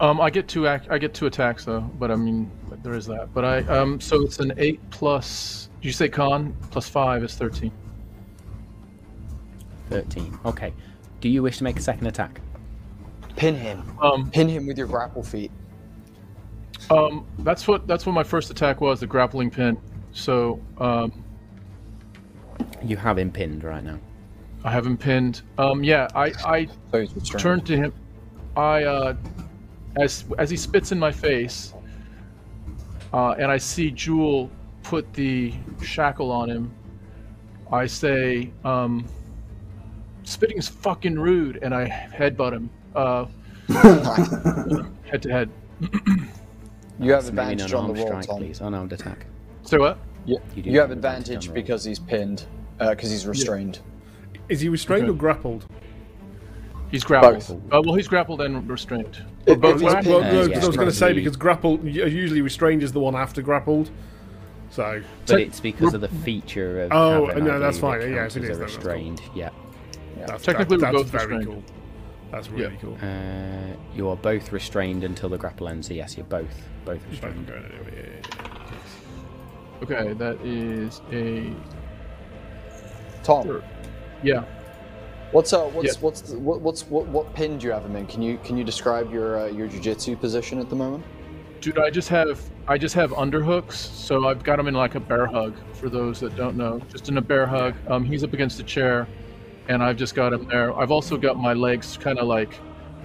[0.00, 2.50] Um, I get two ac- I get two attacks though, but I mean
[2.84, 3.34] there is that.
[3.34, 5.68] But I um, so it's an eight plus.
[5.80, 7.72] Did you say con plus five is thirteen?
[9.90, 10.38] 13.
[10.44, 10.74] Okay.
[11.22, 12.42] Do you wish to make a second attack?
[13.36, 13.82] Pin him.
[14.02, 15.50] Um, Pin him with your grapple feet.
[16.90, 19.78] um, that's what that's what my first attack was, the grappling pin.
[20.12, 21.24] So um,
[22.82, 23.98] You have him pinned right now.
[24.64, 25.42] I have him pinned.
[25.56, 27.06] Um, yeah, I I So
[27.38, 27.92] turn to him.
[28.56, 29.14] I uh,
[29.96, 31.74] as as he spits in my face,
[33.12, 34.50] uh, and I see Jewel
[34.82, 36.70] put the shackle on him.
[37.70, 39.04] I say, um,
[40.24, 43.26] "Spitting's fucking rude," and I headbutt him, uh,
[45.08, 45.50] head to head.
[46.98, 48.38] You have So advantage on the unarmed roll, strike, Tom.
[48.38, 48.60] please.
[48.60, 49.26] Unarmed attack.
[49.62, 49.98] So what?
[50.28, 51.54] You, You do you have have advantage on advantage the roll.
[51.54, 52.44] because he's pinned,
[52.78, 53.80] because he's restrained.
[54.48, 55.12] Is he restrained Okay.
[55.12, 55.66] or grappled?
[56.90, 57.34] He's grappled.
[57.38, 57.50] Both.
[57.50, 59.22] Uh, well, he's grappled and restrained.
[59.46, 59.82] It- Or both.
[59.82, 60.54] Well, well, Uh, no, yeah.
[60.54, 63.90] 'cause I was going to say because grappled usually restrained is the one after grappled.
[64.70, 66.92] So But Tec- it's because of the feature of.
[66.92, 68.00] Oh, no, that's fine.
[68.02, 68.64] It Yeah, counts it as is a cool.
[68.66, 69.22] restrained.
[69.34, 69.48] Yeah.
[70.26, 71.64] that's, Technically, that, we're that's both very restrained.
[71.66, 71.74] cool.
[72.32, 72.80] That's really Yeah.
[72.82, 72.98] cool.
[73.00, 75.88] Uh, you are both restrained until the grapple ends.
[75.88, 76.44] So yes, you're both
[76.84, 77.46] both Both restrained.
[77.46, 77.64] going
[79.82, 81.52] Okay, that is a
[83.22, 83.62] Tom,
[84.22, 84.44] yeah.
[85.32, 86.00] what's uh, what's Yeah.
[86.00, 88.06] what's the, what, what's what, what pin do you have him in?
[88.06, 91.04] Can you can you describe your uh, your jujitsu position at the moment?
[91.60, 95.00] Dude, I just have I just have underhooks, so I've got him in like a
[95.00, 95.54] bear hug.
[95.74, 97.74] For those that don't know, just in a bear hug.
[97.88, 99.06] Um, he's up against a chair,
[99.68, 100.76] and I've just got him there.
[100.78, 102.58] I've also got my legs kind of like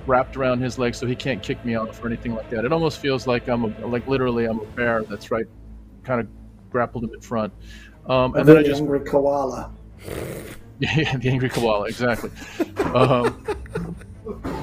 [0.07, 2.65] wrapped around his legs, so he can't kick me off or anything like that.
[2.65, 5.45] It almost feels like I'm a, like literally I'm a bear that's right,
[6.03, 6.27] kind of
[6.73, 7.53] grappled him in front.
[8.07, 9.71] Um, A and then I really just angry koala.
[10.79, 12.29] Yeah, the angry koala, exactly.
[12.93, 13.45] um,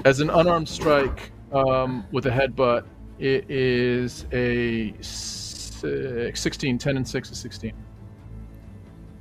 [0.05, 2.85] as an unarmed strike um, with a headbutt,
[3.19, 6.77] it is a six, 16.
[6.77, 7.73] 10 and 6 is 16.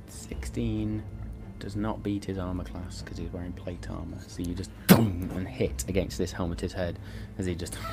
[0.08, 1.02] 16
[1.58, 4.18] does not beat his armor class because he's wearing plate armor.
[4.26, 6.98] So you just boom and hit against this helmeted head
[7.38, 7.76] as he just.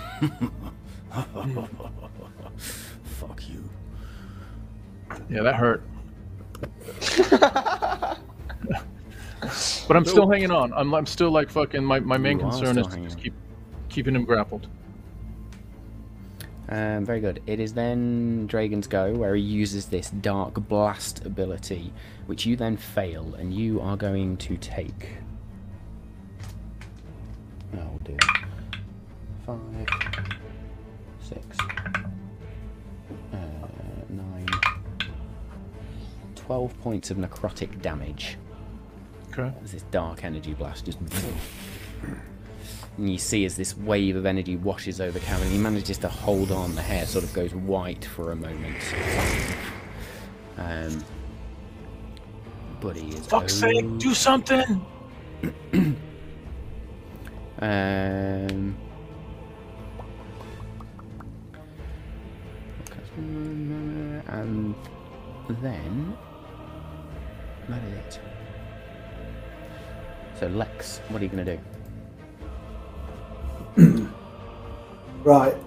[3.03, 3.69] Fuck you.
[5.29, 5.83] Yeah, that hurt.
[9.87, 10.73] but I'm still hanging on.
[10.73, 11.83] I'm, I'm still like fucking.
[11.83, 13.23] My, my main You are concern still is to hanging just on.
[13.23, 13.33] keep
[13.89, 14.67] keeping him grappled.
[16.69, 17.41] Um, very good.
[17.47, 21.93] It is then Dragon's go, where he uses this Dark Blast ability,
[22.25, 25.09] which you then fail, and you are going to take.
[27.73, 28.17] Oh dear.
[29.45, 30.16] Five,
[36.47, 38.37] 12 points of necrotic damage.
[39.31, 39.51] Okay.
[39.61, 40.97] As this dark energy blast just.
[42.97, 46.53] and you see as this wave of energy washes over Cameron, he manages to hold
[46.53, 46.73] on.
[46.73, 48.77] The hair sort of goes white for a moment.
[50.57, 51.03] Um,
[52.79, 53.27] but he is.
[53.27, 53.73] Fuck's over.
[53.73, 54.85] sake, do something!
[57.59, 58.77] um.
[64.29, 64.75] And
[65.61, 66.17] then
[67.69, 68.19] that is.
[70.39, 71.57] So Lex, what are you going to
[73.77, 74.07] do?
[75.23, 75.57] Right.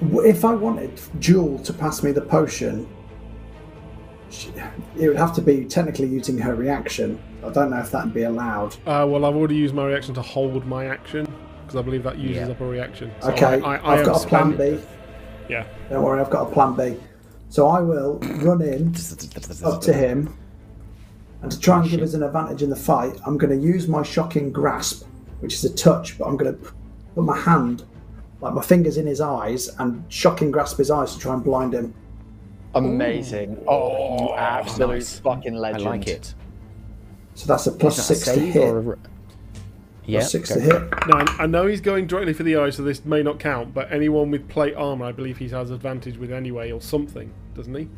[0.00, 2.88] If I wanted Jewel to pass me the potion,
[4.30, 4.50] she,
[4.96, 7.20] it would have to be technically using her reaction.
[7.44, 8.74] I don't know if that'd be allowed.
[8.86, 11.26] Uh, well, I've already used my reaction to hold my action
[11.62, 12.52] because I believe that uses Yeah.
[12.52, 13.10] up a reaction.
[13.20, 14.78] So Okay, I, I, I have got a plan B.
[15.48, 15.66] Yeah.
[15.90, 17.00] Don't worry, I've got a plan B.
[17.48, 18.94] So I will run in
[19.64, 20.36] up to him,
[21.42, 23.88] and to try and give us an advantage in the fight, I'm going to use
[23.88, 25.04] my shocking grasp,
[25.40, 26.72] which is a touch, but I'm going to
[27.14, 27.84] put my hand,
[28.40, 31.74] like my fingers in his eyes, and shocking grasp his eyes to try and blind
[31.74, 31.94] him.
[32.74, 33.62] Amazing.
[33.68, 35.18] Oh, you absolute nice.
[35.18, 35.84] fucking I legend.
[35.84, 36.34] like it.
[37.34, 38.62] So that's a plus Is that a six to hit.
[38.62, 38.98] or a...
[40.04, 40.90] Yeah, Plus six go to hit.
[41.08, 43.72] Now, I I know he's going directly for the eye, so this may not count,
[43.74, 47.74] but anyone with plate armor, I believe he has advantage with anyway, or something, doesn't
[47.74, 47.88] he?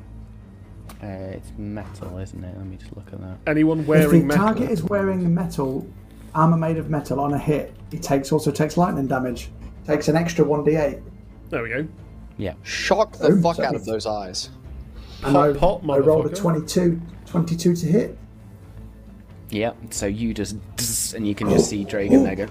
[1.05, 2.57] Uh, it's metal, isn't it?
[2.57, 3.37] Let me just look at that.
[3.47, 4.45] Anyone wearing If wearing the metal.
[4.47, 5.87] target is wearing metal,
[6.35, 9.51] armor made of metal on a hit, he takes also takes lightning damage.
[9.87, 11.03] Takes an extra 1d8.
[11.51, 11.87] There we go.
[12.39, 12.55] Yeah.
[12.63, 14.49] Shock the Boom, fuck so- out of those eyes.
[15.23, 16.39] And Pop, I, pop, I rolled a motherfucker.
[16.39, 18.19] 22, 22 to hit.
[19.51, 19.73] Yeah.
[19.91, 20.57] So you just
[21.15, 22.47] and you can just see Dragon there go.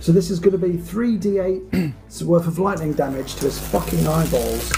[0.00, 4.06] So this is going to be 3d8 's worth of lightning damage to his fucking
[4.06, 4.72] eyeballs.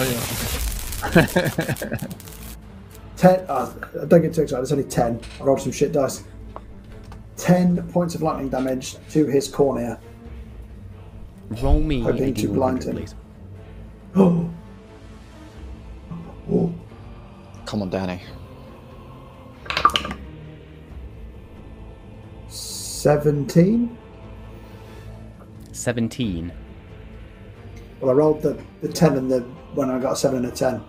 [0.00, 1.96] Oh yeah.
[3.16, 3.66] 10, uh,
[4.06, 5.20] don't get too excited, it's only 10.
[5.40, 6.22] I rolled some shit dice.
[7.36, 9.98] 10 points of lightning damage to his cornea.
[11.62, 12.96] Roll me Hoping a to D100, blind him.
[12.96, 13.14] please.
[14.14, 14.48] Oh.
[16.50, 16.72] Oh.
[17.66, 18.22] Come on, Danny.
[22.48, 23.98] 17.
[25.72, 26.52] 17.
[28.00, 29.44] Well, I rolled the, the 10 and the
[29.78, 30.84] when I got a 7 and a 10.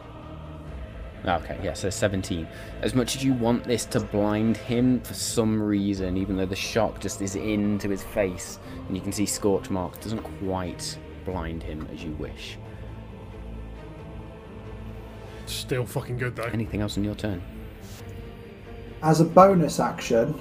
[1.23, 2.47] Okay, yeah, so 17.
[2.81, 6.55] As much as you want this to blind him, for some reason, even though the
[6.55, 11.61] shock just is into his face, and you can see scorch marks, doesn't quite blind
[11.61, 12.57] him as you wish.
[15.45, 16.43] Still fucking good though.
[16.43, 17.43] Anything else in your turn?
[19.03, 20.33] As a bonus action,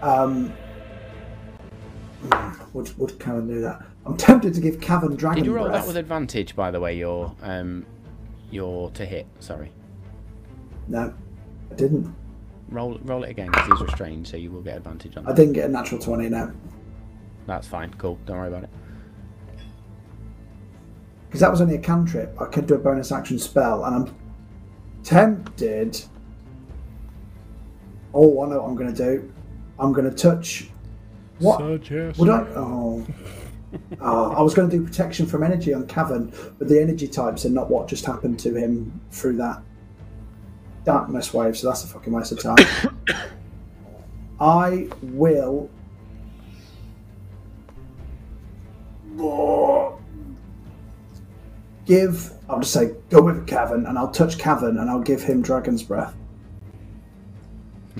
[0.00, 0.52] um,
[2.72, 3.82] would would Cavan do that?
[4.04, 5.82] I'm tempted to give Cavan dragon Did you roll breath.
[5.82, 7.86] that with advantage, by the way, your, um,
[8.50, 9.26] your to hit?
[9.40, 9.70] Sorry.
[10.88, 11.14] No,
[11.70, 12.14] I didn't.
[12.68, 15.36] Roll roll it again, because he's restrained, so you will get advantage on I that.
[15.36, 16.50] didn't get a natural 20 now
[17.46, 18.70] That's fine, cool, don't worry about it.
[21.28, 22.34] because that was only a cantrip.
[22.40, 24.16] I could do a bonus action spell, and I'm
[25.02, 26.02] tempted.
[28.14, 29.32] Oh, I know what I'm going to do.
[29.78, 30.68] I'm going to touch.
[31.38, 32.40] What Suggest- would I?
[32.54, 33.06] Oh.
[34.00, 37.46] Oh, I was going to do protection from energy on Cavan, but the energy types
[37.46, 39.62] are not what just happened to him through that
[40.84, 42.56] darkness wave, so that's a fucking waste of time.
[44.40, 45.70] I will.
[51.86, 52.32] Give.
[52.48, 55.82] I'll just say, go with Cavan, and I'll touch Cavan, and I'll give him Dragon's
[55.82, 56.14] Breath.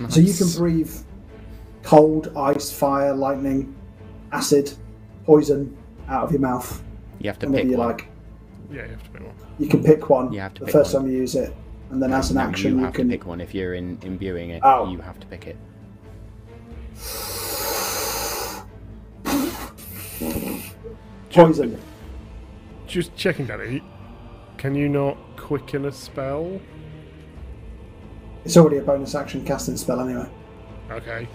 [0.09, 0.93] So you can breathe
[1.83, 3.75] cold, ice, fire, lightning,
[4.33, 4.73] acid,
[5.25, 5.77] poison
[6.09, 6.83] out of your mouth
[7.21, 7.89] You have to pick you one.
[7.89, 8.09] like.
[8.71, 9.35] Yeah, you have to pick one.
[9.59, 11.03] You can pick one You have to the pick first one.
[11.05, 11.55] time you use it,
[11.91, 13.09] and then as an No, action you you, have can.
[13.09, 13.41] to pick one.
[13.41, 14.91] If you're in imbuing it, Oh.
[14.91, 15.57] you have to pick it.
[21.31, 21.81] Poison.
[22.87, 23.83] Just checking, Daddy.
[24.59, 26.61] Can you not quicken a spell?
[28.45, 30.29] It's already a bonus action casting spell anyway.
[30.91, 31.29] Okay.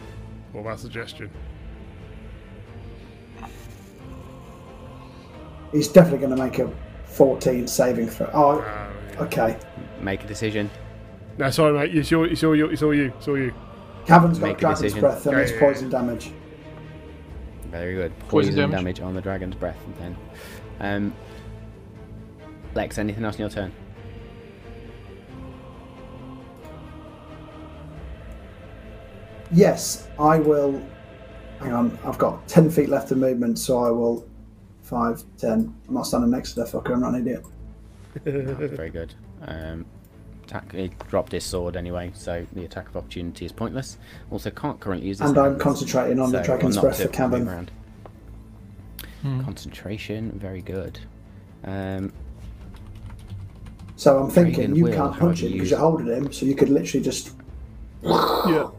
[0.52, 1.32] What about suggestion?
[5.72, 6.72] He's definitely going to make a
[7.06, 8.30] 14 saving throw.
[8.34, 9.58] Oh, Uh, okay.
[10.02, 10.70] Make a decision.
[11.38, 11.96] No, sorry, mate.
[11.96, 12.68] It's all, it's all you.
[12.68, 13.14] It's all you.
[13.18, 13.54] It's all you.
[14.06, 15.02] Cavan's Make got a Dragon's decision.
[15.02, 15.64] Breath and Yeah, it's yeah, yeah.
[15.66, 16.32] poison damage.
[17.70, 18.12] Very good.
[18.30, 18.76] Poison Poison, damage.
[18.78, 19.00] damage.
[19.02, 19.78] on the dragon's breath.
[20.00, 20.16] Then,
[20.80, 21.14] um,
[22.74, 23.74] Lex, anything else in your turn?
[29.52, 30.82] Yes, I will.
[31.60, 34.28] Hang on, I've got 10 feet left of movement, so I will.
[34.88, 35.74] 5, 10.
[35.88, 37.46] I'm not standing next to the fucker, I'm not an idiot.
[38.26, 39.14] No, very good.
[39.42, 39.86] Um,
[40.46, 40.72] attack.
[40.74, 43.98] He dropped his sword anyway, so the attack of opportunity is pointless.
[44.32, 45.20] Also, can't currently use.
[45.20, 47.40] His And I'm hands, concentrating on the Dragon's not Breath for Cavan.
[47.46, 47.72] move around.
[49.44, 51.00] Concentration, very good.
[51.66, 52.14] Um,
[53.98, 56.56] So I'm thinking you will, can't punch him because use- you're holding him, so you
[56.56, 57.34] could literally just.
[58.04, 58.70] Yeah.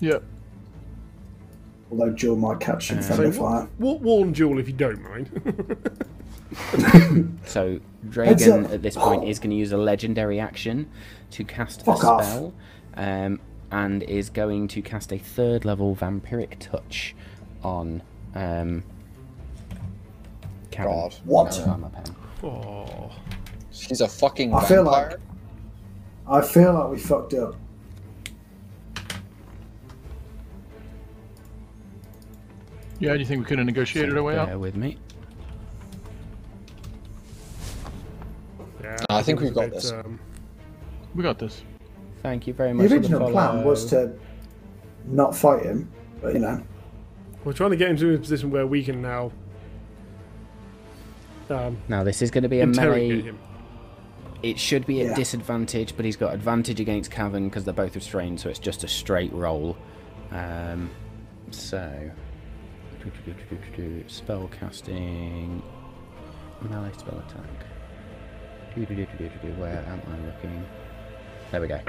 [0.00, 0.18] Yeah.
[1.90, 3.68] Although Jewel might catch Uh, in So friendly wa- fire.
[3.78, 5.30] wa- warn Jewel if you don't mind.
[7.44, 10.88] So Dragon at this point is going to use a legendary action
[11.32, 12.54] to cast Fuck a spell,
[12.94, 13.40] um,
[13.70, 17.14] and is going to cast a third level vampiric touch
[17.62, 18.02] on
[18.34, 18.82] um,
[20.70, 20.92] Cavan.
[20.92, 21.14] God.
[21.24, 21.58] What?
[21.58, 22.16] No, armor pen.
[22.44, 23.10] oh.
[23.72, 24.76] She's a fucking I vampire.
[24.76, 25.20] feel like-
[26.28, 27.54] I feel like we fucked up.
[32.98, 33.12] Yeah.
[33.12, 34.60] Do you think we could have negotiated our way Bear out?
[34.60, 34.96] with me.
[38.82, 39.92] Yeah, I think we've got bit, this.
[39.92, 40.18] Um,
[41.14, 41.62] We got this.
[42.22, 42.88] Thank you very The much.
[42.88, 44.12] for original plan was to
[45.06, 46.62] not fight him, but you know.
[47.44, 49.30] we're trying to get him to a position where we can now
[51.48, 53.38] um, Now this is going to be a interrogate melee him.
[54.42, 55.14] It should be at Yeah.
[55.14, 58.88] disadvantage, but he's got advantage against Cavan because they're both restrained, so it's just a
[58.88, 59.76] straight roll.
[60.32, 60.90] Um,
[61.52, 62.10] so,
[64.06, 65.62] spell casting,
[66.62, 67.66] melee spell attack.
[68.74, 70.66] Where am I looking?
[71.50, 71.80] There we go.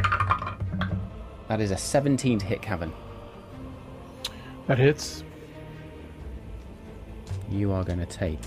[1.47, 2.91] That is a 17 to hit Cavan.
[4.67, 5.23] That hits.
[7.49, 8.39] You are going to take.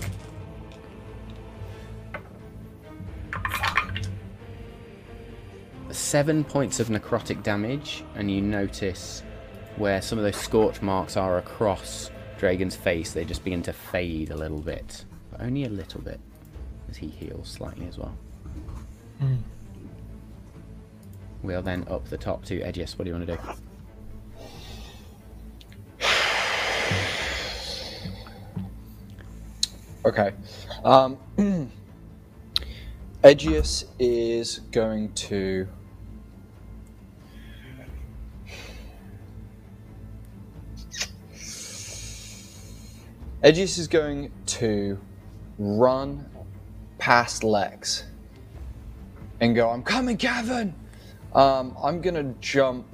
[5.89, 9.23] Seven points of necrotic damage, and you notice
[9.77, 12.10] where some of those scorch marks are across
[12.41, 15.05] Dragon's face, they just begin to fade a little bit.
[15.29, 16.19] But only a little bit,
[16.89, 18.17] as he heals slightly as well.
[21.43, 22.97] We'll then up the top to Edgius.
[22.97, 23.41] What do you want to do?
[30.03, 30.33] Okay.
[30.83, 31.19] Um,
[33.23, 35.67] Edgius is going to.
[43.43, 44.99] Edgius is going to
[45.57, 46.25] run
[46.97, 48.05] past Lex
[49.39, 50.75] and go, I'm coming, Gavin!
[51.33, 52.85] Um, I'm gonna jump.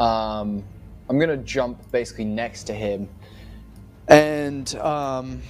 [0.00, 0.64] Um,
[1.08, 3.08] I'm gonna jump basically next to him.
[4.08, 5.40] And um,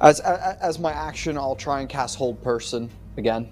[0.00, 3.48] As, as as my action, I'll try and cast Hold Person again.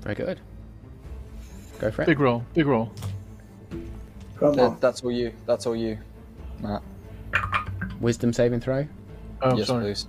[0.00, 0.40] Very good.
[1.80, 2.06] Go for it.
[2.06, 2.44] Big roll.
[2.54, 2.92] Big roll.
[4.38, 4.76] Come That, on.
[4.80, 5.32] that's all you.
[5.46, 5.98] That's all you,
[6.60, 6.82] Matt.
[8.00, 8.86] Wisdom saving throw.
[9.42, 9.84] Oh, yes, sorry.
[9.84, 10.06] please.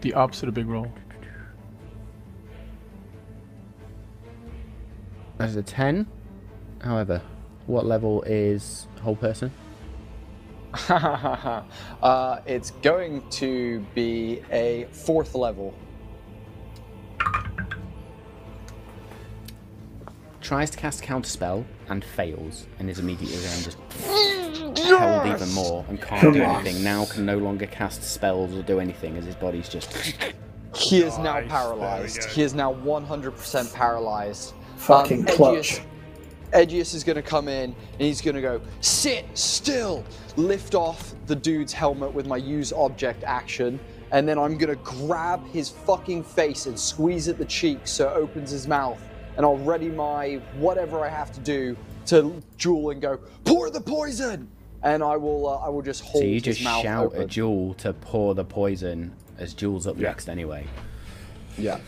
[0.00, 0.90] The opposite of big roll.
[5.38, 6.06] That is a 10.
[6.80, 7.20] However,
[7.66, 9.52] what level is whole person?
[10.88, 11.62] uh,
[12.46, 15.74] it's going to be a fourth level.
[20.46, 23.78] Tries to cast counterspell and fails, and is immediately then just
[24.86, 26.64] held even more and can't do on.
[26.64, 26.84] anything.
[26.84, 29.92] Now can no longer cast spells or do anything as his body's just.
[30.76, 32.20] He is now Nice, there we paralyzed.
[32.20, 32.26] go.
[32.28, 34.54] He is now 100% paralyzed.
[34.76, 35.80] Fucking Um, clutch.
[36.52, 40.04] Edgius is going to come in and he's going to go, sit still,
[40.36, 43.80] lift off the dude's helmet with my use object action,
[44.12, 48.08] and then I'm going to grab his fucking face and squeeze at the cheek so
[48.08, 49.00] it opens his mouth,
[49.36, 53.80] and I'll ready my whatever I have to do to Jewel and go, pour the
[53.80, 54.48] poison!
[54.82, 57.22] And I will, uh, I will just hold So you his just mouth shout open.
[57.22, 60.08] at Jewel to pour the poison as Jewel's up Yeah.
[60.08, 60.64] next anyway.
[61.58, 61.74] Yeah.
[61.74, 61.78] Uh,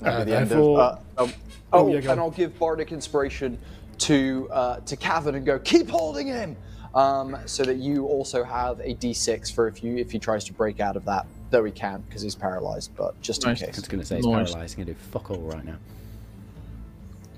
[0.00, 1.32] That'll the end of- uh, um,
[1.72, 2.18] Oh, oh, yeah, and on.
[2.20, 3.58] I'll give bardic inspiration
[3.98, 6.56] to uh, to Cavan and go keep holding him,
[6.94, 10.52] um, so that you also have a d6 for if you if he tries to
[10.52, 11.26] break out of that.
[11.50, 13.60] Though he can't because he's paralyzed, but just Nice.
[13.60, 13.76] in case.
[13.76, 14.52] I was going to say he's Nice.
[14.52, 14.58] paralysed.
[14.62, 15.76] He's going to do fuck all right now.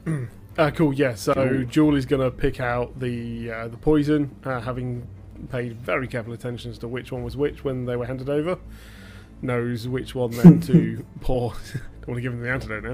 [0.59, 0.91] Uh, cool.
[0.95, 1.15] Yeah.
[1.15, 5.07] So Jewel is going to pick out the uh, the poison, uh, having
[5.51, 8.59] paid very careful attention as to which one was which when they were handed over.
[9.43, 11.53] Knows which one then to pour.
[12.01, 12.85] Don't want to give him the antidote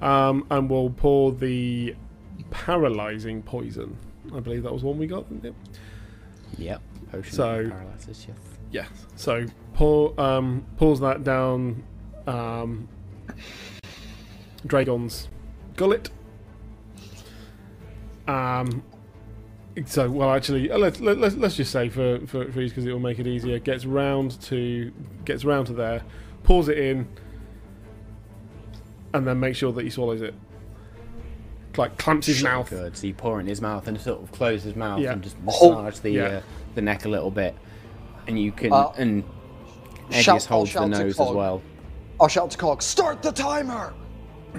[0.00, 0.06] now.
[0.28, 1.96] Um, and we'll pour the
[2.50, 3.96] paralyzing poison.
[4.32, 5.26] I believe that was one we got.
[5.42, 5.54] Yep.
[6.56, 6.82] Yep.
[7.10, 8.26] Potion So- paralysis.
[8.28, 8.38] Yes.
[8.70, 8.86] Yeah.
[9.16, 11.82] So pour um, pours that down
[12.28, 12.88] um,
[14.64, 15.28] Dragon's
[15.76, 16.10] gullet.
[18.28, 18.82] Um.
[19.86, 22.92] So well, actually, uh, let's let, let's let's just say for for for because it
[22.92, 23.58] will make it easier.
[23.60, 24.92] Gets round to
[25.24, 26.02] gets round to there,
[26.42, 27.06] pours it in,
[29.14, 30.34] and then make sure that he swallows it.
[31.76, 32.70] Like clamps his mouth.
[32.70, 32.96] Good.
[32.96, 35.12] So you pour it in his mouth and sort of close his mouth Yeah.
[35.12, 36.24] and just Hold- massage the Yeah.
[36.24, 36.40] uh,
[36.74, 37.54] the neck a little bit,
[38.26, 39.22] and you can Uh, and
[40.10, 41.62] shout- Edgius holds I'll the nose as well.
[42.20, 43.94] I'll shout to Cog, start the timer.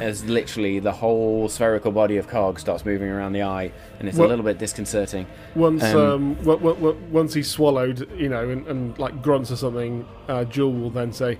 [0.00, 4.16] as literally the whole spherical body of Cog starts moving around the eye, and it's
[4.18, 5.26] Well- a little bit disconcerting.
[5.54, 10.44] Once um, Um, once he's swallowed, you know, and, and like grunts or something, uh,
[10.44, 11.38] Jewel will then say,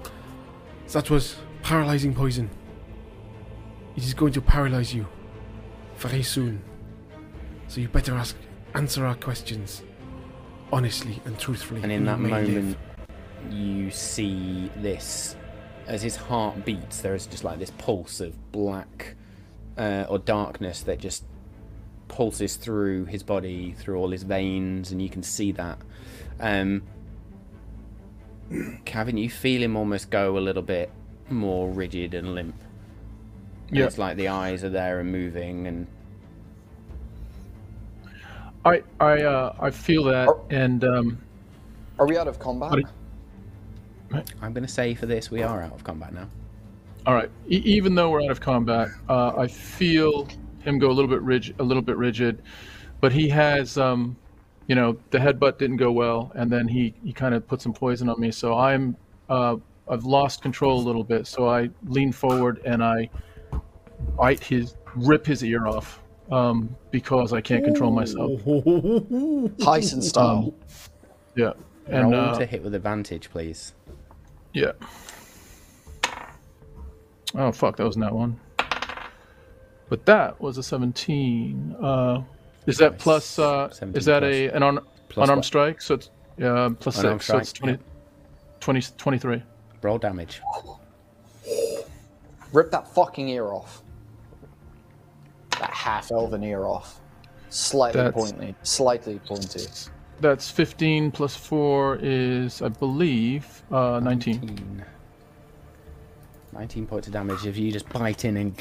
[0.92, 2.50] "That was paralyzing poison.
[3.96, 5.06] It is going to paralyze you
[5.96, 6.62] very soon.
[7.68, 8.36] So you better ask,
[8.74, 9.82] answer our questions
[10.72, 11.80] honestly and truthfully.
[11.82, 12.76] And in that may live." moment,
[13.50, 15.36] you see this
[15.86, 17.00] as his heart beats.
[17.00, 19.14] There is just like this pulse of black
[19.76, 21.24] uh, or darkness that just
[22.08, 25.78] pulses through his body, through all his veins, and you can see that.
[26.40, 26.82] Um,
[28.84, 30.90] Kevin, you feel him almost go a little bit
[31.30, 32.54] more rigid and limp.
[33.68, 33.86] And Yeah.
[33.86, 35.86] It's like the eyes are there and moving, and
[38.64, 40.44] I I uh, I feel that, Oh.
[40.50, 41.18] and um,
[41.98, 42.84] Are we out of combat?
[44.14, 46.28] What I'm going to say for this, we are out of combat now.
[47.06, 47.30] all right.
[47.50, 50.28] E- even though we're out of combat, uh, I feel
[50.62, 52.42] him go a little bit rigid, a little bit rigid,
[53.00, 54.16] but he has, um,
[54.66, 57.72] you know, the headbutt didn't go well, and then he he kind of put some
[57.74, 58.96] poison on me, so I'm
[59.28, 59.56] uh,
[59.88, 63.10] I've lost control a little bit, so I lean forward and I
[64.16, 68.40] bite his, rip his ear off, um, because I can't control myself.
[69.62, 70.54] Tyson style.
[71.36, 71.52] Yeah,
[71.88, 73.74] and Roll uh, to hit with advantage, please.
[74.54, 74.72] Yeah.
[77.34, 78.38] Oh fuck, that was not one.
[79.88, 81.76] But that was a 17.
[81.80, 82.22] Uh,
[82.66, 83.02] is that Nice.
[83.02, 83.38] plus?
[83.38, 85.44] Uh, is that plus- a an un, plus unarmed what?
[85.44, 85.80] strike?
[85.82, 87.26] So it's yeah, plus Unarmed six.
[87.26, 87.78] So it's strike,
[88.60, 89.42] 20, 20, 23.
[89.82, 90.40] Roll damage.
[92.52, 93.82] Rip that fucking ear off.
[95.60, 97.00] That half elven ear off.
[97.50, 98.54] Slightly That's- pointy.
[98.62, 99.66] Slightly pointy.
[100.20, 104.40] That's 15 plus four is, I believe, uh, 19.
[104.40, 104.84] 19.
[106.52, 108.54] 19 points of damage if you just bite in and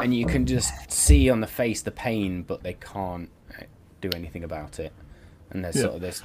[0.00, 3.62] and you can just see on the face the pain but they can't uh,
[4.00, 4.92] do anything about it
[5.50, 5.82] and there's Yeah.
[5.82, 6.22] sort of this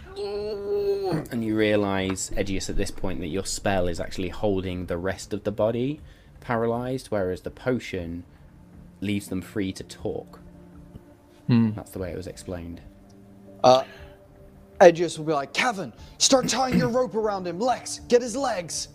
[1.32, 5.34] and you realize Edgius at this point that your spell is actually holding the rest
[5.34, 6.02] of the body
[6.42, 8.24] paralyzed whereas the potion
[9.02, 10.40] leaves them free to talk
[11.46, 11.74] Hmm.
[11.76, 12.82] that's the way it was explained
[13.64, 13.84] Uh,
[14.80, 17.60] Edgius will be like, Kevin, start tying your rope around him.
[17.60, 18.90] Lex, get his legs.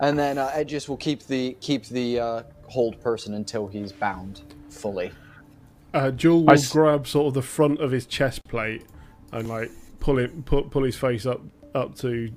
[0.00, 4.42] And then uh, Edgius will keep the keep the uh, hold person until he's bound
[4.70, 5.12] fully.
[5.92, 8.84] Uh, Jewel I will s- grab sort of the front of his chest plate
[9.32, 11.40] and like pull it, pull, pull his face up,
[11.74, 12.32] up to,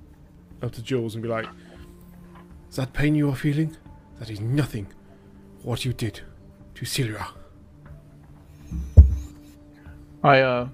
[0.62, 1.46] up to Jules and be like,
[2.70, 3.78] "Is that pain you are feeling?
[4.20, 4.88] That is nothing.
[5.62, 6.20] What you did
[6.76, 7.28] to Silra."
[10.24, 10.68] I uh,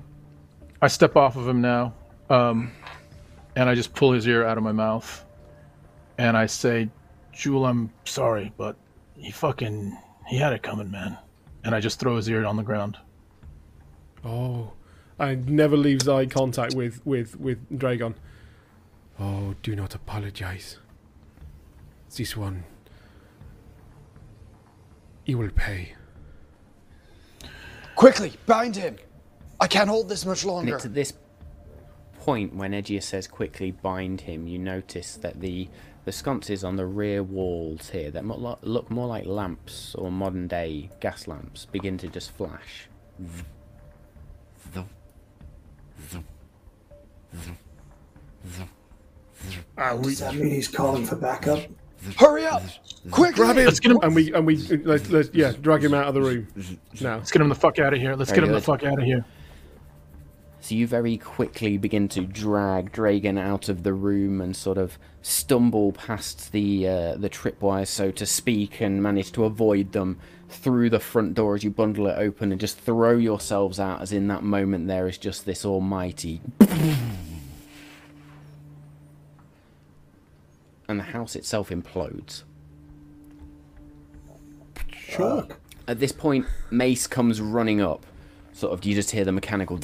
[0.82, 1.93] I step off of him now,
[2.30, 2.72] um,
[3.56, 5.25] and I just pull his ear out of my mouth,
[6.17, 6.90] and I say,
[7.33, 8.77] "Jewel, I'm sorry, but
[9.17, 11.17] he fucking he had it coming, man."
[11.66, 12.98] And I just throw his ear on the ground.
[14.24, 14.72] Oh,
[15.17, 18.16] and never leaves eye contact with with with Dragon.
[19.19, 20.77] Oh, do not apologize.
[22.16, 22.64] This one,
[25.25, 25.93] he will pay.
[27.95, 28.95] Quickly, bind him.
[29.59, 30.75] I can't hold this much And longer.
[30.75, 31.13] it's at this
[32.19, 35.67] point when Edgius says quickly bind him, you notice that the
[36.05, 40.89] the sconces on the rear walls here that look more like lamps or modern day
[41.01, 42.88] gas lamps begin to just flash.
[49.77, 51.59] Ah, we Does that mean he's calling for backup?
[52.17, 52.63] Hurry up!
[53.11, 53.35] Quick!
[53.35, 56.07] grab him, Let's get him- and we and we let's, let's yeah drag him out
[56.07, 56.47] of the room
[57.01, 57.17] now.
[57.17, 58.15] Let's get him the fuck out of here.
[58.15, 59.23] Let's Very get him the fuck out of here.
[60.61, 64.99] So you very quickly begin to drag Dragon out of the room and sort of
[65.21, 70.89] stumble past the uh, the tripwires, so to speak, and manage to avoid them through
[70.89, 74.01] the front door as you bundle it open and just throw yourselves out.
[74.01, 76.41] As in that moment, there is just this almighty,
[80.89, 82.43] and the house itself implodes.
[85.88, 88.05] At this point, Mace comes running up.
[88.59, 89.79] Sort of, you just hear the mechanical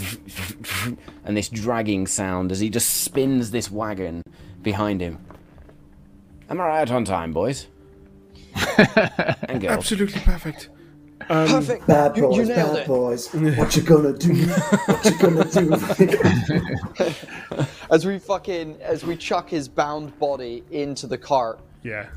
[1.24, 4.22] and this dragging sound as he just spins this wagon
[4.64, 5.18] behind him.
[6.50, 7.68] Am I right on time, boys?
[9.48, 9.78] and girls.
[9.78, 10.68] Absolutely perfect.
[11.30, 11.88] Um, Perfect.
[11.88, 12.88] Bad boys, you nailed bad it.
[12.88, 13.34] boys.
[13.34, 14.34] What you gonna do?
[14.46, 15.46] What you gonna
[17.00, 17.16] do?
[17.90, 21.62] As we fucking as we chuck his bound body into the cart.
[21.82, 22.08] Yeah.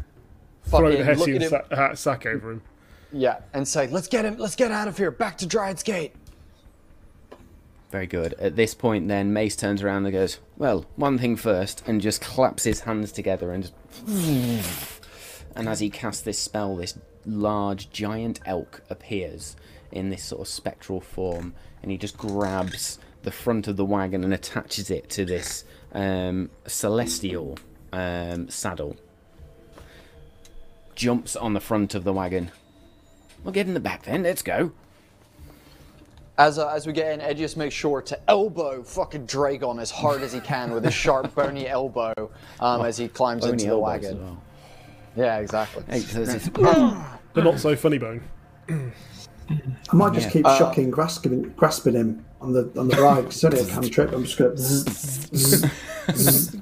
[0.64, 2.62] Throw the Fucking look at Hessian sa- ha- sack over him.
[3.12, 4.36] Yeah, and say, let's get him.
[4.38, 5.12] Let's get out of here.
[5.12, 6.14] Back to Dryad's Gate.
[7.91, 8.34] Very good.
[8.34, 12.20] At this point, then, Mace turns around and goes, Well, one thing first, and just
[12.20, 13.70] claps his hands together and.
[15.57, 19.57] And as he casts this spell, this large giant elk appears
[19.91, 24.23] in this sort of spectral form, and he just grabs the front of the wagon
[24.23, 27.58] and attaches it to this um, celestial
[27.92, 28.97] um, saddle.
[30.94, 32.50] Jumps on the front of the wagon.
[33.42, 34.73] We'll get in the back then, let's go.
[36.39, 40.23] As, uh, as we get in, Edgius makes sure to elbow fucking Dragon as hard
[40.23, 42.15] as he can with his sharp, bony elbow
[42.60, 44.20] um, as he climbs Bony into the wagon.
[44.23, 44.42] well.
[45.17, 45.83] Yeah, exactly.
[45.89, 46.50] Hey, so this is-
[47.34, 48.23] The not so funny bone.
[48.70, 50.33] I might just Yeah.
[50.33, 53.25] keep Uh, shocking, grasping, grasping him on the on the ride.
[53.25, 54.12] 'cause It's only a cantrip.
[54.12, 54.57] I'm just gonna.
[54.57, 55.65] zzz, zzz,
[56.15, 56.57] zzz.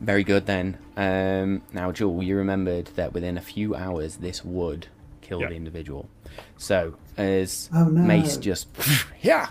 [0.00, 0.78] Very good then.
[0.96, 4.86] Um, now, Jewel, you remembered that within a few hours this would
[5.20, 5.48] kill Yeah.
[5.50, 6.08] the individual.
[6.56, 8.00] So, as oh, no.
[8.00, 8.68] Mace just
[9.22, 9.48] yeah,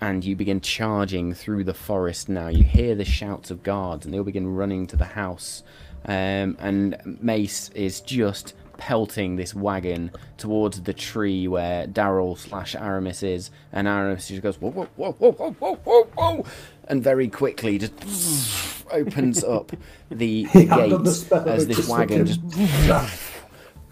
[0.00, 2.28] and you begin charging through the forest.
[2.28, 5.62] Now you hear the shouts of guards, and they all begin running to the house.
[6.06, 13.22] Um, and Mace is just pelting this wagon towards the tree where Daryl slash Aramis
[13.22, 16.44] is, and Aramis just goes whoa whoa whoa whoa whoa whoa whoa,
[16.88, 19.72] and very quickly just opens up
[20.10, 20.92] the gate
[21.46, 22.40] as this wagon just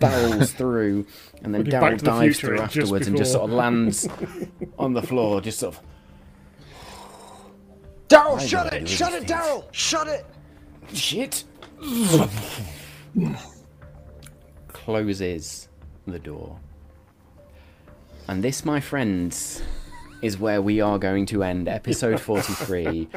[0.03, 1.07] barrels through,
[1.43, 4.09] and then Daryl to the dives Future, through just afterwards and just sort of lands
[4.79, 5.83] on the floor, just sort of.
[8.09, 8.89] Daryl, shut it!
[8.89, 9.27] Shut it.
[9.27, 9.65] Daryl!
[9.73, 10.27] Shut it!
[10.93, 11.45] Shit!
[14.69, 15.69] Closes
[16.07, 16.59] the door.
[18.29, 19.63] And this, my friends,
[20.23, 23.09] is where we are going to end episode 43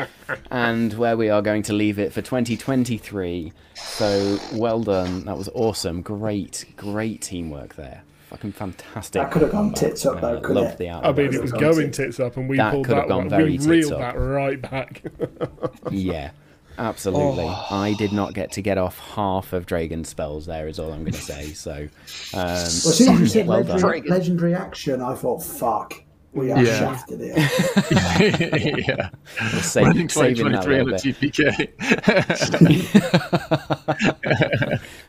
[0.51, 3.53] and where we are going to leave it for 2023.
[3.75, 5.25] So, well done.
[5.25, 6.01] That was awesome.
[6.01, 8.03] Great, great teamwork there.
[8.30, 9.22] Fucking fantastic.
[9.22, 10.77] That could have gone tits up, though, Uh, could loved it?
[10.80, 11.98] the I mean, it was going tits.
[11.98, 13.09] tits up, and we That pulled could have that.
[13.09, 14.00] gone one- very we tits reeled up.
[14.00, 15.03] that right back.
[15.92, 16.32] Yeah,
[16.80, 17.45] absolutely.
[17.45, 17.67] Oh.
[17.69, 21.01] I did not get to get off half of Dragon's spells there, is all I'm
[21.01, 21.53] going to say.
[21.53, 21.88] So, um,
[22.34, 23.75] Well, as soon as you said well done.
[23.80, 26.01] legendary, legendary action, I thought, fuck,
[26.35, 26.80] we are Yeah.
[26.80, 27.35] shafted here.
[28.88, 29.09] yeah.
[29.53, 31.14] We're sa- Running 2023 on little the.
[31.14, 31.69] TPK.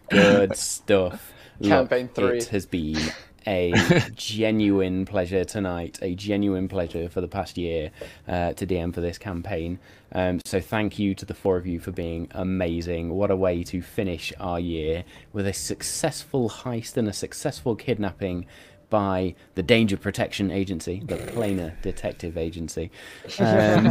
[0.10, 1.32] Good stuff.
[1.62, 2.38] Campaign three.
[2.38, 2.98] It has been
[3.46, 3.72] a
[4.14, 7.90] genuine pleasure tonight, a genuine pleasure for the past year
[8.28, 9.78] uh, to DM for this campaign.
[10.12, 13.14] Um, so thank you to the four of you for being amazing.
[13.14, 18.46] What a way to finish our year with a successful heist and a successful kidnapping
[18.90, 22.90] by the Danger Protection Agency, the Planar Detective Agency.
[23.40, 23.86] Um,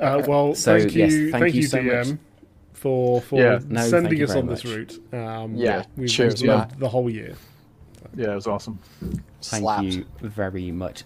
[0.00, 2.18] Uh, well, So, thank you, yes, thank, thank you you, so DM, much.
[2.72, 3.58] for for Yeah.
[3.68, 4.74] No, thank sending you us very on this much.
[4.74, 4.98] route.
[5.12, 6.68] Um, Yeah, we've, cheers, we've man.
[6.78, 7.34] the whole year.
[8.16, 8.78] yeah, it was awesome.
[9.42, 9.84] Thank Slapped.
[9.84, 11.04] you very much.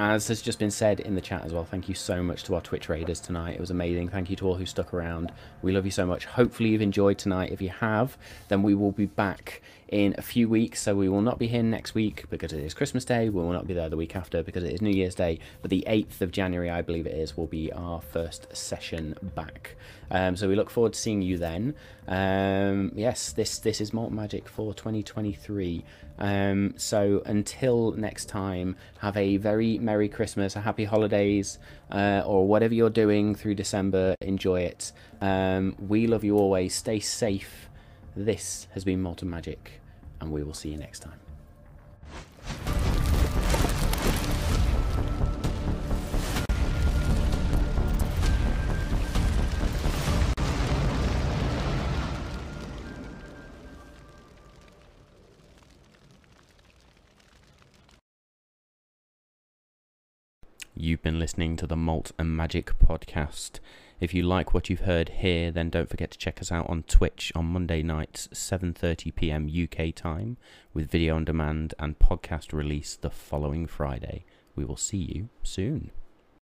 [0.00, 2.54] As has just been said in the chat as well, thank you so much to
[2.54, 3.54] our Twitch raiders tonight.
[3.56, 4.08] It was amazing.
[4.10, 5.32] Thank you to all who stuck around.
[5.60, 6.24] We love you so much.
[6.24, 7.50] Hopefully, you've enjoyed tonight.
[7.50, 10.82] If you have, then we will be back in a few weeks.
[10.82, 13.28] So, we will not be here next week because it is Christmas Day.
[13.28, 15.38] We will not be there the week after because it is New Year's Day.
[15.62, 19.76] But the 8th of January, I believe it is, will be our first session back.
[20.10, 21.74] Um, so, we look forward to seeing you then.
[22.06, 25.84] Um, yes, this, this is Malt Magic for 2023.
[26.18, 31.58] Um, so until next time, have a very Merry Christmas, a Happy Holidays,
[31.92, 34.16] uh, or whatever you're doing through December.
[34.20, 34.92] Enjoy it.
[35.20, 36.74] Um, we love you always.
[36.74, 37.68] Stay safe.
[38.16, 39.77] This has been Malt and Magic,
[40.20, 41.18] and we will see you next time.
[60.80, 63.58] You've been listening to the Malt and Magic podcast.
[64.00, 66.84] If you like what you've heard here, then don't forget to check us out on
[66.84, 69.50] Twitch on Monday nights, 7:30 p.m.
[69.50, 70.36] UK time,
[70.72, 74.24] with video on demand and podcast release the following Friday.
[74.54, 75.90] We will see you soon.